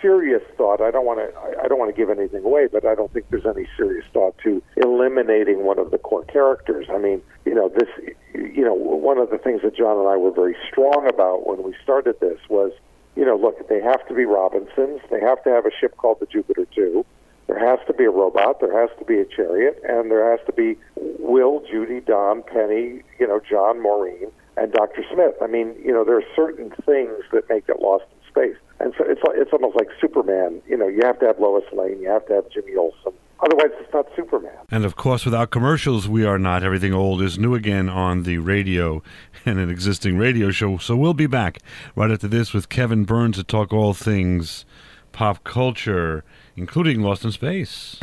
serious 0.00 0.42
thought. 0.56 0.80
I 0.80 0.90
don't 0.90 1.04
want 1.04 1.18
to. 1.18 1.60
I 1.62 1.68
don't 1.68 1.78
want 1.78 1.94
to 1.94 1.96
give 1.96 2.10
anything 2.10 2.44
away, 2.44 2.68
but 2.70 2.84
I 2.84 2.94
don't 2.94 3.12
think 3.12 3.26
there's 3.30 3.46
any 3.46 3.66
serious 3.76 4.04
thought 4.12 4.36
to 4.44 4.62
eliminating 4.76 5.64
one 5.64 5.78
of 5.78 5.90
the 5.90 5.98
core 5.98 6.24
characters. 6.24 6.86
I 6.90 6.98
mean, 6.98 7.22
you 7.44 7.54
know, 7.54 7.68
this. 7.68 7.88
You 8.34 8.64
know, 8.64 8.74
one 8.74 9.18
of 9.18 9.30
the 9.30 9.38
things 9.38 9.62
that 9.62 9.76
John 9.76 9.98
and 9.98 10.08
I 10.08 10.16
were 10.16 10.30
very 10.30 10.56
strong 10.70 11.06
about 11.08 11.46
when 11.46 11.62
we 11.62 11.74
started 11.82 12.20
this 12.20 12.38
was, 12.48 12.72
you 13.14 13.24
know, 13.24 13.36
look, 13.36 13.68
they 13.68 13.80
have 13.80 14.06
to 14.08 14.14
be 14.14 14.24
Robinsons. 14.24 15.00
They 15.10 15.20
have 15.20 15.42
to 15.44 15.50
have 15.50 15.66
a 15.66 15.70
ship 15.80 15.96
called 15.96 16.18
the 16.20 16.26
Jupiter 16.26 16.66
Two. 16.74 17.04
There 17.46 17.58
has 17.58 17.78
to 17.86 17.94
be 17.94 18.04
a 18.04 18.10
robot. 18.10 18.60
There 18.60 18.78
has 18.78 18.90
to 18.98 19.04
be 19.04 19.18
a 19.18 19.24
chariot, 19.24 19.80
and 19.88 20.10
there 20.10 20.30
has 20.30 20.44
to 20.46 20.52
be 20.52 20.76
Will, 20.96 21.62
Judy, 21.70 22.00
Don, 22.00 22.42
Penny, 22.42 23.02
you 23.18 23.26
know, 23.26 23.40
John, 23.48 23.80
Maureen, 23.80 24.30
and 24.56 24.72
Dr. 24.72 25.04
Smith. 25.12 25.34
I 25.40 25.46
mean, 25.46 25.74
you 25.82 25.92
know, 25.92 26.04
there 26.04 26.16
are 26.16 26.24
certain 26.34 26.70
things 26.84 27.22
that 27.32 27.48
make 27.48 27.68
it 27.68 27.80
Lost 27.80 28.04
in 28.10 28.28
Space. 28.28 28.56
And 28.80 28.92
so 28.98 29.04
it's 29.08 29.20
it's 29.34 29.52
almost 29.52 29.76
like 29.76 29.88
Superman. 30.00 30.60
You 30.66 30.76
know, 30.76 30.88
you 30.88 31.00
have 31.04 31.18
to 31.20 31.26
have 31.26 31.38
Lois 31.38 31.64
Lane, 31.72 32.00
you 32.00 32.08
have 32.08 32.26
to 32.26 32.34
have 32.34 32.50
Jimmy 32.50 32.76
Olsen. 32.76 33.12
Otherwise, 33.40 33.70
it's 33.78 33.92
not 33.92 34.06
Superman. 34.16 34.52
And 34.70 34.84
of 34.84 34.96
course, 34.96 35.24
without 35.24 35.50
commercials, 35.50 36.08
we 36.08 36.24
are 36.24 36.38
not. 36.38 36.62
Everything 36.62 36.94
old 36.94 37.20
is 37.20 37.38
new 37.38 37.54
again 37.54 37.88
on 37.88 38.22
the 38.22 38.38
radio 38.38 39.02
and 39.44 39.58
an 39.58 39.68
existing 39.68 40.16
radio 40.16 40.50
show. 40.50 40.78
So 40.78 40.96
we'll 40.96 41.14
be 41.14 41.26
back 41.26 41.58
right 41.94 42.10
after 42.10 42.28
this 42.28 42.52
with 42.52 42.68
Kevin 42.68 43.04
Burns 43.04 43.36
to 43.36 43.44
talk 43.44 43.72
all 43.72 43.92
things 43.92 44.64
pop 45.12 45.44
culture, 45.44 46.24
including 46.56 47.00
Lost 47.00 47.24
in 47.24 47.32
Space. 47.32 47.96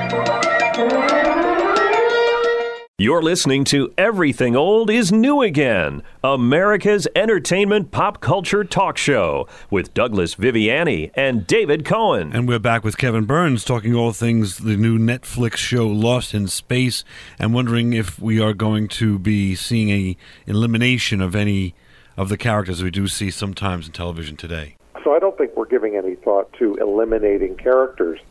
You're 3.03 3.21
listening 3.21 3.65
to 3.65 3.93
Everything 3.97 4.55
Old 4.55 4.89
is 4.89 5.11
New 5.11 5.41
Again, 5.41 6.03
America's 6.23 7.05
entertainment 7.17 7.91
pop 7.91 8.21
culture 8.21 8.63
talk 8.63 8.97
show 8.97 9.45
with 9.69 9.93
Douglas 9.93 10.35
Viviani 10.35 11.11
and 11.13 11.45
David 11.45 11.83
Cohen. 11.83 12.31
And 12.33 12.47
we're 12.47 12.59
back 12.59 12.85
with 12.85 12.97
Kevin 12.97 13.25
Burns 13.25 13.65
talking 13.65 13.93
all 13.93 14.13
things 14.13 14.59
the 14.59 14.77
new 14.77 14.97
Netflix 14.97 15.57
show 15.57 15.85
Lost 15.85 16.33
in 16.33 16.47
Space 16.47 17.03
and 17.37 17.53
wondering 17.53 17.91
if 17.91 18.19
we 18.19 18.39
are 18.39 18.53
going 18.53 18.87
to 18.87 19.19
be 19.19 19.53
seeing 19.53 19.89
a 19.89 20.15
elimination 20.47 21.19
of 21.19 21.35
any 21.35 21.75
of 22.15 22.29
the 22.29 22.37
characters 22.37 22.81
we 22.81 22.89
do 22.89 23.09
see 23.09 23.29
sometimes 23.29 23.85
in 23.85 23.91
television 23.91 24.37
today. 24.37 24.77
So 25.03 25.13
I 25.13 25.19
don't 25.19 25.37
think 25.37 25.57
we're 25.57 25.65
giving 25.65 25.97
any 25.97 26.15
thought 26.15 26.53
to 26.53 26.75
eliminating 26.75 27.57
characters, 27.57 28.21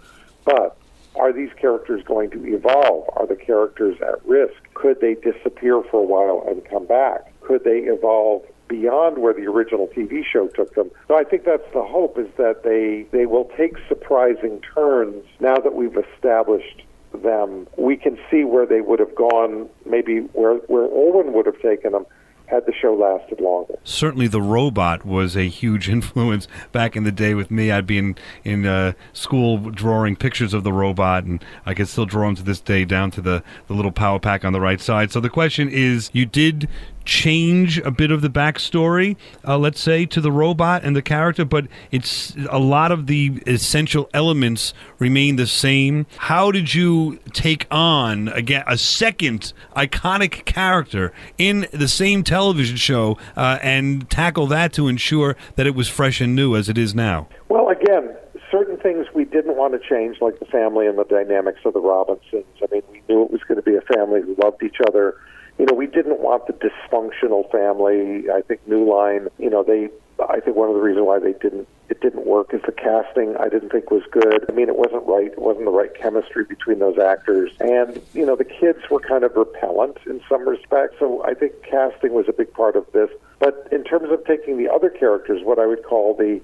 but 0.47 0.79
are 1.17 1.33
these 1.33 1.51
characters 1.61 2.03
going 2.05 2.31
to 2.31 2.45
evolve? 2.55 3.09
Are 3.17 3.27
the 3.27 3.37
characters 3.37 3.97
at 4.01 4.25
risk? 4.27 4.55
Could 4.75 5.01
they 5.01 5.15
disappear 5.15 5.83
for 5.91 6.01
a 6.01 6.05
while 6.05 6.45
and 6.49 6.65
come 6.65 6.87
back? 6.87 7.33
Could 7.41 7.65
they 7.65 7.81
evolve 7.81 8.45
beyond 8.73 9.19
where 9.19 9.35
the 9.35 9.47
original 9.47 9.87
TV 9.89 10.25
show 10.25 10.49
took 10.49 10.75
them. 10.75 10.91
So 11.07 11.19
I 11.19 11.25
think 11.25 11.45
that's 11.45 11.71
the 11.75 11.83
hope 11.83 12.19
is 12.19 12.29
that 12.39 12.63
they 12.65 13.07
they 13.17 13.27
will 13.27 13.51
take 13.57 13.77
surprising 13.87 14.63
turns 14.75 15.25
now 15.41 15.57
that 15.59 15.75
we've 15.75 15.97
established 15.97 16.83
them. 17.13 17.67
We 17.77 17.97
can 17.97 18.19
see 18.31 18.45
where 18.45 18.65
they 18.65 18.81
would 18.81 18.99
have 18.99 19.15
gone, 19.15 19.69
maybe 19.85 20.21
where 20.33 20.55
where 20.73 20.85
Irwin 20.85 21.35
would 21.35 21.45
have 21.45 21.61
taken 21.61 21.93
them 21.93 22.07
had 22.53 22.67
the 22.67 22.73
show 22.73 22.95
lasted 22.95 23.41
longer. 23.41 23.79
Certainly, 23.83 24.29
the 24.29 24.43
robot 24.43 25.07
was 25.07 25.37
a 25.37 25.49
huge 25.49 25.89
influence 25.97 26.47
back 26.71 26.97
in 26.97 27.05
the 27.05 27.13
day 27.13 27.35
with 27.35 27.51
me. 27.51 27.71
I'd 27.73 27.87
be 27.87 27.99
in 27.99 28.17
in 28.45 28.67
uh, 28.67 28.93
school 29.13 29.71
drawing 29.71 30.17
pictures 30.17 30.53
of 30.53 30.63
the 30.63 30.73
robot, 30.73 31.25
and 31.25 31.43
I 31.65 31.75
can 31.75 31.87
still 31.87 32.07
draw 32.07 32.27
them 32.27 32.37
to 32.37 32.43
this 32.43 32.61
day, 32.61 32.85
down 32.85 33.11
to 33.13 33.21
the 33.21 33.43
the 33.67 33.75
little 33.75 33.93
power 33.93 34.19
pack 34.19 34.45
on 34.45 34.53
the 34.53 34.61
right 34.61 34.81
side. 34.81 35.11
So 35.11 35.21
the 35.21 35.31
question 35.31 35.69
is, 35.69 36.11
you 36.13 36.27
did 36.27 36.69
change 37.05 37.79
a 37.79 37.91
bit 37.91 38.11
of 38.11 38.23
the 38.23 38.31
backstory, 38.31 39.17
uh, 39.47 39.59
let's 39.59 39.81
say, 39.81 40.07
to 40.07 40.21
the 40.21 40.33
robot 40.33 40.85
and 40.85 40.95
the 40.95 41.03
character, 41.03 41.45
but 41.45 41.67
it's 41.91 42.35
a 42.51 42.59
lot 42.59 42.93
of 42.93 43.07
the 43.07 43.43
essential 43.47 44.09
elements 44.15 44.75
remain 44.99 45.37
the 45.37 45.47
same. 45.47 46.07
How 46.19 46.51
did 46.51 46.75
you 46.75 47.19
take 47.33 47.67
on 47.71 48.29
again 48.29 48.65
a 48.67 48.79
second 48.79 49.53
iconic 49.77 50.45
character 50.45 51.13
in 51.39 51.67
the 51.73 51.89
same 51.89 52.23
television 52.23 52.77
show 52.77 53.19
uh, 53.37 53.59
and 53.63 54.09
tackle 54.11 54.47
that 54.49 54.73
to 54.75 54.89
ensure 54.89 55.37
that 55.57 55.67
it 55.67 55.75
was 55.75 55.89
fresh 55.89 56.21
and 56.21 56.35
new 56.35 56.57
as 56.57 56.69
it 56.69 56.79
is 56.79 56.95
now? 56.95 57.29
Well, 57.49 57.69
again, 57.69 58.15
certain 58.51 58.77
things 58.77 59.07
we 59.15 59.25
didn't 59.25 59.57
want 59.57 59.73
to 59.73 59.89
change, 59.89 60.19
like 60.21 60.39
the 60.39 60.45
family 60.47 60.87
and 60.87 60.99
the 60.99 61.05
dynamics 61.05 61.61
of 61.65 61.73
the 61.73 61.81
Robinsons. 61.81 62.45
I 62.63 62.67
mean, 62.71 62.83
we 62.91 63.03
knew 63.09 63.25
it 63.25 63.31
was 63.31 63.41
going 63.49 63.57
to 63.57 63.63
be 63.63 63.77
a 63.77 63.95
family 63.95 64.21
who 64.21 64.37
loved 64.43 64.63
each 64.63 64.77
other 64.87 65.17
you 65.59 65.67
know, 65.67 65.75
we 65.75 65.87
didn't 65.87 66.21
want 66.21 66.47
the 66.47 66.55
dysfunctional 66.55 67.51
family. 67.51 68.31
I 68.31 68.43
think 68.43 68.67
New 68.67 68.89
Line, 68.91 69.29
you 69.39 69.51
know, 69.51 69.63
they. 69.63 69.89
I 70.29 70.39
think 70.41 70.57
one 70.57 70.69
of 70.69 70.75
the 70.75 70.81
reasons 70.81 71.07
why 71.07 71.19
they 71.19 71.33
didn't 71.33 71.67
it 71.89 72.01
didn't 72.01 72.27
work 72.27 72.55
is 72.55 72.63
the 72.63 72.73
casting. 72.73 73.37
I 73.37 73.49
didn't 73.49 73.71
think 73.71 73.91
was 73.91 74.05
good. 74.11 74.45
I 74.49 74.53
mean, 74.53 74.69
it 74.69 74.77
wasn't 74.77 75.05
right. 75.07 75.33
It 75.33 75.39
wasn't 75.39 75.65
the 75.65 75.73
right 75.73 75.93
chemistry 75.95 76.45
between 76.45 76.79
those 76.79 76.99
actors, 76.99 77.51
and 77.61 78.01
you 78.15 78.25
know, 78.25 78.37
the 78.37 78.45
kids 78.45 78.79
were 78.91 79.01
kind 79.01 79.25
of 79.25 79.37
repellent 79.37 79.99
in 80.07 80.23
some 80.29 80.49
respects. 80.49 80.97
So 80.99 81.25
I 81.25 81.35
think 81.35 81.53
casting 81.63 82.13
was 82.13 82.27
a 82.29 82.33
big 82.33 82.53
part 82.53 82.77
of 82.77 82.87
this. 82.93 83.11
But 83.41 83.69
in 83.73 83.85
terms 83.85 84.11
of 84.11 84.25
taking 84.25 84.59
the 84.59 84.73
other 84.73 84.91
characters, 84.91 85.43
what 85.43 85.59
I 85.59 85.67
would 85.67 85.83
call 85.83 86.15
the 86.15 86.41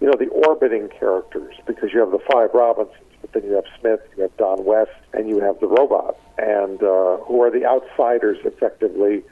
you 0.00 0.06
know, 0.06 0.14
the 0.18 0.28
orbiting 0.28 0.88
characters, 0.88 1.54
because 1.66 1.92
you 1.92 2.00
have 2.00 2.10
the 2.10 2.18
five 2.30 2.50
Robinsons, 2.52 2.96
but 3.20 3.32
then 3.32 3.44
you 3.44 3.52
have 3.52 3.64
Smith, 3.80 4.00
you 4.16 4.22
have 4.22 4.36
Don 4.36 4.64
West, 4.64 4.90
and 5.14 5.28
you 5.28 5.40
have 5.40 5.58
the 5.60 5.66
robot, 5.66 6.18
and 6.38 6.82
uh, 6.82 7.18
who 7.18 7.42
are 7.42 7.50
the 7.50 7.64
outsiders, 7.64 8.38
effectively, 8.44 9.22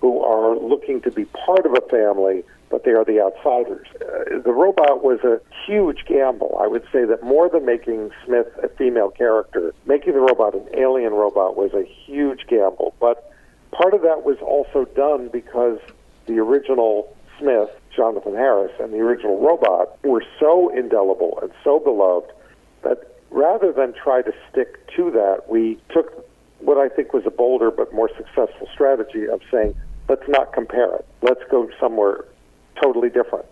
who 0.00 0.20
are 0.20 0.56
looking 0.56 1.00
to 1.02 1.10
be 1.10 1.24
part 1.26 1.64
of 1.64 1.72
a 1.72 1.88
family, 1.88 2.44
but 2.70 2.84
they 2.84 2.90
are 2.90 3.04
the 3.04 3.20
outsiders. 3.20 3.86
Uh, 4.00 4.38
the 4.40 4.52
robot 4.52 5.04
was 5.04 5.20
a 5.20 5.40
huge 5.66 6.04
gamble. 6.06 6.58
I 6.60 6.66
would 6.66 6.84
say 6.92 7.04
that 7.04 7.22
more 7.22 7.48
than 7.48 7.64
making 7.64 8.10
Smith 8.24 8.48
a 8.62 8.68
female 8.68 9.10
character, 9.10 9.74
making 9.86 10.14
the 10.14 10.20
robot 10.20 10.54
an 10.54 10.66
alien 10.76 11.12
robot 11.12 11.56
was 11.56 11.72
a 11.74 11.84
huge 11.84 12.46
gamble. 12.48 12.94
But 13.00 13.32
part 13.70 13.94
of 13.94 14.02
that 14.02 14.24
was 14.24 14.38
also 14.40 14.84
done 14.94 15.28
because 15.32 15.78
the 16.26 16.38
original 16.38 17.14
Smith, 17.38 17.70
Jonathan 17.94 18.34
Harris, 18.34 18.72
and 18.80 18.92
the 18.92 18.98
original 18.98 19.38
robot 19.38 19.98
were 20.04 20.24
so 20.40 20.68
indelible 20.76 21.38
and 21.42 21.52
so 21.62 21.78
beloved 21.78 22.32
that 22.82 23.12
rather 23.30 23.72
than 23.72 23.92
try 23.94 24.22
to 24.22 24.32
stick 24.50 24.86
to 24.96 25.10
that, 25.10 25.48
we 25.48 25.78
took 25.90 26.21
what 26.64 26.78
I 26.78 26.88
think 26.88 27.12
was 27.12 27.24
a 27.26 27.30
bolder 27.30 27.70
but 27.70 27.92
more 27.92 28.10
successful 28.16 28.68
strategy 28.72 29.28
of 29.28 29.40
saying, 29.50 29.74
let's 30.08 30.26
not 30.28 30.52
compare 30.52 30.94
it. 30.96 31.06
Let's 31.22 31.42
go 31.50 31.68
somewhere 31.80 32.24
totally 32.80 33.08
different. 33.08 33.46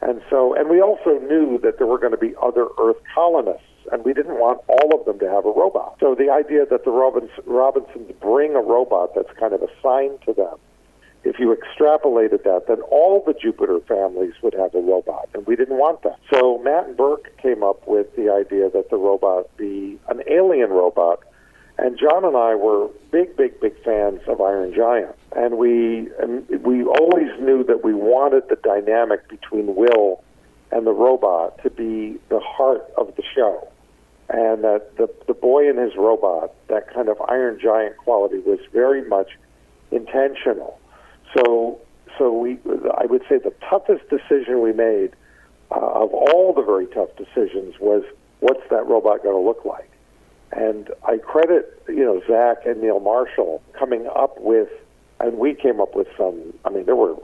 And 0.00 0.20
so, 0.28 0.54
and 0.54 0.68
we 0.68 0.80
also 0.80 1.18
knew 1.20 1.58
that 1.62 1.78
there 1.78 1.86
were 1.86 1.98
going 1.98 2.12
to 2.12 2.18
be 2.18 2.34
other 2.42 2.66
Earth 2.80 2.96
colonists, 3.14 3.62
and 3.92 4.04
we 4.04 4.12
didn't 4.12 4.38
want 4.38 4.60
all 4.66 4.98
of 4.98 5.04
them 5.06 5.18
to 5.20 5.30
have 5.30 5.46
a 5.46 5.52
robot. 5.52 5.96
So 6.00 6.14
the 6.14 6.30
idea 6.30 6.66
that 6.66 6.84
the 6.84 6.90
Robins, 6.90 7.30
Robinsons 7.46 8.10
bring 8.20 8.56
a 8.56 8.60
robot 8.60 9.14
that's 9.14 9.30
kind 9.38 9.52
of 9.52 9.62
assigned 9.62 10.20
to 10.26 10.32
them 10.32 10.58
if 11.24 11.38
you 11.38 11.54
extrapolated 11.54 12.42
that, 12.44 12.66
then 12.66 12.80
all 12.82 13.22
the 13.24 13.34
Jupiter 13.34 13.78
families 13.80 14.34
would 14.42 14.54
have 14.54 14.74
a 14.74 14.80
robot, 14.80 15.28
and 15.34 15.46
we 15.46 15.56
didn't 15.56 15.78
want 15.78 16.02
that. 16.02 16.18
So 16.32 16.58
Matt 16.58 16.96
Burk 16.96 17.36
came 17.40 17.62
up 17.62 17.86
with 17.86 18.14
the 18.16 18.30
idea 18.30 18.70
that 18.70 18.90
the 18.90 18.96
robot 18.96 19.56
be 19.56 19.98
an 20.08 20.22
alien 20.28 20.70
robot, 20.70 21.20
and 21.84 21.98
John 21.98 22.24
and 22.24 22.36
I 22.36 22.54
were 22.54 22.88
big, 23.10 23.36
big, 23.36 23.60
big 23.60 23.74
fans 23.82 24.20
of 24.26 24.40
Iron 24.40 24.72
Giant, 24.74 25.14
and 25.36 25.58
we 25.58 26.08
and 26.20 26.48
we 26.62 26.84
always 26.84 27.30
knew 27.40 27.64
that 27.64 27.84
we 27.84 27.94
wanted 27.94 28.48
the 28.48 28.56
dynamic 28.56 29.28
between 29.28 29.74
Will 29.74 30.22
and 30.70 30.86
the 30.86 30.92
robot 30.92 31.62
to 31.62 31.70
be 31.70 32.18
the 32.28 32.40
heart 32.40 32.90
of 32.96 33.14
the 33.16 33.22
show. 33.34 33.68
And 34.28 34.64
that 34.64 34.96
the 34.96 35.08
the 35.26 35.34
boy 35.34 35.68
and 35.68 35.78
his 35.78 35.96
robot, 35.96 36.54
that 36.68 36.92
kind 36.92 37.08
of 37.08 37.20
Iron 37.28 37.58
Giant 37.60 37.96
quality, 37.98 38.38
was 38.38 38.60
very 38.72 39.06
much 39.06 39.28
intentional 39.90 40.78
so, 41.36 41.80
so 42.18 42.32
we, 42.32 42.58
I 42.98 43.06
would 43.06 43.22
say 43.28 43.38
the 43.38 43.54
toughest 43.68 44.08
decision 44.08 44.60
we 44.60 44.72
made 44.72 45.12
uh, 45.70 45.76
of 45.76 46.12
all 46.12 46.52
the 46.54 46.62
very 46.62 46.86
tough 46.86 47.08
decisions 47.16 47.76
was 47.80 48.04
what's 48.40 48.68
that 48.70 48.86
robot 48.86 49.22
going 49.22 49.34
to 49.34 49.40
look 49.40 49.64
like? 49.64 49.90
And 50.52 50.90
I 51.06 51.18
credit, 51.18 51.82
you 51.88 52.04
know, 52.04 52.22
Zack 52.26 52.66
and 52.66 52.80
Neil 52.80 53.00
Marshall 53.00 53.62
coming 53.78 54.06
up 54.14 54.38
with, 54.40 54.68
and 55.20 55.38
we 55.38 55.54
came 55.54 55.80
up 55.80 55.94
with 55.94 56.08
some, 56.16 56.52
I 56.64 56.70
mean, 56.70 56.84
there 56.84 56.96
were 56.96 57.16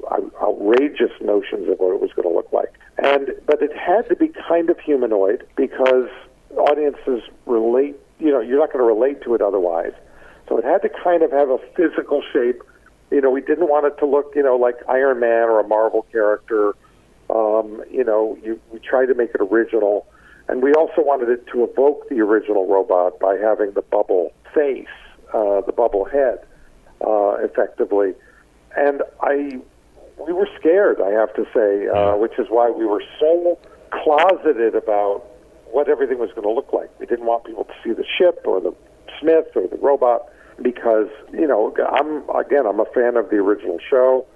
outrageous 0.42 1.12
notions 1.20 1.68
of 1.68 1.78
what 1.78 1.94
it 1.94 2.00
was 2.00 2.10
going 2.14 2.28
to 2.28 2.34
look 2.34 2.52
like. 2.52 2.72
And, 2.96 3.30
but 3.46 3.62
it 3.62 3.76
had 3.76 4.08
to 4.08 4.16
be 4.16 4.28
kind 4.48 4.70
of 4.70 4.78
humanoid 4.80 5.46
because 5.56 6.08
audiences 6.56 7.22
relate, 7.46 7.96
you 8.18 8.30
know, 8.30 8.40
you're 8.40 8.58
not 8.58 8.72
going 8.72 8.84
to 8.84 8.88
relate 8.88 9.22
to 9.22 9.34
it 9.34 9.42
otherwise. 9.42 9.92
So 10.48 10.56
it 10.56 10.64
had 10.64 10.80
to 10.82 10.88
kind 10.88 11.22
of 11.22 11.30
have 11.30 11.50
a 11.50 11.58
physical 11.76 12.22
shape 12.32 12.62
you 13.10 13.20
know, 13.20 13.30
we 13.30 13.40
didn't 13.40 13.68
want 13.68 13.86
it 13.86 13.98
to 13.98 14.06
look, 14.06 14.32
you 14.36 14.42
know, 14.42 14.56
like 14.56 14.76
Iron 14.88 15.20
Man 15.20 15.44
or 15.48 15.60
a 15.60 15.66
Marvel 15.66 16.06
character. 16.12 16.74
Um, 17.30 17.82
you 17.90 18.04
know, 18.04 18.38
you, 18.42 18.60
we 18.70 18.78
tried 18.78 19.06
to 19.06 19.14
make 19.14 19.30
it 19.34 19.40
original, 19.40 20.06
and 20.48 20.62
we 20.62 20.72
also 20.72 21.02
wanted 21.02 21.28
it 21.28 21.46
to 21.52 21.64
evoke 21.64 22.08
the 22.08 22.20
original 22.20 22.66
robot 22.66 23.18
by 23.20 23.36
having 23.36 23.72
the 23.72 23.82
bubble 23.82 24.32
face, 24.54 24.86
uh, 25.34 25.60
the 25.62 25.72
bubble 25.72 26.04
head, 26.04 26.38
uh, 27.06 27.36
effectively. 27.44 28.14
And 28.76 29.02
I, 29.20 29.58
we 30.26 30.32
were 30.32 30.48
scared, 30.58 31.00
I 31.00 31.10
have 31.10 31.34
to 31.34 31.44
say, 31.54 31.88
uh, 31.88 32.16
which 32.16 32.38
is 32.38 32.46
why 32.48 32.70
we 32.70 32.86
were 32.86 33.02
so 33.20 33.58
closeted 33.90 34.74
about 34.74 35.24
what 35.70 35.88
everything 35.88 36.18
was 36.18 36.30
going 36.30 36.42
to 36.42 36.52
look 36.52 36.72
like. 36.72 36.90
We 36.98 37.06
didn't 37.06 37.26
want 37.26 37.44
people 37.44 37.64
to 37.64 37.74
see 37.84 37.92
the 37.92 38.04
ship 38.16 38.42
or 38.46 38.60
the 38.60 38.74
Smith 39.20 39.48
or 39.54 39.66
the 39.66 39.76
robot 39.76 40.30
because 40.62 41.08
you 41.32 41.46
know 41.46 41.74
I'm 41.76 42.28
again 42.36 42.66
I'm 42.66 42.80
a 42.80 42.84
fan 42.86 43.16
of 43.16 43.30
the 43.30 43.36
original 43.36 43.78
show, 43.88 44.26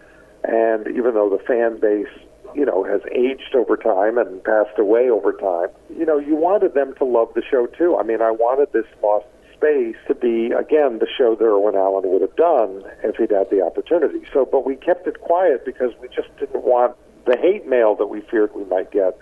and 0.45 0.87
even 0.89 1.15
though 1.15 1.31
the 1.31 1.43
fan 1.45 1.81
base 1.81 2.07
you 2.55 2.65
know 2.65 2.85
has 2.85 3.01
aged 3.13 3.55
over 3.55 3.77
time 3.77 4.19
and 4.19 4.43
passed 4.45 4.79
away 4.79 5.11
over 5.11 5.33
time, 5.33 5.69
you 5.97 6.05
know 6.05 6.19
you 6.19 6.37
wanted 6.37 6.75
them 6.75 6.95
to 6.99 7.05
love 7.05 7.29
the 7.35 7.43
show 7.49 7.67
too. 7.67 7.97
I 7.97 8.03
mean 8.03 8.21
I 8.23 8.31
wanted 8.31 8.73
this 8.73 8.87
Lost 9.03 9.27
Space 9.55 9.97
to 10.09 10.15
be 10.15 10.53
again 10.53 10.99
the 10.99 11.07
show 11.17 11.35
that 11.35 11.45
Irwin 11.45 11.77
Allen 11.77 12.05
would 12.07 12.23
have 12.23 12.37
done 12.37 12.83
if 13.03 13.17
he'd 13.17 13.31
had 13.31 13.51
the 13.51 13.63
opportunity. 13.63 14.23
So, 14.33 14.45
but 14.45 14.67
we 14.67 14.77
kept 14.77 15.07
it 15.07 15.21
quiet 15.21 15.65
because 15.65 15.93
we 16.01 16.09
just 16.09 16.35
didn't 16.39 16.65
want 16.65 16.97
the 17.27 17.37
hate 17.37 17.69
mail 17.69 17.95
that 17.97 18.07
we 18.07 18.21
feared 18.23 18.55
we 18.55 18.65
might 18.65 18.91
get. 18.91 19.17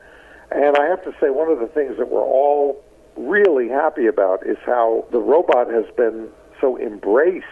And 0.50 0.76
I 0.76 0.86
have 0.86 1.04
to 1.04 1.12
say, 1.20 1.30
one 1.30 1.48
of 1.48 1.60
the 1.60 1.68
things 1.68 1.96
that 1.98 2.08
we're 2.08 2.24
all 2.24 2.82
really 3.16 3.68
happy 3.68 4.06
about 4.06 4.46
is 4.46 4.56
how 4.64 5.04
the 5.12 5.18
robot 5.18 5.70
has 5.70 5.84
been 5.96 6.28
so 6.60 6.78
embraced 6.78 7.44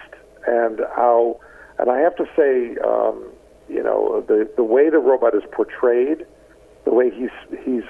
and 0.46 0.80
how 0.96 1.40
and 1.78 1.90
I 1.90 1.98
have 2.00 2.16
to 2.16 2.24
say 2.36 2.76
um, 2.84 3.30
you 3.68 3.82
know 3.82 4.24
the 4.26 4.50
the 4.56 4.64
way 4.64 4.90
the 4.90 4.98
robot 4.98 5.34
is 5.34 5.42
portrayed 5.52 6.26
the 6.84 6.92
way 6.92 7.10
he's 7.10 7.30
he's 7.64 7.84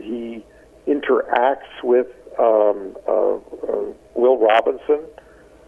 he 0.00 0.44
interacts 0.86 1.82
with 1.82 2.06
um, 2.38 2.96
uh, 3.06 3.36
uh, 3.36 3.92
Will 4.14 4.38
Robinson 4.38 5.00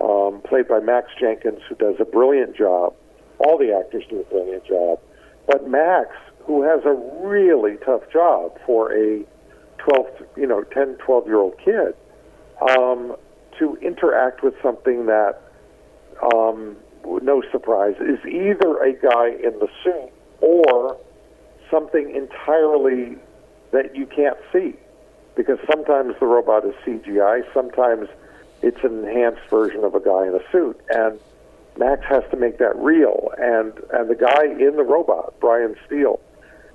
um, 0.00 0.40
played 0.42 0.68
by 0.68 0.80
Max 0.80 1.08
Jenkins 1.20 1.60
who 1.68 1.74
does 1.74 1.96
a 2.00 2.04
brilliant 2.04 2.56
job. 2.56 2.94
All 3.38 3.58
the 3.58 3.72
actors 3.72 4.04
do 4.08 4.20
a 4.20 4.24
brilliant 4.24 4.64
job. 4.64 5.00
But 5.46 5.68
Max 5.68 6.10
who 6.46 6.62
has 6.62 6.80
a 6.84 6.94
really 7.24 7.76
tough 7.84 8.02
job 8.12 8.58
for 8.66 8.92
a 8.92 9.24
12 9.78 10.06
you 10.36 10.46
know 10.46 10.62
10 10.62 10.96
12 10.96 11.26
year 11.26 11.38
old 11.38 11.58
kid 11.58 11.94
um, 12.70 13.16
to 13.58 13.76
interact 13.76 14.42
with 14.42 14.54
something 14.62 15.06
that, 15.06 15.40
um, 16.34 16.76
no 17.04 17.42
surprise, 17.50 17.94
is 18.00 18.18
either 18.26 18.78
a 18.82 18.92
guy 18.92 19.30
in 19.30 19.58
the 19.58 19.68
suit 19.82 20.10
or 20.40 20.98
something 21.70 22.14
entirely 22.14 23.16
that 23.70 23.96
you 23.96 24.06
can't 24.06 24.38
see. 24.52 24.74
Because 25.34 25.58
sometimes 25.70 26.14
the 26.20 26.26
robot 26.26 26.64
is 26.66 26.74
CGI, 26.84 27.42
sometimes 27.54 28.08
it's 28.60 28.82
an 28.84 29.04
enhanced 29.04 29.42
version 29.48 29.82
of 29.82 29.94
a 29.94 30.00
guy 30.00 30.26
in 30.26 30.34
a 30.34 30.50
suit. 30.52 30.78
And 30.90 31.18
Max 31.78 32.04
has 32.06 32.22
to 32.30 32.36
make 32.36 32.58
that 32.58 32.76
real, 32.76 33.32
and 33.38 33.72
and 33.92 34.10
the 34.10 34.14
guy 34.14 34.44
in 34.44 34.76
the 34.76 34.82
robot, 34.82 35.34
Brian 35.40 35.74
Steele, 35.86 36.20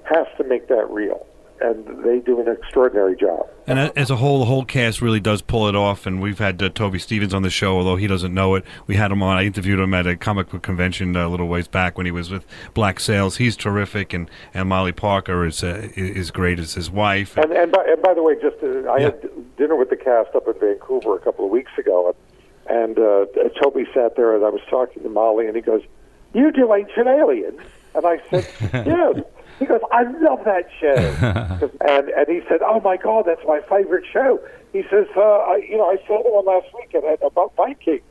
has 0.03 0.25
to 0.37 0.43
make 0.43 0.67
that 0.69 0.89
real, 0.89 1.25
and 1.61 2.03
they 2.03 2.19
do 2.19 2.39
an 2.39 2.47
extraordinary 2.47 3.15
job. 3.15 3.47
And 3.65 3.79
as 3.97 4.09
a 4.09 4.15
whole, 4.15 4.39
the 4.39 4.45
whole 4.45 4.63
cast 4.63 5.01
really 5.01 5.19
does 5.19 5.41
pull 5.41 5.67
it 5.67 5.75
off. 5.75 6.05
And 6.05 6.21
we've 6.21 6.39
had 6.39 6.61
uh, 6.61 6.69
Toby 6.69 6.99
Stephens 6.99 7.33
on 7.33 7.41
the 7.41 7.49
show, 7.49 7.77
although 7.77 7.95
he 7.97 8.07
doesn't 8.07 8.33
know 8.33 8.55
it. 8.55 8.63
We 8.85 8.95
had 8.95 9.11
him 9.11 9.21
on. 9.21 9.37
I 9.37 9.45
interviewed 9.45 9.79
him 9.79 9.93
at 9.93 10.07
a 10.07 10.15
comic 10.15 10.49
book 10.49 10.63
convention 10.63 11.15
uh, 11.15 11.27
a 11.27 11.29
little 11.29 11.47
ways 11.47 11.67
back 11.67 11.97
when 11.97 12.05
he 12.05 12.11
was 12.11 12.29
with 12.29 12.45
Black 12.73 12.99
Sails. 12.99 13.37
He's 13.37 13.57
terrific, 13.57 14.13
and, 14.13 14.29
and 14.53 14.69
Molly 14.69 14.93
Parker 14.93 15.45
is 15.45 15.63
uh, 15.63 15.89
is 15.95 16.31
great 16.31 16.59
as 16.59 16.75
his 16.75 16.89
wife. 16.89 17.37
And 17.37 17.51
and 17.51 17.71
by, 17.71 17.83
and 17.85 18.01
by 18.01 18.13
the 18.13 18.23
way, 18.23 18.35
just 18.41 18.57
uh, 18.63 18.89
I 18.89 19.01
had 19.01 19.29
dinner 19.57 19.75
with 19.75 19.89
the 19.89 19.97
cast 19.97 20.33
up 20.35 20.47
in 20.47 20.53
Vancouver 20.59 21.15
a 21.15 21.19
couple 21.19 21.45
of 21.45 21.51
weeks 21.51 21.71
ago, 21.77 22.15
and, 22.69 22.97
and 22.97 22.99
uh, 22.99 23.25
Toby 23.61 23.85
sat 23.93 24.15
there, 24.15 24.35
and 24.35 24.45
I 24.45 24.49
was 24.49 24.61
talking 24.69 25.03
to 25.03 25.09
Molly, 25.09 25.47
and 25.47 25.55
he 25.55 25.61
goes, 25.61 25.81
"You 26.33 26.51
do 26.51 26.73
Ancient 26.73 27.07
Aliens?" 27.07 27.59
And 27.95 28.05
I 28.05 28.21
said, 28.29 28.47
"Yes." 28.85 29.23
He 29.59 29.65
goes, 29.65 29.81
"I 29.91 30.03
love 30.03 30.43
that 30.45 30.67
show," 30.79 30.93
and 31.81 32.09
and 32.09 32.27
he 32.27 32.41
said, 32.47 32.61
"Oh 32.61 32.79
my 32.81 32.97
God, 32.97 33.25
that's 33.25 33.45
my 33.47 33.61
favorite 33.69 34.05
show." 34.11 34.39
He 34.73 34.83
says, 34.89 35.07
uh, 35.15 35.21
I, 35.21 35.65
"You 35.69 35.77
know, 35.77 35.89
I 35.89 35.97
saw 36.05 36.21
the 36.23 36.29
one 36.31 36.45
last 36.45 36.67
week 36.75 36.93
about 36.93 37.55
Vikings." 37.55 38.01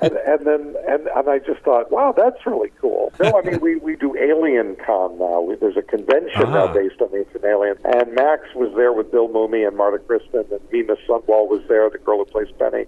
and 0.00 0.12
and 0.26 0.46
then 0.46 0.74
and 0.88 1.06
and 1.08 1.28
I 1.28 1.38
just 1.38 1.60
thought, 1.60 1.92
wow, 1.92 2.14
that's 2.16 2.46
really 2.46 2.70
cool. 2.80 3.12
No, 3.20 3.38
I 3.38 3.42
mean 3.46 3.60
we 3.60 3.76
we 3.76 3.94
do 3.96 4.16
Alien 4.16 4.76
Con 4.76 5.18
now. 5.18 5.42
We, 5.42 5.56
there's 5.56 5.76
a 5.76 5.82
convention 5.82 6.44
Ah. 6.46 6.66
now 6.66 6.72
based 6.72 7.00
on 7.02 7.10
the 7.10 7.18
Ancient 7.18 7.44
Alien, 7.44 7.76
and 7.84 8.14
Max 8.14 8.54
was 8.54 8.72
there 8.74 8.94
with 8.94 9.10
Bill 9.12 9.28
Mumy 9.28 9.66
and 9.68 9.76
Marta 9.76 9.98
Kristen, 9.98 10.46
and 10.50 10.60
Mina 10.72 10.96
Sundwall 11.06 11.46
was 11.46 11.60
there, 11.68 11.90
the 11.90 11.98
girl 11.98 12.18
who 12.18 12.24
plays 12.24 12.48
Penny, 12.58 12.86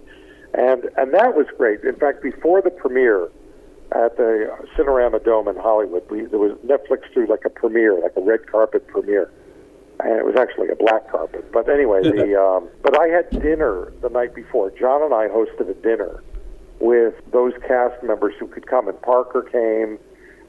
and 0.55 0.89
and 0.97 1.13
that 1.13 1.35
was 1.35 1.45
great. 1.57 1.81
In 1.83 1.95
fact, 1.95 2.23
before 2.23 2.59
the 2.63 2.71
premiere 2.71 3.29
at 3.91 4.17
the 4.17 4.49
Cinerama 4.75 5.23
Dome 5.23 5.47
in 5.47 5.55
Hollywood, 5.55 6.09
we, 6.09 6.25
there 6.25 6.39
was 6.39 6.57
Netflix 6.65 7.11
threw 7.13 7.27
like 7.27 7.45
a 7.45 7.49
premiere, 7.49 7.99
like 7.99 8.13
a 8.15 8.21
red 8.21 8.47
carpet 8.47 8.87
premiere 8.87 9.29
and 9.99 10.19
it 10.19 10.25
was 10.25 10.35
actually 10.35 10.69
a 10.69 10.75
black 10.75 11.09
carpet. 11.09 11.51
But 11.51 11.69
anyway, 11.69 12.01
the 12.03 12.39
um, 12.39 12.69
but 12.81 12.99
I 12.99 13.07
had 13.07 13.29
dinner 13.29 13.91
the 14.01 14.09
night 14.09 14.35
before. 14.35 14.71
John 14.71 15.03
and 15.03 15.13
I 15.13 15.27
hosted 15.27 15.69
a 15.69 15.73
dinner 15.75 16.23
with 16.79 17.13
those 17.31 17.53
cast 17.67 18.01
members 18.03 18.33
who 18.39 18.47
could 18.47 18.67
come, 18.67 18.87
and 18.87 19.01
Parker 19.01 19.43
came, 19.43 19.99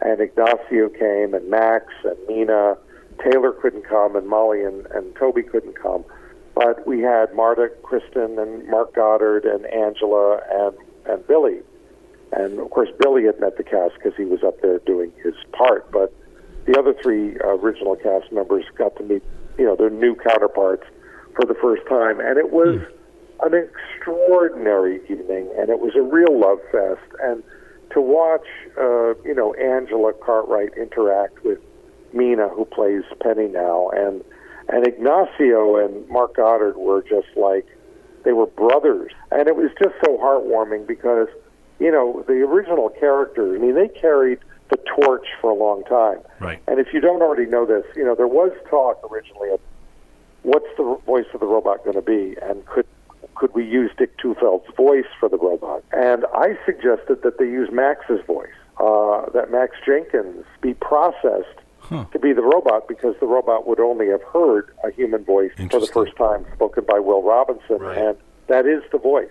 and 0.00 0.20
Ignacio 0.20 0.88
came, 0.88 1.34
and 1.34 1.48
Max 1.48 1.86
and 2.04 2.16
Mina. 2.28 2.76
Taylor 3.22 3.52
couldn't 3.52 3.84
come, 3.84 4.16
and 4.16 4.26
Molly 4.26 4.64
and, 4.64 4.86
and 4.86 5.14
Toby 5.14 5.44
couldn't 5.44 5.80
come. 5.80 6.04
But 6.56 6.84
we 6.84 7.00
had 7.00 7.32
Marta, 7.34 7.70
Kristen, 7.82 8.38
and 8.38 8.66
Mark 8.68 8.94
Goddard, 8.94 9.44
and 9.44 9.66
Angela, 9.66 10.40
and 10.50 10.76
and 11.06 11.26
Billy. 11.26 11.60
And 12.36 12.58
of 12.58 12.70
course, 12.70 12.88
Billy 13.00 13.24
had 13.24 13.40
met 13.40 13.56
the 13.56 13.64
cast 13.64 13.94
because 13.94 14.14
he 14.16 14.24
was 14.24 14.42
up 14.42 14.60
there 14.60 14.78
doing 14.80 15.12
his 15.22 15.34
part. 15.52 15.90
But 15.90 16.12
the 16.66 16.78
other 16.78 16.94
three 17.02 17.36
original 17.36 17.96
cast 17.96 18.32
members 18.32 18.64
got 18.76 18.96
to 18.96 19.02
meet, 19.02 19.22
you 19.58 19.64
know, 19.64 19.76
their 19.76 19.90
new 19.90 20.14
counterparts 20.16 20.84
for 21.36 21.44
the 21.44 21.54
first 21.54 21.82
time, 21.88 22.20
and 22.20 22.38
it 22.38 22.52
was 22.52 22.80
an 23.42 23.52
extraordinary 23.54 25.00
evening, 25.04 25.52
and 25.58 25.68
it 25.68 25.80
was 25.80 25.94
a 25.96 26.02
real 26.02 26.38
love 26.38 26.58
fest. 26.70 27.02
And 27.20 27.42
to 27.90 28.00
watch, 28.00 28.46
uh, 28.78 29.14
you 29.24 29.34
know, 29.34 29.52
Angela 29.54 30.12
Cartwright 30.12 30.76
interact 30.76 31.44
with 31.44 31.58
Mina, 32.12 32.48
who 32.48 32.64
plays 32.64 33.02
Penny 33.20 33.48
now, 33.48 33.90
and 33.90 34.24
and 34.68 34.86
Ignacio 34.86 35.76
and 35.76 36.08
Mark 36.08 36.36
Goddard 36.36 36.76
were 36.76 37.02
just 37.02 37.28
like 37.36 37.66
they 38.24 38.32
were 38.32 38.46
brothers, 38.46 39.12
and 39.30 39.46
it 39.48 39.56
was 39.56 39.70
just 39.82 39.94
so 40.04 40.16
heartwarming 40.16 40.86
because 40.86 41.28
you 41.78 41.90
know 41.90 42.24
the 42.26 42.34
original 42.34 42.88
characters. 42.88 43.58
I 43.58 43.64
mean, 43.64 43.74
they 43.74 43.88
carried 43.88 44.38
the 44.70 44.78
torch 44.96 45.26
for 45.40 45.50
a 45.50 45.54
long 45.54 45.84
time. 45.84 46.18
Right. 46.40 46.60
And 46.66 46.80
if 46.80 46.92
you 46.92 47.00
don't 47.00 47.22
already 47.22 47.46
know 47.46 47.66
this, 47.66 47.84
you 47.96 48.04
know 48.04 48.14
there 48.14 48.28
was 48.28 48.52
talk 48.68 49.00
originally 49.10 49.50
of 49.50 49.60
what's 50.42 50.68
the 50.76 50.98
voice 51.06 51.26
of 51.34 51.40
the 51.40 51.46
robot 51.46 51.84
going 51.84 51.96
to 51.96 52.02
be, 52.02 52.36
and 52.42 52.64
could 52.66 52.86
could 53.34 53.52
we 53.54 53.64
use 53.64 53.90
Dick 53.98 54.16
Tufeld's 54.18 54.72
voice 54.76 55.06
for 55.18 55.28
the 55.28 55.38
robot? 55.38 55.82
And 55.92 56.24
I 56.34 56.56
suggested 56.64 57.22
that 57.22 57.38
they 57.38 57.46
use 57.46 57.68
Max's 57.72 58.24
voice, 58.26 58.48
uh, 58.78 59.28
that 59.30 59.50
Max 59.50 59.76
Jenkins 59.84 60.44
be 60.60 60.74
processed 60.74 61.60
to 62.12 62.18
be 62.18 62.32
the 62.32 62.42
robot 62.42 62.88
because 62.88 63.14
the 63.20 63.26
robot 63.26 63.66
would 63.66 63.80
only 63.80 64.08
have 64.08 64.22
heard 64.22 64.72
a 64.84 64.90
human 64.90 65.24
voice 65.24 65.52
for 65.70 65.80
the 65.80 65.86
first 65.86 66.16
time 66.16 66.46
spoken 66.54 66.84
by 66.84 66.98
Will 66.98 67.22
Robinson, 67.22 67.78
and 67.82 68.16
that 68.46 68.66
is 68.66 68.82
the 68.90 68.98
voice. 68.98 69.30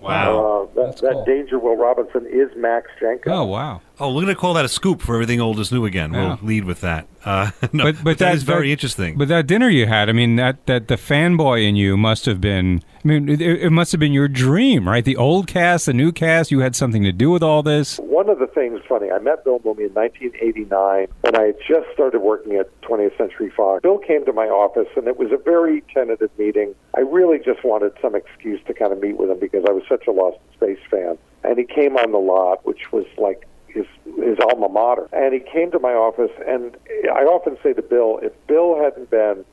Wow. 0.00 0.68
Uh, 0.76 0.86
that 0.86 0.96
that 0.98 1.24
Danger 1.26 1.58
Will 1.58 1.76
Robinson 1.76 2.26
is 2.26 2.48
Max 2.56 2.90
Jenkins. 3.00 3.34
Oh 3.34 3.44
wow! 3.44 3.80
Oh, 4.00 4.08
we're 4.14 4.22
going 4.22 4.34
to 4.34 4.40
call 4.40 4.54
that 4.54 4.64
a 4.64 4.68
scoop 4.68 5.02
for 5.02 5.14
everything 5.14 5.40
old 5.40 5.60
is 5.60 5.70
new 5.70 5.84
again. 5.84 6.14
Yeah. 6.14 6.36
We'll 6.40 6.48
lead 6.48 6.64
with 6.64 6.80
that. 6.80 7.06
Uh, 7.24 7.50
no, 7.72 7.84
but 7.84 8.02
but, 8.02 8.18
that 8.18 8.34
is 8.34 8.44
that- 8.44 8.52
very 8.52 8.68
that- 8.68 8.72
interesting. 8.72 9.18
But 9.18 9.28
that 9.28 9.46
dinner 9.46 9.68
you 9.68 9.86
had, 9.86 10.08
I 10.08 10.12
mean, 10.12 10.36
that 10.36 10.64
that 10.66 10.88
the 10.88 10.96
fanboy 10.96 11.68
in 11.68 11.76
you 11.76 11.96
must 11.96 12.24
have 12.26 12.40
been. 12.40 12.82
I 13.04 13.08
mean, 13.08 13.28
it, 13.30 13.40
it 13.40 13.70
must 13.70 13.92
have 13.92 13.98
been 13.98 14.12
your 14.12 14.28
dream, 14.28 14.86
right? 14.88 15.04
The 15.04 15.16
old 15.16 15.46
cast, 15.46 15.86
the 15.86 15.94
new 15.94 16.12
cast. 16.12 16.50
You 16.50 16.60
had 16.60 16.76
something 16.76 17.02
to 17.02 17.12
do 17.12 17.30
with 17.30 17.42
all 17.42 17.62
this. 17.62 17.98
One 17.98 18.28
of 18.28 18.38
the 18.38 18.46
things 18.46 18.80
funny, 18.88 19.10
I 19.10 19.18
met 19.18 19.42
Bill 19.44 19.58
Mumy 19.60 19.86
in 19.86 19.94
1989 19.94 21.06
when 21.22 21.36
I 21.36 21.42
had 21.46 21.56
just 21.66 21.86
started 21.94 22.20
working 22.20 22.56
at 22.56 22.68
20th 22.82 23.16
Century 23.16 23.50
Fox. 23.56 23.82
Bill 23.82 23.98
came 23.98 24.24
to 24.26 24.32
my 24.32 24.46
office, 24.46 24.88
and 24.96 25.06
it 25.08 25.18
was 25.18 25.30
a 25.32 25.36
very 25.38 25.82
tentative 25.92 26.30
meeting. 26.38 26.74
I 26.96 27.00
really 27.00 27.38
just 27.38 27.64
wanted 27.64 27.92
some 28.02 28.14
excuse 28.14 28.60
to 28.66 28.74
kind 28.74 28.92
of 28.92 29.00
meet 29.00 29.16
with 29.16 29.30
him 29.30 29.38
because 29.38 29.64
I 29.68 29.72
was 29.72 29.82
such 29.88 30.06
a 30.06 30.12
Lost 30.12 30.38
in 30.50 30.56
Space 30.76 30.84
fan. 30.90 31.18
And 31.42 31.58
he 31.58 31.64
came 31.64 31.96
on 31.96 32.12
the 32.12 32.18
lot, 32.18 32.66
which 32.66 32.92
was 32.92 33.06
like 33.16 33.46
his 33.72 33.86
his 34.16 34.38
alma 34.40 34.68
mater. 34.68 35.08
And 35.12 35.32
he 35.34 35.40
came 35.40 35.70
to 35.72 35.78
my 35.78 35.92
office, 35.92 36.30
and 36.46 36.76
I 37.12 37.22
often 37.24 37.56
say 37.62 37.72
to 37.72 37.82
Bill, 37.82 38.18
if 38.22 38.32
Bill 38.46 38.80
hadn't 38.82 39.10
been 39.10 39.44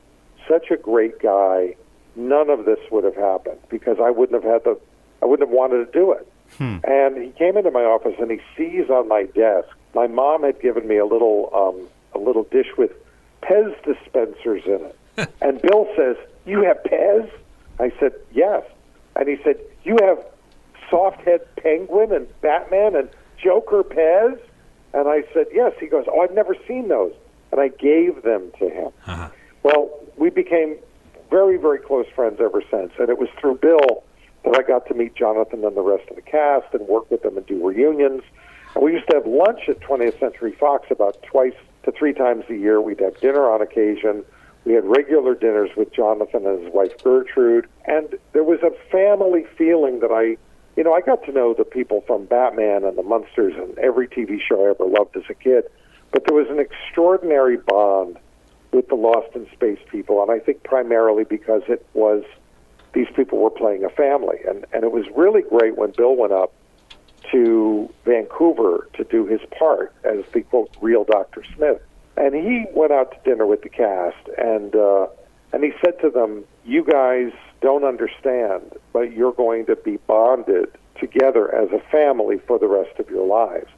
such 0.48 0.70
a 0.70 0.76
great 0.76 1.18
guy, 1.20 1.74
none 2.16 2.50
of 2.50 2.64
this 2.64 2.78
would 2.90 3.04
have 3.04 3.16
happened 3.16 3.58
because 3.68 3.98
I 4.00 4.10
wouldn't 4.10 4.42
have 4.42 4.50
had 4.50 4.64
the 4.64 4.78
I 5.22 5.26
wouldn't 5.26 5.48
have 5.48 5.56
wanted 5.56 5.84
to 5.86 5.92
do 5.92 6.12
it. 6.12 6.26
And 6.84 7.22
he 7.22 7.30
came 7.32 7.56
into 7.56 7.70
my 7.70 7.82
office 7.82 8.14
and 8.18 8.30
he 8.30 8.40
sees 8.56 8.88
on 8.88 9.08
my 9.08 9.24
desk. 9.24 9.68
My 9.94 10.06
mom 10.06 10.42
had 10.42 10.60
given 10.60 10.86
me 10.88 10.96
a 10.96 11.04
little 11.04 11.50
um, 11.54 11.88
a 12.20 12.24
little 12.24 12.44
dish 12.44 12.68
with 12.76 12.92
Pez 13.42 13.74
dispensers 13.84 14.62
in 14.66 14.80
it. 14.84 15.30
and 15.40 15.60
Bill 15.60 15.88
says, 15.96 16.16
"You 16.46 16.62
have 16.64 16.78
Pez?" 16.84 17.30
I 17.78 17.92
said, 18.00 18.12
"Yes." 18.32 18.64
And 19.16 19.28
he 19.28 19.36
said, 19.42 19.58
"You 19.84 19.98
have 20.02 20.24
soft 20.90 21.20
head 21.22 21.40
penguin 21.56 22.12
and 22.12 22.28
Batman 22.40 22.96
and 22.96 23.08
Joker 23.42 23.82
Pez?" 23.82 24.38
And 24.94 25.08
I 25.08 25.24
said, 25.32 25.46
"Yes." 25.52 25.72
He 25.78 25.86
goes, 25.86 26.04
"Oh, 26.08 26.20
I've 26.20 26.34
never 26.34 26.56
seen 26.66 26.88
those." 26.88 27.12
And 27.52 27.60
I 27.60 27.68
gave 27.68 28.22
them 28.22 28.50
to 28.58 28.68
him. 28.68 28.90
Uh-huh. 29.06 29.28
Well, 29.62 29.90
we 30.16 30.30
became 30.30 30.76
very, 31.30 31.56
very 31.56 31.78
close 31.78 32.06
friends 32.14 32.40
ever 32.40 32.62
since, 32.70 32.92
and 32.98 33.08
it 33.08 33.18
was 33.18 33.28
through 33.40 33.56
Bill 33.56 34.04
that 34.44 34.56
I 34.56 34.62
got 34.62 34.86
to 34.88 34.94
meet 34.94 35.14
Jonathan 35.14 35.64
and 35.64 35.76
the 35.76 35.82
rest 35.82 36.08
of 36.10 36.16
the 36.16 36.22
cast 36.22 36.72
and 36.72 36.86
work 36.88 37.10
with 37.10 37.22
them 37.22 37.36
and 37.36 37.46
do 37.46 37.66
reunions. 37.66 38.22
And 38.74 38.84
we 38.84 38.92
used 38.92 39.08
to 39.10 39.16
have 39.16 39.26
lunch 39.26 39.68
at 39.68 39.80
20th 39.80 40.18
Century 40.18 40.52
Fox 40.52 40.90
about 40.90 41.22
twice 41.22 41.54
to 41.84 41.92
three 41.92 42.12
times 42.12 42.44
a 42.48 42.54
year. 42.54 42.80
We'd 42.80 43.00
have 43.00 43.18
dinner 43.20 43.50
on 43.50 43.60
occasion. 43.60 44.24
We 44.64 44.74
had 44.74 44.84
regular 44.84 45.34
dinners 45.34 45.70
with 45.76 45.92
Jonathan 45.92 46.46
and 46.46 46.62
his 46.62 46.72
wife 46.72 47.02
Gertrude, 47.02 47.66
and 47.86 48.14
there 48.32 48.44
was 48.44 48.60
a 48.62 48.70
family 48.90 49.44
feeling 49.56 50.00
that 50.00 50.10
I, 50.10 50.36
you 50.78 50.84
know, 50.84 50.94
I 50.94 51.00
got 51.00 51.24
to 51.24 51.32
know 51.32 51.54
the 51.54 51.64
people 51.64 52.04
from 52.06 52.26
Batman 52.26 52.84
and 52.84 52.96
the 52.96 53.02
Munsters 53.02 53.52
and 53.56 53.76
every 53.78 54.06
TV 54.06 54.38
show 54.40 54.64
I 54.64 54.70
ever 54.70 54.84
loved 54.84 55.16
as 55.16 55.24
a 55.28 55.34
kid. 55.34 55.64
But 56.12 56.24
there 56.24 56.36
was 56.36 56.46
an 56.50 56.60
extraordinary 56.60 57.56
bond 57.56 58.16
with 58.70 58.86
the 58.86 58.94
Lost 58.94 59.34
in 59.34 59.50
Space 59.50 59.80
people, 59.90 60.22
and 60.22 60.30
I 60.30 60.38
think 60.38 60.62
primarily 60.62 61.24
because 61.24 61.62
it 61.66 61.84
was 61.94 62.22
these 62.92 63.08
people 63.16 63.38
were 63.38 63.50
playing 63.50 63.82
a 63.82 63.88
family, 63.88 64.38
and 64.46 64.66
and 64.72 64.84
it 64.84 64.92
was 64.92 65.04
really 65.16 65.42
great 65.42 65.76
when 65.76 65.90
Bill 65.96 66.14
went 66.14 66.32
up 66.32 66.52
to 67.32 67.92
Vancouver 68.04 68.88
to 68.94 69.02
do 69.02 69.26
his 69.26 69.40
part 69.58 69.92
as 70.04 70.24
the 70.32 70.42
quote 70.42 70.70
real 70.80 71.02
Doctor 71.02 71.42
Smith, 71.56 71.82
and 72.16 72.36
he 72.36 72.66
went 72.72 72.92
out 72.92 73.10
to 73.10 73.18
dinner 73.28 73.46
with 73.46 73.62
the 73.62 73.68
cast, 73.68 74.28
and 74.38 74.76
uh, 74.76 75.08
and 75.52 75.64
he 75.64 75.72
said 75.84 76.00
to 76.02 76.08
them, 76.10 76.44
"You 76.64 76.84
guys 76.84 77.32
don't 77.60 77.84
understand, 77.84 78.72
but 78.92 79.12
you're 79.12 79.32
going 79.32 79.66
to 79.66 79.76
be 79.76 79.96
bonded 80.06 80.70
together 80.98 81.54
as 81.54 81.70
a 81.72 81.80
family 81.90 82.38
for 82.38 82.58
the 82.58 82.68
rest 82.68 82.98
of 82.98 83.08
your 83.10 83.26
lives." 83.26 83.70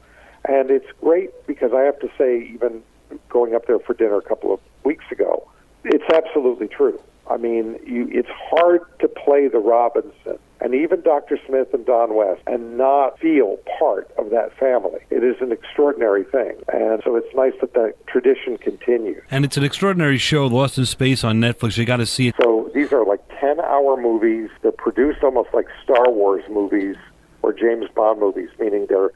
And 0.45 0.71
it's 0.71 0.91
great 1.01 1.29
because 1.45 1.71
I 1.73 1.81
have 1.81 1.99
to 1.99 2.09
say, 2.17 2.41
even 2.53 2.83
going 3.29 3.53
up 3.53 3.67
there 3.67 3.79
for 3.79 3.93
dinner 3.93 4.17
a 4.17 4.21
couple 4.21 4.53
of 4.53 4.59
weeks 4.83 5.05
ago, 5.11 5.47
it's 5.83 6.03
absolutely 6.13 6.67
true. 6.67 6.99
I 7.31 7.37
mean, 7.37 7.79
you, 7.85 8.09
it's 8.11 8.29
hard 8.29 8.81
to 8.99 9.07
play 9.07 9.47
the 9.47 9.59
Robinson 9.59 10.37
and 10.59 10.75
even 10.75 11.01
Dr. 11.01 11.39
Smith 11.47 11.73
and 11.73 11.85
Don 11.85 12.13
West 12.13 12.41
and 12.45 12.77
not 12.77 13.17
feel 13.19 13.57
part 13.79 14.11
of 14.17 14.29
that 14.31 14.55
family. 14.57 14.99
It 15.09 15.23
is 15.23 15.37
an 15.39 15.51
extraordinary 15.51 16.25
thing. 16.25 16.57
And 16.71 17.01
so 17.05 17.15
it's 17.15 17.33
nice 17.33 17.53
that 17.61 17.73
that 17.73 17.95
tradition 18.07 18.57
continues. 18.57 19.23
and 19.31 19.45
it's 19.45 19.57
an 19.57 19.63
extraordinary 19.63 20.17
show, 20.17 20.45
Lost 20.45 20.77
in 20.77 20.85
Space 20.85 21.23
on 21.23 21.39
Netflix. 21.39 21.77
You 21.77 21.85
got 21.85 21.97
to 21.97 22.05
see 22.05 22.27
it. 22.27 22.35
So 22.41 22.69
these 22.75 22.91
are 22.91 23.05
like 23.05 23.21
10 23.39 23.61
hour 23.61 23.95
movies. 23.95 24.49
They're 24.61 24.71
produced 24.73 25.23
almost 25.23 25.49
like 25.53 25.67
Star 25.83 26.11
Wars 26.11 26.43
movies 26.49 26.97
or 27.43 27.53
James 27.53 27.85
Bond 27.95 28.19
movies, 28.19 28.49
meaning 28.59 28.87
they're 28.89 29.11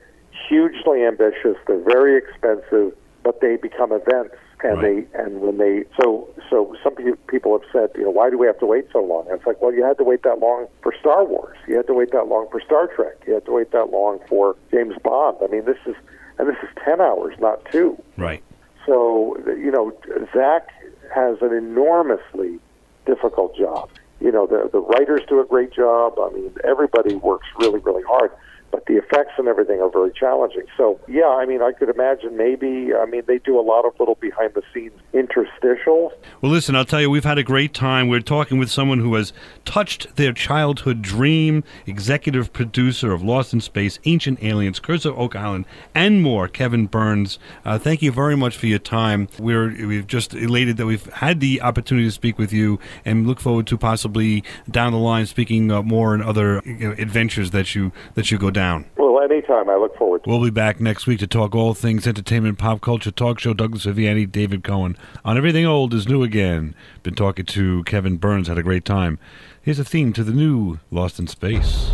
hugely 0.47 1.03
ambitious. 1.03 1.57
They're 1.67 1.83
very 1.83 2.17
expensive, 2.17 2.95
but 3.23 3.41
they 3.41 3.57
become 3.57 3.91
events. 3.91 4.35
And 4.65 4.81
Right. 4.81 5.11
they 5.13 5.19
and 5.19 5.41
when 5.41 5.57
they 5.57 5.83
so 6.01 6.27
so 6.49 6.75
some 6.83 6.95
pe- 6.95 7.13
people 7.27 7.57
have 7.57 7.67
said, 7.71 7.89
you 7.95 8.03
know, 8.05 8.09
why 8.09 8.29
do 8.29 8.37
we 8.37 8.47
have 8.47 8.57
to 8.59 8.65
wait 8.65 8.85
so 8.91 8.99
long? 8.99 9.25
And 9.27 9.37
it's 9.37 9.45
like, 9.45 9.61
well, 9.61 9.73
you 9.73 9.83
had 9.83 9.97
to 9.99 10.03
wait 10.03 10.23
that 10.23 10.39
long 10.39 10.67
for 10.81 10.93
Star 10.99 11.23
Wars. 11.23 11.57
You 11.67 11.75
had 11.77 11.87
to 11.87 11.93
wait 11.93 12.11
that 12.11 12.27
long 12.27 12.47
for 12.51 12.59
Star 12.61 12.87
Trek. 12.87 13.15
You 13.27 13.33
had 13.35 13.45
to 13.45 13.51
wait 13.51 13.71
that 13.71 13.91
long 13.91 14.19
for 14.27 14.55
James 14.71 14.95
Bond. 15.03 15.37
I 15.43 15.47
mean, 15.47 15.65
this 15.65 15.77
is 15.85 15.95
and 16.39 16.47
this 16.49 16.57
is 16.63 16.69
ten 16.83 16.99
hours, 16.99 17.35
not 17.39 17.63
two. 17.71 18.01
Right. 18.17 18.43
So, 18.85 19.37
you 19.47 19.71
know, 19.71 19.93
Zack 20.33 20.67
has 21.13 21.37
an 21.41 21.53
enormously 21.53 22.59
difficult 23.05 23.55
job. 23.55 23.89
You 24.19 24.31
know, 24.31 24.47
the 24.47 24.69
the 24.71 24.79
writers 24.79 25.21
do 25.27 25.39
a 25.41 25.45
great 25.45 25.71
job. 25.73 26.17
I 26.19 26.29
mean, 26.33 26.51
everybody 26.63 27.15
works 27.15 27.47
really, 27.59 27.79
really 27.79 28.03
hard, 28.03 28.31
but 28.75 28.85
the 28.87 28.97
effects 28.97 29.31
and 29.37 29.47
everything 29.47 29.79
are 29.79 29.89
very 29.89 30.11
challenging. 30.11 30.65
So, 30.75 30.99
yeah, 31.07 31.29
I 31.29 31.45
mean, 31.45 31.61
I 31.61 31.71
could 31.71 31.87
imagine 31.87 32.35
maybe. 32.35 32.93
I 32.93 33.05
mean, 33.05 33.23
they 33.25 33.37
do 33.37 33.57
a 33.57 33.61
lot 33.61 33.85
of 33.85 33.97
little 33.99 34.15
behind 34.15 34.53
the 34.53 34.63
scenes 34.73 34.99
interstitials. 35.13 36.11
Well, 36.41 36.51
listen, 36.51 36.75
I'll 36.75 36.83
tell 36.83 36.99
you, 36.99 37.09
we've 37.09 37.23
had 37.23 37.37
a 37.37 37.43
great 37.43 37.73
time. 37.73 38.09
We're 38.09 38.19
talking 38.19 38.57
with 38.57 38.69
someone 38.69 38.99
who 38.99 39.15
has 39.15 39.31
touched 39.63 40.17
their 40.17 40.33
childhood 40.33 41.01
dream, 41.01 41.63
executive 41.85 42.51
producer 42.51 43.13
of 43.13 43.23
Lost 43.23 43.53
in 43.53 43.61
Space, 43.61 43.97
Ancient 44.03 44.43
Aliens, 44.43 44.79
Curse 44.79 45.05
of 45.05 45.17
Oak 45.17 45.37
Island, 45.37 45.63
and 45.93 46.21
more, 46.21 46.49
Kevin 46.49 46.87
Burns. 46.87 47.39
Uh, 47.63 47.79
thank 47.79 48.01
you 48.01 48.11
very 48.11 48.35
much 48.35 48.57
for 48.57 48.67
your 48.67 48.79
time. 48.79 49.29
We're 49.39 49.87
we've 49.87 50.05
just 50.05 50.33
elated 50.33 50.75
that 50.75 50.85
we've 50.85 51.05
had 51.13 51.39
the 51.39 51.61
opportunity 51.61 52.07
to 52.07 52.11
speak 52.11 52.37
with 52.37 52.51
you 52.51 52.79
and 53.05 53.25
look 53.25 53.39
forward 53.39 53.67
to 53.67 53.77
possibly 53.77 54.43
down 54.69 54.91
the 54.91 54.99
line 54.99 55.25
speaking 55.27 55.71
uh, 55.71 55.81
more 55.81 56.13
and 56.13 56.21
other 56.21 56.61
you 56.65 56.89
know, 56.89 56.95
adventures 56.97 57.51
that 57.51 57.73
you 57.73 57.93
that 58.15 58.31
you 58.31 58.37
go 58.37 58.51
down. 58.65 58.85
Well, 58.97 59.21
anytime. 59.21 59.69
I 59.69 59.75
look 59.75 59.95
forward 59.97 60.23
to 60.23 60.29
We'll 60.29 60.43
be 60.43 60.49
back 60.49 60.79
next 60.79 61.05
week 61.07 61.19
to 61.19 61.27
talk 61.27 61.55
all 61.55 61.73
things 61.73 62.07
entertainment, 62.07 62.57
pop 62.57 62.81
culture, 62.81 63.11
talk 63.11 63.39
show. 63.39 63.53
Douglas 63.53 63.85
Viviani, 63.85 64.31
David 64.31 64.63
Cohen. 64.63 64.97
On 65.23 65.37
Everything 65.37 65.65
Old 65.65 65.93
is 65.93 66.07
New 66.07 66.23
Again. 66.23 66.75
Been 67.03 67.15
talking 67.15 67.45
to 67.45 67.83
Kevin 67.83 68.17
Burns. 68.17 68.47
Had 68.47 68.57
a 68.57 68.63
great 68.63 68.85
time. 68.85 69.19
Here's 69.61 69.79
a 69.79 69.85
theme 69.85 70.13
to 70.13 70.23
the 70.23 70.33
new 70.33 70.79
Lost 70.91 71.19
in 71.19 71.27
Space. 71.27 71.91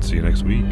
See 0.00 0.16
you 0.16 0.22
next 0.22 0.42
week. 0.42 0.64